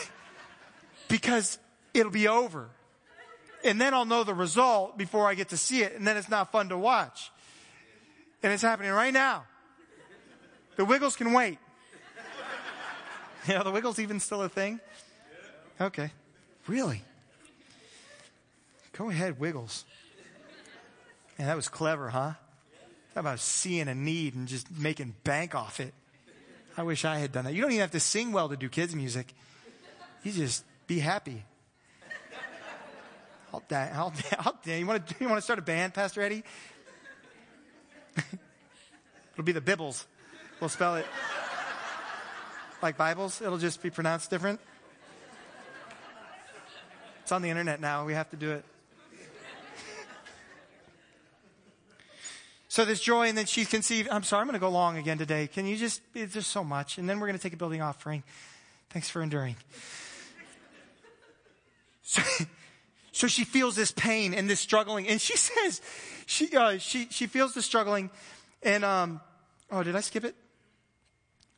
because 1.08 1.60
it'll 1.94 2.12
be 2.12 2.28
over. 2.28 2.70
And 3.64 3.80
then 3.80 3.94
I'll 3.94 4.06
know 4.06 4.26
the 4.26 4.34
result 4.34 4.98
before 4.98 5.30
I 5.30 5.34
get 5.34 5.50
to 5.50 5.58
see 5.58 5.84
it. 5.84 5.96
And 5.96 6.06
then 6.06 6.18
it's 6.18 6.30
not 6.30 6.52
fun 6.52 6.70
to 6.70 6.78
watch. 6.78 7.32
And 8.44 8.52
it's 8.52 8.64
happening 8.64 8.92
right 8.92 9.14
now. 9.14 9.46
The 10.76 10.84
Wiggles 10.84 11.16
can 11.16 11.32
wait. 11.32 11.58
Know, 13.48 13.64
the 13.64 13.72
Wiggles 13.72 13.98
even 13.98 14.20
still 14.20 14.44
a 14.44 14.50
thing? 14.50 14.80
Okay. 15.80 16.12
Really? 16.68 17.02
Go 18.94 19.10
ahead, 19.10 19.40
Wiggles. 19.40 19.86
Man, 21.38 21.48
that 21.48 21.56
was 21.56 21.70
clever, 21.70 22.10
huh? 22.10 22.34
How 23.16 23.20
about 23.20 23.40
seeing 23.40 23.88
a 23.88 23.96
need 23.96 24.36
and 24.36 24.48
just 24.48 24.72
making 24.72 25.16
bank 25.24 25.56
off 25.56 25.80
it? 25.80 25.94
I 26.78 26.84
wish 26.84 27.04
I 27.04 27.18
had 27.18 27.32
done 27.32 27.46
that. 27.46 27.54
You 27.54 27.62
don't 27.62 27.72
even 27.72 27.82
have 27.82 27.92
to 27.92 28.00
sing 28.00 28.32
well 28.32 28.50
to 28.50 28.58
do 28.58 28.70
kids' 28.70 28.96
music. 28.96 29.34
You 30.24 30.32
just 30.32 30.64
be 30.88 31.00
happy. 31.00 31.44
I'll, 33.54 33.64
I'll, 33.72 34.14
I'll, 34.40 34.60
you 34.66 34.86
want 34.86 35.06
to 35.08 35.16
you 35.20 35.28
want 35.28 35.38
to 35.40 35.42
start 35.42 35.60
a 35.60 35.62
band, 35.62 35.94
Pastor 35.94 36.22
Eddie? 36.22 36.44
It'll 39.34 39.44
be 39.44 39.52
the 39.52 39.62
Bibbles. 39.62 40.06
We'll 40.60 40.70
spell 40.70 40.96
it 40.96 41.06
like 42.82 42.98
Bibles. 42.98 43.42
It'll 43.42 43.58
just 43.58 43.82
be 43.82 43.90
pronounced 43.90 44.30
different. 44.30 44.60
It's 47.32 47.34
on 47.38 47.42
the 47.42 47.50
internet 47.50 47.80
now. 47.80 48.04
We 48.04 48.14
have 48.14 48.30
to 48.32 48.36
do 48.36 48.52
it. 48.52 48.66
so 52.68 52.84
there's 52.84 53.00
joy, 53.00 53.30
and 53.30 53.38
then 53.38 53.46
she 53.46 53.64
conceived. 53.64 54.10
I'm 54.10 54.24
sorry, 54.24 54.42
I'm 54.42 54.48
going 54.48 54.56
to 54.56 54.60
go 54.60 54.70
long 54.70 54.98
again 54.98 55.18
today. 55.18 55.48
Can 55.48 55.66
you 55.66 55.78
just, 55.78 56.02
it's 56.14 56.34
just 56.34 56.50
so 56.50 56.62
much. 56.62 56.98
And 56.98 57.10
then 57.10 57.22
we're 57.22 57.28
going 57.28 57.40
to 57.40 57.42
take 57.42 57.54
a 57.54 57.56
building 57.56 57.82
offering. 57.82 58.24
Thanks 58.90 59.10
for 59.10 59.22
enduring. 59.22 59.56
So, 62.02 62.22
so 63.14 63.28
she 63.28 63.46
feels 63.46 63.78
this 63.78 63.94
pain 63.94 64.34
and 64.34 64.50
this 64.50 64.60
struggling. 64.60 65.08
And 65.08 65.22
she 65.22 65.38
says, 65.38 65.80
she, 66.26 66.54
uh, 66.54 66.80
she, 66.80 67.08
she 67.12 67.28
feels 67.28 67.54
the 67.54 67.62
struggling. 67.62 68.10
And, 68.62 68.84
um, 68.84 69.22
oh, 69.72 69.84
did 69.84 69.96
I 69.96 70.02
skip 70.02 70.26
it? 70.26 70.36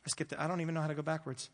I 0.06 0.08
skipped 0.08 0.30
it. 0.30 0.38
I 0.38 0.46
don't 0.46 0.60
even 0.60 0.72
know 0.72 0.82
how 0.82 0.86
to 0.86 0.94
go 0.94 1.02
backwards. 1.02 1.50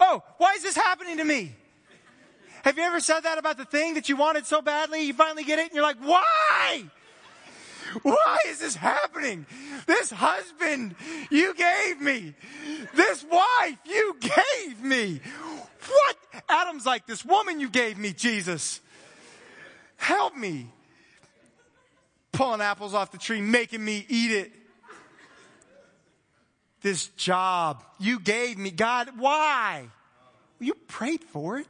Oh, 0.00 0.22
why 0.38 0.54
is 0.54 0.62
this 0.62 0.76
happening 0.76 1.18
to 1.18 1.24
me? 1.24 1.54
Have 2.64 2.76
you 2.76 2.84
ever 2.84 3.00
said 3.00 3.20
that 3.20 3.38
about 3.38 3.58
the 3.58 3.64
thing 3.64 3.94
that 3.94 4.08
you 4.08 4.16
wanted 4.16 4.46
so 4.46 4.62
badly? 4.62 5.02
You 5.02 5.14
finally 5.14 5.44
get 5.44 5.58
it 5.58 5.66
and 5.66 5.72
you're 5.72 5.82
like, 5.82 5.96
why? 6.00 6.84
Why 8.02 8.38
is 8.46 8.60
this 8.60 8.74
happening? 8.74 9.46
This 9.86 10.10
husband 10.10 10.94
you 11.30 11.54
gave 11.54 12.00
me. 12.00 12.34
This 12.94 13.24
wife 13.24 13.78
you 13.84 14.16
gave 14.20 14.82
me. 14.82 15.20
What? 15.88 16.16
Adam's 16.48 16.86
like, 16.86 17.06
this 17.06 17.24
woman 17.24 17.60
you 17.60 17.68
gave 17.68 17.98
me, 17.98 18.12
Jesus. 18.12 18.80
Help 19.96 20.36
me. 20.36 20.68
Pulling 22.30 22.60
apples 22.60 22.94
off 22.94 23.12
the 23.12 23.18
tree, 23.18 23.40
making 23.40 23.84
me 23.84 24.06
eat 24.08 24.30
it 24.30 24.52
this 26.82 27.08
job 27.08 27.82
you 27.98 28.18
gave 28.20 28.58
me. 28.58 28.70
God, 28.70 29.10
why? 29.16 29.88
You 30.58 30.74
prayed 30.74 31.24
for 31.24 31.58
it. 31.58 31.66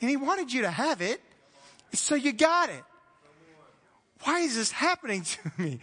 and 0.00 0.08
he 0.08 0.16
wanted 0.16 0.52
you 0.52 0.62
to 0.62 0.70
have 0.70 1.00
it. 1.00 1.20
So 1.92 2.14
you 2.14 2.32
got 2.32 2.70
it. 2.70 2.84
Why 4.22 4.40
is 4.40 4.56
this 4.56 4.70
happening 4.70 5.22
to 5.24 5.52
me? 5.58 5.80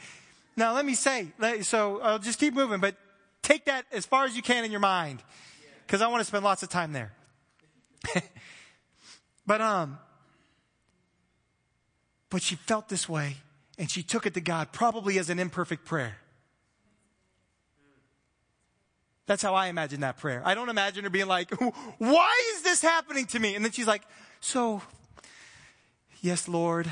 Now 0.55 0.73
let 0.73 0.85
me 0.85 0.95
say, 0.95 1.27
so 1.61 2.01
I'll 2.01 2.19
just 2.19 2.39
keep 2.39 2.53
moving, 2.53 2.79
but 2.79 2.95
take 3.43 3.65
that 3.65 3.85
as 3.91 4.05
far 4.05 4.25
as 4.25 4.35
you 4.35 4.41
can 4.41 4.63
in 4.63 4.71
your 4.71 4.79
mind. 4.79 5.21
Cause 5.87 6.01
I 6.01 6.07
want 6.07 6.21
to 6.21 6.25
spend 6.25 6.43
lots 6.43 6.63
of 6.63 6.69
time 6.69 6.91
there. 6.93 7.13
but, 9.45 9.61
um, 9.61 9.99
but 12.29 12.41
she 12.41 12.55
felt 12.55 12.89
this 12.89 13.07
way 13.07 13.37
and 13.77 13.89
she 13.89 14.03
took 14.03 14.25
it 14.25 14.33
to 14.33 14.41
God 14.41 14.71
probably 14.71 15.17
as 15.19 15.29
an 15.29 15.39
imperfect 15.39 15.85
prayer. 15.85 16.17
That's 19.27 19.43
how 19.43 19.53
I 19.53 19.67
imagine 19.67 19.99
that 20.01 20.17
prayer. 20.17 20.41
I 20.43 20.55
don't 20.55 20.69
imagine 20.69 21.03
her 21.03 21.09
being 21.09 21.27
like, 21.27 21.51
why 21.97 22.53
is 22.55 22.63
this 22.63 22.81
happening 22.81 23.25
to 23.27 23.39
me? 23.39 23.55
And 23.55 23.63
then 23.63 23.73
she's 23.73 23.85
like, 23.85 24.01
so, 24.39 24.81
yes, 26.21 26.47
Lord, 26.47 26.89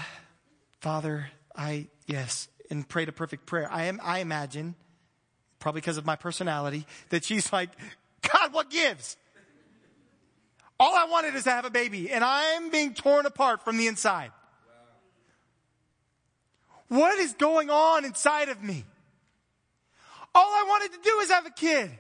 Father, 0.82 1.30
I, 1.56 1.88
yes, 2.08 2.50
and 2.70 2.88
prayed 2.88 3.08
a 3.08 3.14
perfect 3.14 3.46
prayer. 3.46 3.72
I 3.72 3.86
am, 3.86 4.02
I 4.04 4.20
imagine, 4.20 4.76
probably 5.60 5.80
because 5.80 5.96
of 5.96 6.06
my 6.06 6.18
personality, 6.18 6.86
that 7.10 7.24
she's 7.24 7.54
like, 7.54 7.70
God, 8.22 8.54
what 8.54 8.70
gives? 8.70 9.16
All 10.78 10.94
I 10.94 11.06
wanted 11.06 11.36
is 11.36 11.46
to 11.46 11.52
have 11.52 11.64
a 11.64 11.70
baby 11.70 12.12
and 12.12 12.22
I'm 12.22 12.70
being 12.70 12.94
torn 12.94 13.26
apart 13.26 13.64
from 13.64 13.78
the 13.78 13.88
inside. 13.88 14.32
What 16.90 17.18
is 17.18 17.32
going 17.34 17.70
on 17.70 18.04
inside 18.04 18.50
of 18.50 18.62
me? 18.62 18.84
All 20.36 20.50
I 20.54 20.66
wanted 20.68 20.92
to 20.92 21.00
do 21.02 21.20
is 21.20 21.30
have 21.32 21.46
a 21.46 21.52
kid. 21.52 21.92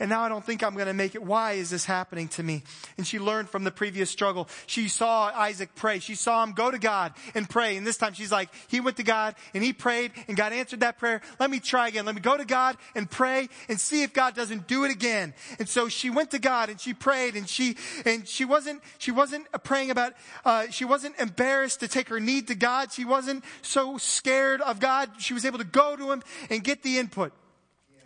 And 0.00 0.08
now 0.08 0.22
I 0.22 0.30
don't 0.30 0.44
think 0.44 0.64
I'm 0.64 0.74
going 0.74 0.86
to 0.86 0.94
make 0.94 1.14
it. 1.14 1.22
Why 1.22 1.52
is 1.52 1.68
this 1.68 1.84
happening 1.84 2.28
to 2.28 2.42
me? 2.42 2.62
And 2.96 3.06
she 3.06 3.18
learned 3.18 3.50
from 3.50 3.64
the 3.64 3.70
previous 3.70 4.08
struggle. 4.10 4.48
She 4.66 4.88
saw 4.88 5.26
Isaac 5.26 5.74
pray. 5.76 5.98
She 5.98 6.14
saw 6.14 6.42
him 6.42 6.52
go 6.52 6.70
to 6.70 6.78
God 6.78 7.12
and 7.34 7.48
pray. 7.48 7.76
And 7.76 7.86
this 7.86 7.98
time 7.98 8.14
she's 8.14 8.32
like, 8.32 8.48
he 8.68 8.80
went 8.80 8.96
to 8.96 9.02
God 9.02 9.34
and 9.52 9.62
he 9.62 9.74
prayed 9.74 10.12
and 10.26 10.38
God 10.38 10.54
answered 10.54 10.80
that 10.80 10.98
prayer. 10.98 11.20
Let 11.38 11.50
me 11.50 11.60
try 11.60 11.88
again. 11.88 12.06
Let 12.06 12.14
me 12.14 12.22
go 12.22 12.38
to 12.38 12.46
God 12.46 12.78
and 12.94 13.10
pray 13.10 13.50
and 13.68 13.78
see 13.78 14.02
if 14.02 14.14
God 14.14 14.34
doesn't 14.34 14.66
do 14.66 14.84
it 14.84 14.90
again. 14.90 15.34
And 15.58 15.68
so 15.68 15.90
she 15.90 16.08
went 16.08 16.30
to 16.30 16.38
God 16.38 16.70
and 16.70 16.80
she 16.80 16.94
prayed 16.94 17.36
and 17.36 17.46
she, 17.46 17.76
and 18.06 18.26
she 18.26 18.46
wasn't, 18.46 18.80
she 18.96 19.10
wasn't 19.10 19.48
praying 19.64 19.90
about, 19.90 20.14
uh, 20.46 20.68
she 20.70 20.86
wasn't 20.86 21.20
embarrassed 21.20 21.80
to 21.80 21.88
take 21.88 22.08
her 22.08 22.20
need 22.20 22.48
to 22.48 22.54
God. 22.54 22.90
She 22.90 23.04
wasn't 23.04 23.44
so 23.60 23.98
scared 23.98 24.62
of 24.62 24.80
God. 24.80 25.10
She 25.18 25.34
was 25.34 25.44
able 25.44 25.58
to 25.58 25.64
go 25.64 25.94
to 25.94 26.10
him 26.10 26.22
and 26.48 26.64
get 26.64 26.82
the 26.82 26.98
input. 26.98 27.34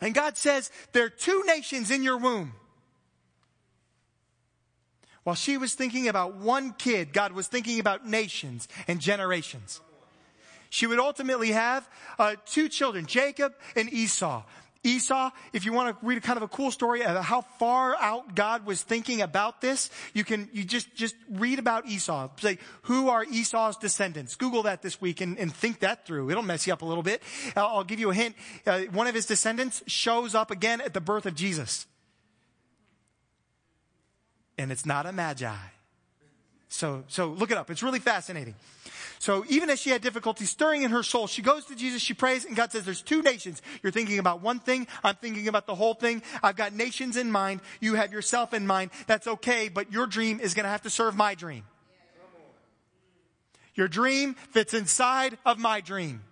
And 0.05 0.15
God 0.15 0.37
says, 0.37 0.71
there 0.93 1.07
are 1.07 1.09
two 1.09 1.45
nations 1.47 1.91
in 1.91 2.03
your 2.03 2.19
womb. 2.19 2.53
While 5.23 5.35
she 5.35 5.57
was 5.57 5.73
thinking 5.73 6.09
about 6.09 6.37
one 6.37 6.75
kid, 6.75 7.15
God 7.15 7.33
was 7.33 7.49
thinking 7.49 7.81
about 7.81 8.07
nations 8.07 8.69
and 8.87 9.01
generations. 9.01 9.81
She 10.69 10.87
would 10.87 10.99
ultimately 10.99 11.53
have 11.53 11.89
uh, 12.19 12.37
two 12.45 12.69
children, 12.69 13.07
Jacob 13.07 13.55
and 13.75 13.91
Esau. 13.91 14.43
Esau, 14.85 15.31
if 15.53 15.65
you 15.65 15.73
want 15.73 15.99
to 15.99 16.07
read 16.07 16.19
a 16.19 16.21
kind 16.21 16.37
of 16.37 16.43
a 16.43 16.49
cool 16.49 16.71
story 16.71 17.03
of 17.03 17.25
how 17.25 17.41
far 17.59 17.97
out 17.97 18.35
God 18.35 18.67
was 18.67 18.83
thinking 18.83 19.23
about 19.23 19.61
this, 19.61 19.91
you 20.13 20.25
can, 20.25 20.49
you 20.53 20.63
just, 20.63 20.95
just 20.95 21.17
read 21.31 21.59
about 21.59 21.87
Esau. 21.87 22.29
Say, 22.39 22.59
who 22.83 23.09
are 23.09 23.25
Esau's 23.25 23.79
descendants? 23.79 24.37
Google 24.37 24.65
that 24.65 24.83
this 24.83 25.01
week 25.01 25.23
and, 25.23 25.39
and 25.39 25.53
think 25.53 25.81
that 25.81 26.07
through. 26.07 26.31
It'll 26.31 26.43
mess 26.43 26.67
you 26.67 26.73
up 26.73 26.83
a 26.83 26.85
little 26.85 27.03
bit. 27.03 27.23
I'll, 27.57 27.85
give 27.85 27.99
you 27.99 28.11
a 28.11 28.15
hint. 28.15 28.37
Uh, 28.67 28.81
one 28.93 29.07
of 29.07 29.15
his 29.15 29.27
descendants 29.27 29.83
shows 29.87 30.35
up 30.35 30.51
again 30.51 30.81
at 30.81 30.93
the 30.93 31.01
birth 31.01 31.27
of 31.27 31.35
Jesus. 31.35 31.87
And 34.59 34.71
it's 34.71 34.87
not 34.87 35.07
a 35.07 35.13
magi. 35.13 35.55
So, 36.69 37.05
so 37.09 37.29
look 37.29 37.51
it 37.51 37.57
up. 37.57 37.71
It's 37.71 37.83
really 37.83 38.01
fascinating. 38.01 38.55
So 39.25 39.43
even 39.49 39.71
as 39.71 39.81
she 39.81 39.89
had 39.89 40.03
difficulty 40.03 40.45
stirring 40.45 40.83
in 40.83 40.91
her 40.91 41.03
soul, 41.03 41.27
she 41.27 41.41
goes 41.41 41.65
to 41.65 41.75
Jesus, 41.75 42.03
she 42.03 42.13
prays, 42.13 42.45
and 42.45 42.55
God 42.55 42.73
says, 42.73 42.85
there's 42.85 43.01
two 43.01 43.23
nations. 43.23 43.63
You're 43.83 43.91
thinking 43.91 44.19
about 44.19 44.43
one 44.43 44.61
thing. 44.61 44.87
I'm 45.03 45.15
thinking 45.15 45.49
about 45.49 45.67
the 45.67 45.75
whole 45.75 45.95
thing. 45.95 46.23
I've 46.43 46.57
got 46.57 46.75
nations 46.75 47.17
in 47.17 47.33
mind. 47.33 47.63
You 47.81 47.95
have 47.95 48.13
yourself 48.13 48.53
in 48.53 48.67
mind. 48.67 48.91
That's 49.07 49.27
okay, 49.27 49.71
but 49.71 49.91
your 49.91 50.07
dream 50.07 50.41
is 50.41 50.53
going 50.53 50.65
to 50.65 50.69
have 50.69 50.83
to 50.83 50.91
serve 50.91 51.17
my 51.17 51.35
dream. 51.35 51.65
Your 53.75 53.89
dream 53.89 54.35
fits 54.51 54.75
inside 54.75 55.39
of 55.47 55.59
my 55.59 55.81
dream. 55.81 56.23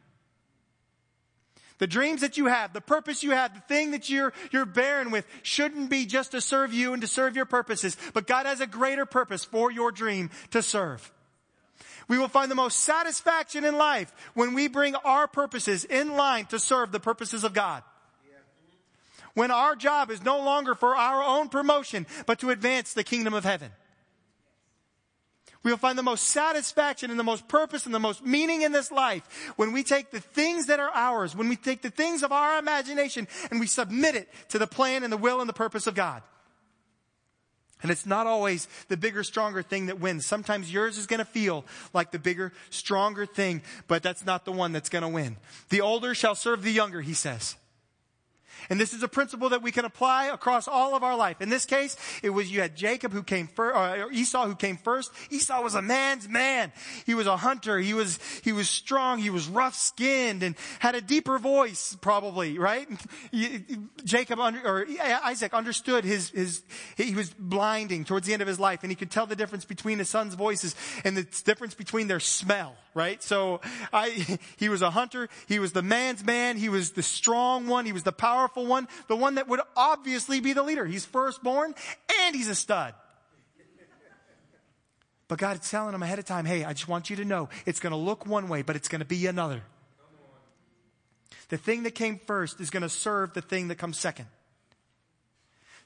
The 1.79 1.87
dreams 1.87 2.21
that 2.21 2.37
you 2.37 2.45
have, 2.45 2.75
the 2.75 2.83
purpose 2.83 3.23
you 3.23 3.31
have, 3.31 3.55
the 3.55 3.61
thing 3.75 3.93
that 3.93 4.11
you're, 4.11 4.35
you're 4.51 4.67
bearing 4.67 5.11
with 5.11 5.25
shouldn't 5.43 5.89
be 5.89 6.05
just 6.05 6.33
to 6.33 6.43
serve 6.43 6.75
you 6.75 6.93
and 6.93 7.01
to 7.01 7.09
serve 7.09 7.37
your 7.37 7.47
purposes, 7.47 7.97
but 8.13 8.27
God 8.27 8.45
has 8.45 8.61
a 8.61 8.67
greater 8.67 9.07
purpose 9.07 9.47
for 9.47 9.71
your 9.71 9.93
dream 9.93 10.29
to 10.51 10.61
serve. 10.61 11.11
We 12.09 12.19
will 12.19 12.29
find 12.29 12.51
the 12.51 12.57
most 12.57 12.81
satisfaction 12.81 13.65
in 13.65 13.77
life 13.77 14.13
when 14.35 14.55
we 14.55 14.69
bring 14.69 14.95
our 14.97 15.27
purposes 15.27 15.85
in 15.85 16.13
line 16.17 16.47
to 16.47 16.59
serve 16.59 16.93
the 16.93 17.01
purposes 17.01 17.45
of 17.45 17.53
God. 17.53 17.83
When 19.35 19.51
our 19.51 19.75
job 19.75 20.11
is 20.11 20.23
no 20.23 20.39
longer 20.41 20.75
for 20.75 20.95
our 20.95 21.23
own 21.23 21.49
promotion, 21.49 22.07
but 22.27 22.41
to 22.41 22.51
advance 22.51 22.93
the 22.93 23.05
kingdom 23.05 23.33
of 23.33 23.45
heaven. 23.45 23.71
We 25.63 25.71
will 25.71 25.79
find 25.79 25.97
the 25.97 26.03
most 26.03 26.25
satisfaction 26.25 27.11
and 27.11 27.19
the 27.19 27.25
most 27.25 27.47
purpose 27.47 27.87
and 27.87 27.95
the 27.95 28.01
most 28.01 28.25
meaning 28.25 28.63
in 28.63 28.73
this 28.73 28.91
life 28.91 29.53
when 29.57 29.73
we 29.73 29.85
take 29.85 30.11
the 30.11 30.21
things 30.21 30.67
that 30.67 30.81
are 30.81 30.91
ours, 30.91 31.37
when 31.37 31.49
we 31.49 31.57
take 31.57 31.83
the 31.83 31.91
things 31.91 32.23
of 32.23 32.33
our 32.33 32.59
imagination 32.59 33.29
and 33.51 33.61
we 33.61 33.67
submit 33.67 34.17
it 34.17 34.29
to 34.49 34.59
the 34.59 34.67
plan 34.67 35.05
and 35.05 35.13
the 35.13 35.17
will 35.17 35.41
and 35.41 35.49
the 35.49 35.55
purpose 35.55 35.87
of 35.87 35.95
God. 35.95 36.23
And 37.83 37.91
it's 37.91 38.07
not 38.07 38.27
always 38.27 38.69
the 38.89 38.97
bigger, 38.97 39.25
stronger 39.25 39.63
thing 39.63 39.87
that 39.87 39.99
wins. 39.99 40.25
Sometimes 40.25 40.73
yours 40.73 40.99
is 40.99 41.07
going 41.07 41.19
to 41.19 41.25
feel 41.25 41.65
like 41.93 42.13
the 42.13 42.19
bigger, 42.19 42.53
stronger 42.71 43.27
thing, 43.27 43.63
but 43.89 44.03
that's 44.03 44.25
not 44.25 44.45
the 44.45 44.53
one 44.53 44.73
that's 44.73 44.89
going 44.89 45.03
to 45.03 45.09
win. 45.09 45.37
The 45.69 45.81
older 45.81 46.15
shall 46.15 46.35
serve 46.35 46.63
the 46.63 46.73
younger, 46.73 47.01
he 47.01 47.15
says. 47.15 47.57
And 48.71 48.81
this 48.81 48.93
is 48.93 49.03
a 49.03 49.09
principle 49.09 49.51
that 49.51 49.63
we 49.63 49.73
can 49.73 49.85
apply 49.85 50.27
across 50.27 50.69
all 50.69 50.95
of 50.95 51.03
our 51.03 51.17
life. 51.17 51.41
In 51.41 51.49
this 51.49 51.67
case, 51.67 51.97
it 52.23 52.31
was 52.31 52.51
you 52.51 52.61
had 52.61 52.77
Jacob 52.77 53.13
who 53.13 53.23
came 53.23 53.47
first, 53.47 53.77
uh, 53.77 54.05
or 54.05 54.13
Esau 54.13 54.47
who 54.47 54.55
came 54.55 54.77
first. 54.77 55.11
Esau 55.31 55.63
was 55.63 55.75
a 55.75 55.83
man's 55.83 56.29
man. 56.29 56.73
He 57.07 57.15
was 57.15 57.27
a 57.27 57.37
hunter. 57.37 57.79
He 57.79 57.95
was, 57.95 58.19
he 58.43 58.53
was 58.53 58.69
strong. 58.69 59.19
He 59.19 59.31
was 59.31 59.49
rough 59.49 59.75
skinned 59.75 60.43
and 60.43 60.55
had 60.79 60.95
a 60.95 61.01
deeper 61.01 61.39
voice, 61.39 61.97
probably, 62.01 62.59
right? 62.59 62.89
Jacob, 64.05 64.39
or 64.39 64.87
Isaac 65.25 65.55
understood 65.55 66.05
his, 66.05 66.31
his, 66.31 66.63
he 66.97 67.15
was 67.15 67.31
blinding 67.31 68.05
towards 68.05 68.27
the 68.27 68.33
end 68.33 68.43
of 68.43 68.49
his 68.49 68.61
life 68.61 68.83
and 68.83 68.91
he 68.91 68.97
could 68.97 69.11
tell 69.11 69.27
the 69.27 69.37
difference 69.37 69.65
between 69.65 69.99
his 69.99 70.09
son's 70.09 70.35
voices 70.35 70.75
and 71.05 71.17
the 71.17 71.25
difference 71.45 71.75
between 71.75 72.09
their 72.09 72.21
smell, 72.21 72.75
right? 72.95 73.23
So 73.23 73.61
I, 73.93 74.11
he 74.57 74.69
was 74.69 74.83
a 74.83 74.91
hunter. 74.91 75.29
He 75.49 75.59
was 75.59 75.73
the 75.73 75.83
man's 75.83 76.25
man. 76.25 76.57
He 76.57 76.69
was 76.69 76.93
the 76.93 77.03
strong 77.03 77.67
one. 77.67 77.87
He 77.87 77.93
was 77.93 78.03
the 78.03 78.13
powerful 78.13 78.52
one, 78.61 78.89
the 79.09 79.17
one 79.17 79.37
that 79.37 79.49
would 79.49 79.61
obviously 79.77 80.41
be 80.41 80.53
the 80.53 80.63
leader. 80.63 80.85
He's 80.85 81.05
firstborn 81.05 81.75
and 82.23 82.37
he's 82.37 82.49
a 82.49 82.55
stud. 82.55 82.95
But 85.29 85.39
God's 85.39 85.71
telling 85.71 85.95
him 85.95 86.03
ahead 86.03 86.19
of 86.19 86.27
time, 86.27 86.45
hey, 86.45 86.63
I 86.63 86.75
just 86.75 86.89
want 86.89 87.09
you 87.09 87.17
to 87.17 87.25
know 87.25 87.49
it's 87.65 87.81
going 87.81 87.93
to 87.93 87.97
look 87.97 88.27
one 88.27 88.49
way, 88.49 88.61
but 88.61 88.77
it's 88.77 88.89
going 88.89 89.01
to 89.01 89.07
be 89.07 89.27
another. 89.27 89.63
The 91.49 91.57
thing 91.57 91.85
that 91.85 91.95
came 91.95 92.21
first 92.27 92.61
is 92.61 92.69
going 92.69 92.83
to 92.83 92.89
serve 92.89 93.33
the 93.33 93.41
thing 93.41 93.69
that 93.69 93.77
comes 93.77 93.99
second. 93.99 94.27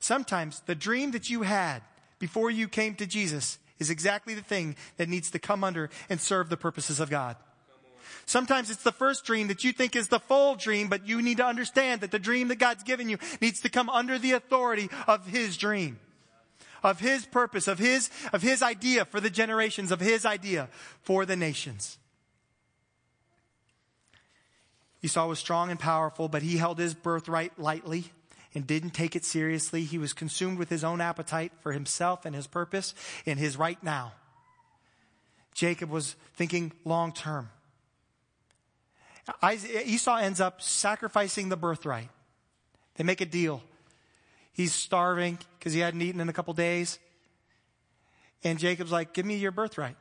Sometimes 0.01 0.61
the 0.67 0.75
dream 0.75 1.13
that 1.13 1.31
you 1.31 1.43
had 1.43 1.83
before 2.19 2.51
you 2.51 2.69
came 2.69 2.95
to 2.97 3.07
Jesus 3.07 3.59
is 3.79 3.91
exactly 3.91 4.35
the 4.35 4.43
thing 4.43 4.77
that 4.97 5.09
needs 5.09 5.31
to 5.31 5.39
come 5.39 5.63
under 5.63 5.91
and 6.09 6.21
serve 6.21 6.49
the 6.49 6.57
purposes 6.57 7.01
of 7.01 7.11
God. 7.11 7.37
Sometimes 8.25 8.71
it's 8.71 8.83
the 8.83 8.93
first 8.93 9.25
dream 9.25 9.49
that 9.49 9.65
you 9.65 9.73
think 9.73 9.97
is 9.97 10.09
the 10.09 10.19
full 10.19 10.55
dream, 10.55 10.89
but 10.89 11.07
you 11.07 11.23
need 11.23 11.37
to 11.39 11.47
understand 11.47 12.01
that 12.01 12.11
the 12.11 12.19
dream 12.19 12.49
that 12.49 12.57
God's 12.57 12.83
given 12.83 13.09
you 13.09 13.19
needs 13.41 13.61
to 13.61 13.69
come 13.69 13.89
under 13.89 14.19
the 14.19 14.33
authority 14.33 14.89
of 15.07 15.27
His 15.27 15.57
dream. 15.57 15.99
Of 16.83 17.01
His 17.01 17.27
purpose, 17.27 17.69
of 17.69 17.79
His, 17.79 18.11
of 18.33 18.43
His 18.43 18.63
idea 18.63 19.05
for 19.05 19.21
the 19.21 19.31
generations, 19.31 19.93
of 19.93 20.01
His 20.01 20.25
idea 20.25 20.69
for 21.03 21.25
the 21.27 21.37
nations. 21.37 21.99
Esau 25.03 25.29
was 25.29 25.39
strong 25.39 25.71
and 25.71 25.79
powerful, 25.79 26.29
but 26.29 26.43
he 26.43 26.57
held 26.57 26.79
his 26.79 26.93
birthright 26.93 27.57
lightly 27.59 28.07
and 28.55 28.67
didn't 28.67 28.91
take 28.91 29.15
it 29.15 29.25
seriously. 29.25 29.85
He 29.85 29.99
was 29.99 30.13
consumed 30.13 30.59
with 30.59 30.69
his 30.69 30.83
own 30.83 31.01
appetite 31.01 31.53
for 31.61 31.71
himself 31.73 32.25
and 32.25 32.35
his 32.35 32.49
purpose 32.49 32.93
in 33.25 33.39
his 33.39 33.57
right 33.57 33.81
now. 33.85 34.15
Jacob 35.55 35.91
was 35.91 36.17
thinking 36.35 36.73
long 36.85 37.13
term. 37.13 37.51
Esau 39.43 40.17
ends 40.17 40.41
up 40.41 40.63
sacrificing 40.63 41.49
the 41.49 41.57
birthright. 41.57 42.09
They 42.95 43.05
make 43.05 43.21
a 43.21 43.27
deal. 43.27 43.63
He's 44.53 44.73
starving 44.73 45.39
because 45.59 45.73
he 45.73 45.81
hadn't 45.81 46.01
eaten 46.01 46.21
in 46.21 46.29
a 46.29 46.33
couple 46.33 46.55
days. 46.55 46.99
And 48.45 48.59
Jacob's 48.59 48.93
like, 48.93 49.13
Give 49.13 49.27
me 49.27 49.37
your 49.37 49.51
birthright. 49.51 49.97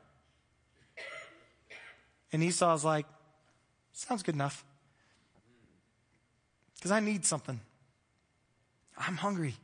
And 2.32 2.43
Esau's 2.43 2.86
like, 2.86 3.05
Sounds 3.93 4.23
good 4.23 4.36
enough. 4.36 4.63
Because 6.76 6.91
I 6.91 6.99
need 6.99 7.26
something. 7.26 7.59
I'm 8.97 9.17
hungry. 9.17 9.55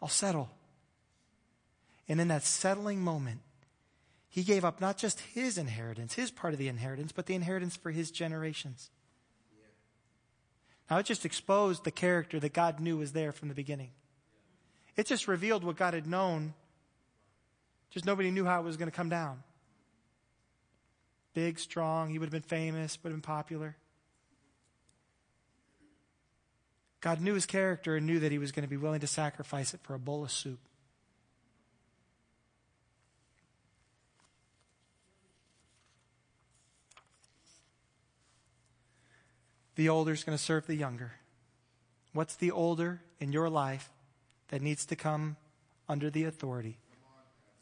I'll 0.00 0.08
settle. 0.08 0.48
And 2.08 2.20
in 2.20 2.28
that 2.28 2.44
settling 2.44 3.02
moment, 3.02 3.40
he 4.38 4.44
gave 4.44 4.64
up 4.64 4.80
not 4.80 4.96
just 4.96 5.18
his 5.18 5.58
inheritance, 5.58 6.14
his 6.14 6.30
part 6.30 6.52
of 6.52 6.60
the 6.60 6.68
inheritance, 6.68 7.10
but 7.10 7.26
the 7.26 7.34
inheritance 7.34 7.74
for 7.74 7.90
his 7.90 8.12
generations. 8.12 8.88
Now, 10.88 10.98
it 10.98 11.06
just 11.06 11.24
exposed 11.24 11.82
the 11.82 11.90
character 11.90 12.38
that 12.38 12.52
God 12.52 12.78
knew 12.78 12.98
was 12.98 13.10
there 13.10 13.32
from 13.32 13.48
the 13.48 13.54
beginning. 13.54 13.90
It 14.96 15.06
just 15.06 15.26
revealed 15.26 15.64
what 15.64 15.74
God 15.74 15.92
had 15.92 16.06
known, 16.06 16.54
just 17.90 18.06
nobody 18.06 18.30
knew 18.30 18.44
how 18.44 18.60
it 18.60 18.64
was 18.64 18.76
going 18.76 18.88
to 18.88 18.96
come 18.96 19.08
down. 19.08 19.42
Big, 21.34 21.58
strong, 21.58 22.08
he 22.08 22.20
would 22.20 22.26
have 22.26 22.30
been 22.30 22.42
famous, 22.42 22.96
would 23.02 23.10
have 23.10 23.16
been 23.16 23.22
popular. 23.22 23.76
God 27.00 27.20
knew 27.20 27.34
his 27.34 27.44
character 27.44 27.96
and 27.96 28.06
knew 28.06 28.20
that 28.20 28.30
he 28.30 28.38
was 28.38 28.52
going 28.52 28.62
to 28.62 28.70
be 28.70 28.76
willing 28.76 29.00
to 29.00 29.08
sacrifice 29.08 29.74
it 29.74 29.80
for 29.82 29.94
a 29.94 29.98
bowl 29.98 30.22
of 30.22 30.30
soup. 30.30 30.60
The 39.78 39.88
older 39.90 40.10
is 40.10 40.24
going 40.24 40.36
to 40.36 40.42
serve 40.42 40.66
the 40.66 40.74
younger. 40.74 41.12
What's 42.12 42.34
the 42.34 42.50
older 42.50 43.00
in 43.20 43.30
your 43.30 43.48
life 43.48 43.90
that 44.48 44.60
needs 44.60 44.84
to 44.86 44.96
come 44.96 45.36
under 45.88 46.10
the 46.10 46.24
authority 46.24 46.78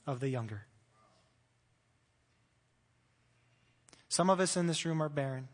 of 0.07 0.21
the 0.21 0.31
younger? 0.31 0.65
Some 4.09 4.31
of 4.31 4.41
us 4.41 4.57
in 4.57 4.67
this 4.67 4.87
room 4.87 5.03
are 5.03 5.11
barren. 5.11 5.49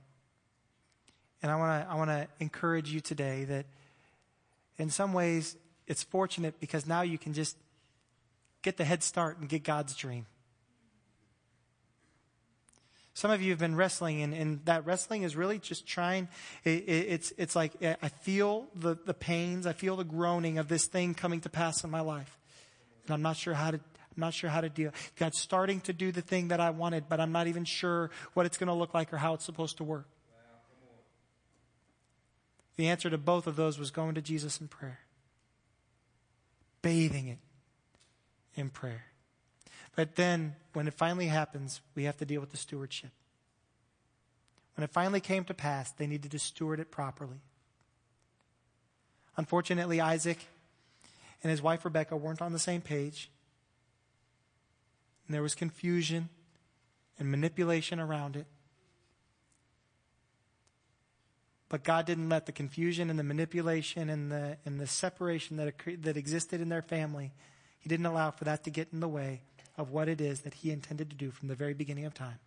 And 1.42 1.50
I 1.50 1.56
want 1.56 1.82
to 1.82 1.90
I 1.90 1.96
want 1.96 2.10
to 2.10 2.28
encourage 2.38 2.92
you 2.92 3.00
today 3.00 3.42
that 3.42 3.66
in 4.78 4.88
some 4.88 5.12
ways 5.12 5.56
it's 5.88 6.04
fortunate 6.04 6.60
because 6.60 6.86
now 6.86 7.02
you 7.02 7.18
can 7.18 7.32
just 7.32 7.56
get 8.62 8.76
the 8.76 8.84
head 8.84 9.02
start 9.02 9.36
and 9.38 9.48
get 9.48 9.64
God's 9.64 9.96
dream. 9.96 10.26
Some 13.14 13.30
of 13.30 13.42
you 13.42 13.50
have 13.50 13.58
been 13.58 13.76
wrestling, 13.76 14.22
and, 14.22 14.32
and 14.32 14.64
that 14.64 14.86
wrestling 14.86 15.22
is 15.22 15.36
really 15.36 15.58
just 15.58 15.86
trying. 15.86 16.28
It, 16.64 16.84
it, 16.88 17.06
it's, 17.08 17.32
it's 17.36 17.54
like 17.54 17.72
I 17.82 18.08
feel 18.08 18.66
the, 18.74 18.96
the 19.04 19.12
pains, 19.12 19.66
I 19.66 19.74
feel 19.74 19.96
the 19.96 20.04
groaning 20.04 20.58
of 20.58 20.68
this 20.68 20.86
thing 20.86 21.14
coming 21.14 21.40
to 21.42 21.50
pass 21.50 21.84
in 21.84 21.90
my 21.90 22.00
life. 22.00 22.38
And 23.04 23.14
I'm 23.14 23.22
not 23.22 23.36
sure 23.36 23.52
how 23.52 23.72
to, 23.72 23.76
I'm 23.76 24.20
not 24.20 24.32
sure 24.32 24.48
how 24.48 24.62
to 24.62 24.70
deal. 24.70 24.92
God's 25.16 25.38
starting 25.38 25.80
to 25.82 25.92
do 25.92 26.10
the 26.10 26.22
thing 26.22 26.48
that 26.48 26.60
I 26.60 26.70
wanted, 26.70 27.08
but 27.08 27.20
I'm 27.20 27.32
not 27.32 27.48
even 27.48 27.64
sure 27.64 28.10
what 28.32 28.46
it's 28.46 28.56
going 28.56 28.68
to 28.68 28.74
look 28.74 28.94
like 28.94 29.12
or 29.12 29.18
how 29.18 29.34
it's 29.34 29.44
supposed 29.44 29.76
to 29.78 29.84
work. 29.84 30.06
The 32.76 32.88
answer 32.88 33.10
to 33.10 33.18
both 33.18 33.46
of 33.46 33.56
those 33.56 33.78
was 33.78 33.90
going 33.90 34.14
to 34.14 34.22
Jesus 34.22 34.58
in 34.58 34.68
prayer, 34.68 35.00
bathing 36.80 37.28
it 37.28 37.38
in 38.54 38.70
prayer. 38.70 39.04
But 39.94 40.16
then, 40.16 40.56
when 40.72 40.88
it 40.88 40.94
finally 40.94 41.26
happens, 41.26 41.80
we 41.94 42.04
have 42.04 42.16
to 42.18 42.24
deal 42.24 42.40
with 42.40 42.50
the 42.50 42.56
stewardship. 42.56 43.10
When 44.74 44.84
it 44.84 44.90
finally 44.90 45.20
came 45.20 45.44
to 45.44 45.54
pass, 45.54 45.90
they 45.90 46.06
needed 46.06 46.30
to 46.30 46.38
steward 46.38 46.80
it 46.80 46.90
properly. 46.90 47.42
Unfortunately, 49.36 50.00
Isaac 50.00 50.46
and 51.42 51.50
his 51.50 51.60
wife 51.60 51.84
Rebecca 51.84 52.16
weren't 52.16 52.40
on 52.40 52.52
the 52.52 52.58
same 52.58 52.80
page. 52.80 53.30
And 55.26 55.34
there 55.34 55.42
was 55.42 55.54
confusion 55.54 56.30
and 57.18 57.30
manipulation 57.30 58.00
around 58.00 58.36
it. 58.36 58.46
But 61.68 61.84
God 61.84 62.06
didn't 62.06 62.28
let 62.28 62.46
the 62.46 62.52
confusion 62.52 63.08
and 63.08 63.18
the 63.18 63.24
manipulation 63.24 64.10
and 64.10 64.30
the, 64.30 64.58
and 64.64 64.78
the 64.78 64.86
separation 64.86 65.56
that, 65.56 65.74
that 66.02 66.16
existed 66.16 66.60
in 66.60 66.68
their 66.68 66.82
family, 66.82 67.32
He 67.78 67.88
didn't 67.88 68.06
allow 68.06 68.30
for 68.30 68.44
that 68.44 68.64
to 68.64 68.70
get 68.70 68.88
in 68.92 69.00
the 69.00 69.08
way 69.08 69.42
of 69.76 69.90
what 69.90 70.08
it 70.08 70.20
is 70.20 70.40
that 70.40 70.54
He 70.54 70.70
intended 70.70 71.10
to 71.10 71.16
do 71.16 71.30
from 71.30 71.48
the 71.48 71.54
very 71.54 71.74
beginning 71.74 72.04
of 72.04 72.14
time, 72.14 72.38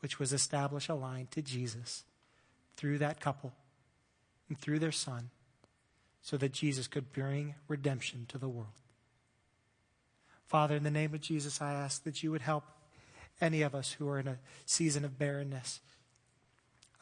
which 0.00 0.18
was 0.18 0.32
establish 0.32 0.88
a 0.88 0.94
line 0.94 1.28
to 1.32 1.42
Jesus 1.42 2.04
through 2.76 2.98
that 2.98 3.20
couple 3.20 3.52
and 4.48 4.58
through 4.58 4.78
their 4.78 4.92
son 4.92 5.30
so 6.22 6.36
that 6.36 6.52
Jesus 6.52 6.86
could 6.86 7.12
bring 7.12 7.54
redemption 7.68 8.26
to 8.28 8.38
the 8.38 8.48
world. 8.48 8.68
Father, 10.46 10.76
in 10.76 10.84
the 10.84 10.90
name 10.90 11.14
of 11.14 11.20
Jesus, 11.20 11.60
I 11.60 11.72
ask 11.72 12.04
that 12.04 12.22
you 12.22 12.30
would 12.30 12.42
help 12.42 12.64
any 13.40 13.62
of 13.62 13.74
us 13.74 13.92
who 13.92 14.08
are 14.08 14.18
in 14.18 14.28
a 14.28 14.38
season 14.66 15.04
of 15.04 15.18
barrenness 15.18 15.80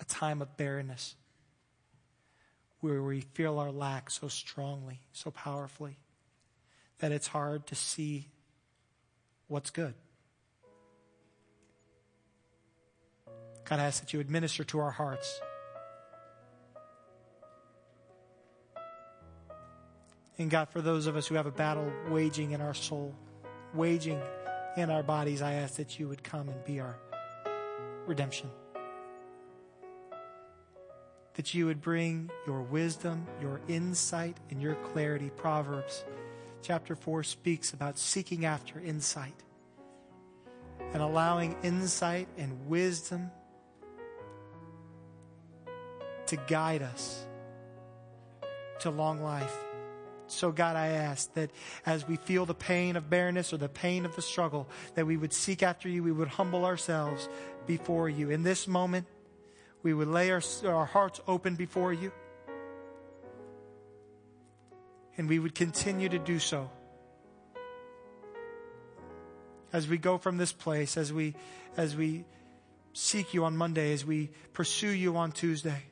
a 0.01 0.05
time 0.05 0.43
of 0.43 0.57
barrenness 0.57 1.15
where 2.81 3.03
we 3.03 3.21
feel 3.21 3.59
our 3.59 3.71
lack 3.71 4.11
so 4.11 4.29
strongly, 4.29 5.01
so 5.13 5.31
powerfully, 5.31 5.97
that 6.99 7.13
it's 7.13 7.29
hard 7.29 7.67
to 7.67 7.75
see 7.75 8.29
what's 9.49 9.71
good. 9.71 9.95
God, 13.65 13.81
I 13.81 13.85
ask 13.85 14.01
that 14.01 14.13
you 14.13 14.21
administer 14.21 14.65
to 14.65 14.79
our 14.79 14.91
hearts. 14.91 15.41
And 20.39 20.51
God, 20.51 20.69
for 20.69 20.81
those 20.81 21.07
of 21.07 21.17
us 21.17 21.27
who 21.27 21.35
have 21.35 21.47
a 21.47 21.51
battle 21.51 21.91
waging 22.09 22.53
in 22.53 22.61
our 22.61 22.75
soul, 22.75 23.15
waging 23.75 24.21
in 24.77 24.91
our 24.91 25.03
bodies, 25.03 25.43
I 25.43 25.55
ask 25.55 25.77
that 25.77 25.99
you 25.99 26.09
would 26.09 26.23
come 26.23 26.49
and 26.49 26.63
be 26.65 26.79
our 26.81 26.97
redemption 28.07 28.51
that 31.37 31.53
you 31.53 31.67
would 31.67 31.83
bring 31.83 32.31
your 32.47 32.63
wisdom, 32.63 33.27
your 33.41 33.61
insight, 33.69 34.39
and 34.51 34.61
your 34.61 34.75
clarity. 34.77 35.31
Proverbs 35.37 36.05
chapter 36.63 36.97
4 36.97 37.23
speaks 37.23 37.73
about 37.73 37.99
seeking 37.99 38.45
after 38.45 38.81
insight 38.81 39.35
and 40.93 41.03
allowing 41.03 41.57
insight 41.63 42.29
and 42.39 42.69
wisdom 42.69 43.31
to 46.27 46.37
guide 46.49 46.83
us 46.83 47.27
to 48.81 48.91
long 48.91 49.23
life. 49.23 49.55
So, 50.29 50.51
God, 50.51 50.75
I 50.75 50.89
ask 50.89 51.33
that 51.35 51.51
as 51.85 52.09
we 52.09 52.17
feel 52.17 52.47
the 52.47 52.55
pain 52.55 52.97
of 52.97 53.09
barrenness 53.09 53.53
or 53.53 53.59
the 53.59 53.69
pain 53.69 54.05
of 54.05 54.17
the 54.17 54.23
struggle, 54.23 54.69
that 54.95 55.07
we 55.07 55.17
would 55.17 55.33
seek 55.33 55.63
after 55.63 55.89
you, 55.89 56.03
we 56.03 56.11
would 56.11 56.29
humble 56.29 56.65
ourselves 56.65 57.29
before 57.67 58.09
you. 58.09 58.31
In 58.31 58.43
this 58.43 58.67
moment, 58.67 59.07
we 59.83 59.95
would 59.95 60.09
lay 60.09 60.33
our, 60.33 60.43
our 60.65 60.85
hearts 60.85 61.21
open 61.29 61.55
before 61.55 61.93
you. 61.93 62.11
And 65.19 65.29
we 65.29 65.39
would 65.39 65.55
continue 65.55 66.09
to 66.09 66.19
do 66.19 66.39
so. 66.39 66.71
As 69.73 69.89
we 69.89 69.99
go 69.99 70.19
from 70.19 70.37
this 70.37 70.53
place, 70.53 70.97
as 70.97 71.13
we, 71.13 71.35
as 71.77 71.97
we 71.97 72.25
seek 72.93 73.35
you 73.35 73.45
on 73.45 73.57
Monday, 73.57 73.93
as 73.93 74.05
we 74.05 74.31
pursue 74.53 74.91
you 74.91 75.17
on 75.17 75.33
Tuesday. 75.33 75.83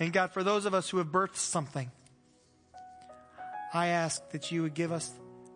And 0.00 0.12
God, 0.12 0.32
for 0.32 0.42
those 0.42 0.66
of 0.66 0.74
us 0.74 0.88
who 0.90 0.98
have 0.98 1.08
birthed 1.08 1.36
something, 1.36 1.90
I 3.72 3.88
ask 3.88 4.30
that 4.30 4.50
you 4.52 4.62
would 4.62 4.74
give 4.74 4.92
us 4.92 5.10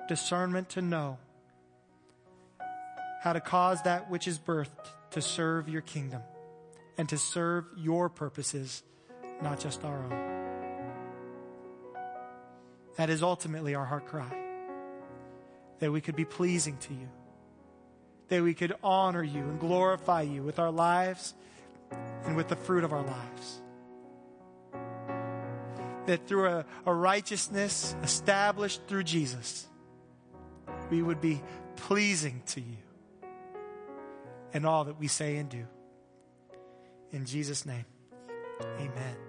discernment 0.08 0.70
to 0.70 0.82
know 0.82 1.18
how 3.22 3.32
to 3.32 3.40
cause 3.40 3.82
that 3.82 4.10
which 4.10 4.28
is 4.28 4.38
birthed 4.38 4.68
to 5.10 5.22
serve 5.22 5.68
your 5.68 5.82
kingdom 5.82 6.22
and 6.96 7.08
to 7.08 7.18
serve 7.18 7.64
your 7.76 8.08
purposes, 8.08 8.82
not 9.42 9.60
just 9.60 9.84
our 9.84 10.04
own. 10.04 10.37
That 12.98 13.10
is 13.10 13.22
ultimately 13.22 13.76
our 13.76 13.84
heart 13.84 14.06
cry. 14.06 14.36
That 15.78 15.92
we 15.92 16.00
could 16.00 16.16
be 16.16 16.24
pleasing 16.24 16.76
to 16.78 16.94
you. 16.94 17.08
That 18.26 18.42
we 18.42 18.54
could 18.54 18.74
honor 18.82 19.22
you 19.22 19.40
and 19.40 19.60
glorify 19.60 20.22
you 20.22 20.42
with 20.42 20.58
our 20.58 20.72
lives 20.72 21.34
and 22.24 22.36
with 22.36 22.48
the 22.48 22.56
fruit 22.56 22.82
of 22.82 22.92
our 22.92 23.04
lives. 23.04 23.62
That 26.06 26.26
through 26.26 26.48
a, 26.48 26.64
a 26.86 26.92
righteousness 26.92 27.94
established 28.02 28.82
through 28.88 29.04
Jesus, 29.04 29.68
we 30.90 31.00
would 31.00 31.20
be 31.20 31.40
pleasing 31.76 32.42
to 32.46 32.60
you 32.60 32.78
in 34.52 34.64
all 34.64 34.86
that 34.86 34.98
we 34.98 35.06
say 35.06 35.36
and 35.36 35.48
do. 35.48 35.68
In 37.12 37.26
Jesus' 37.26 37.64
name, 37.64 37.84
amen. 38.60 39.27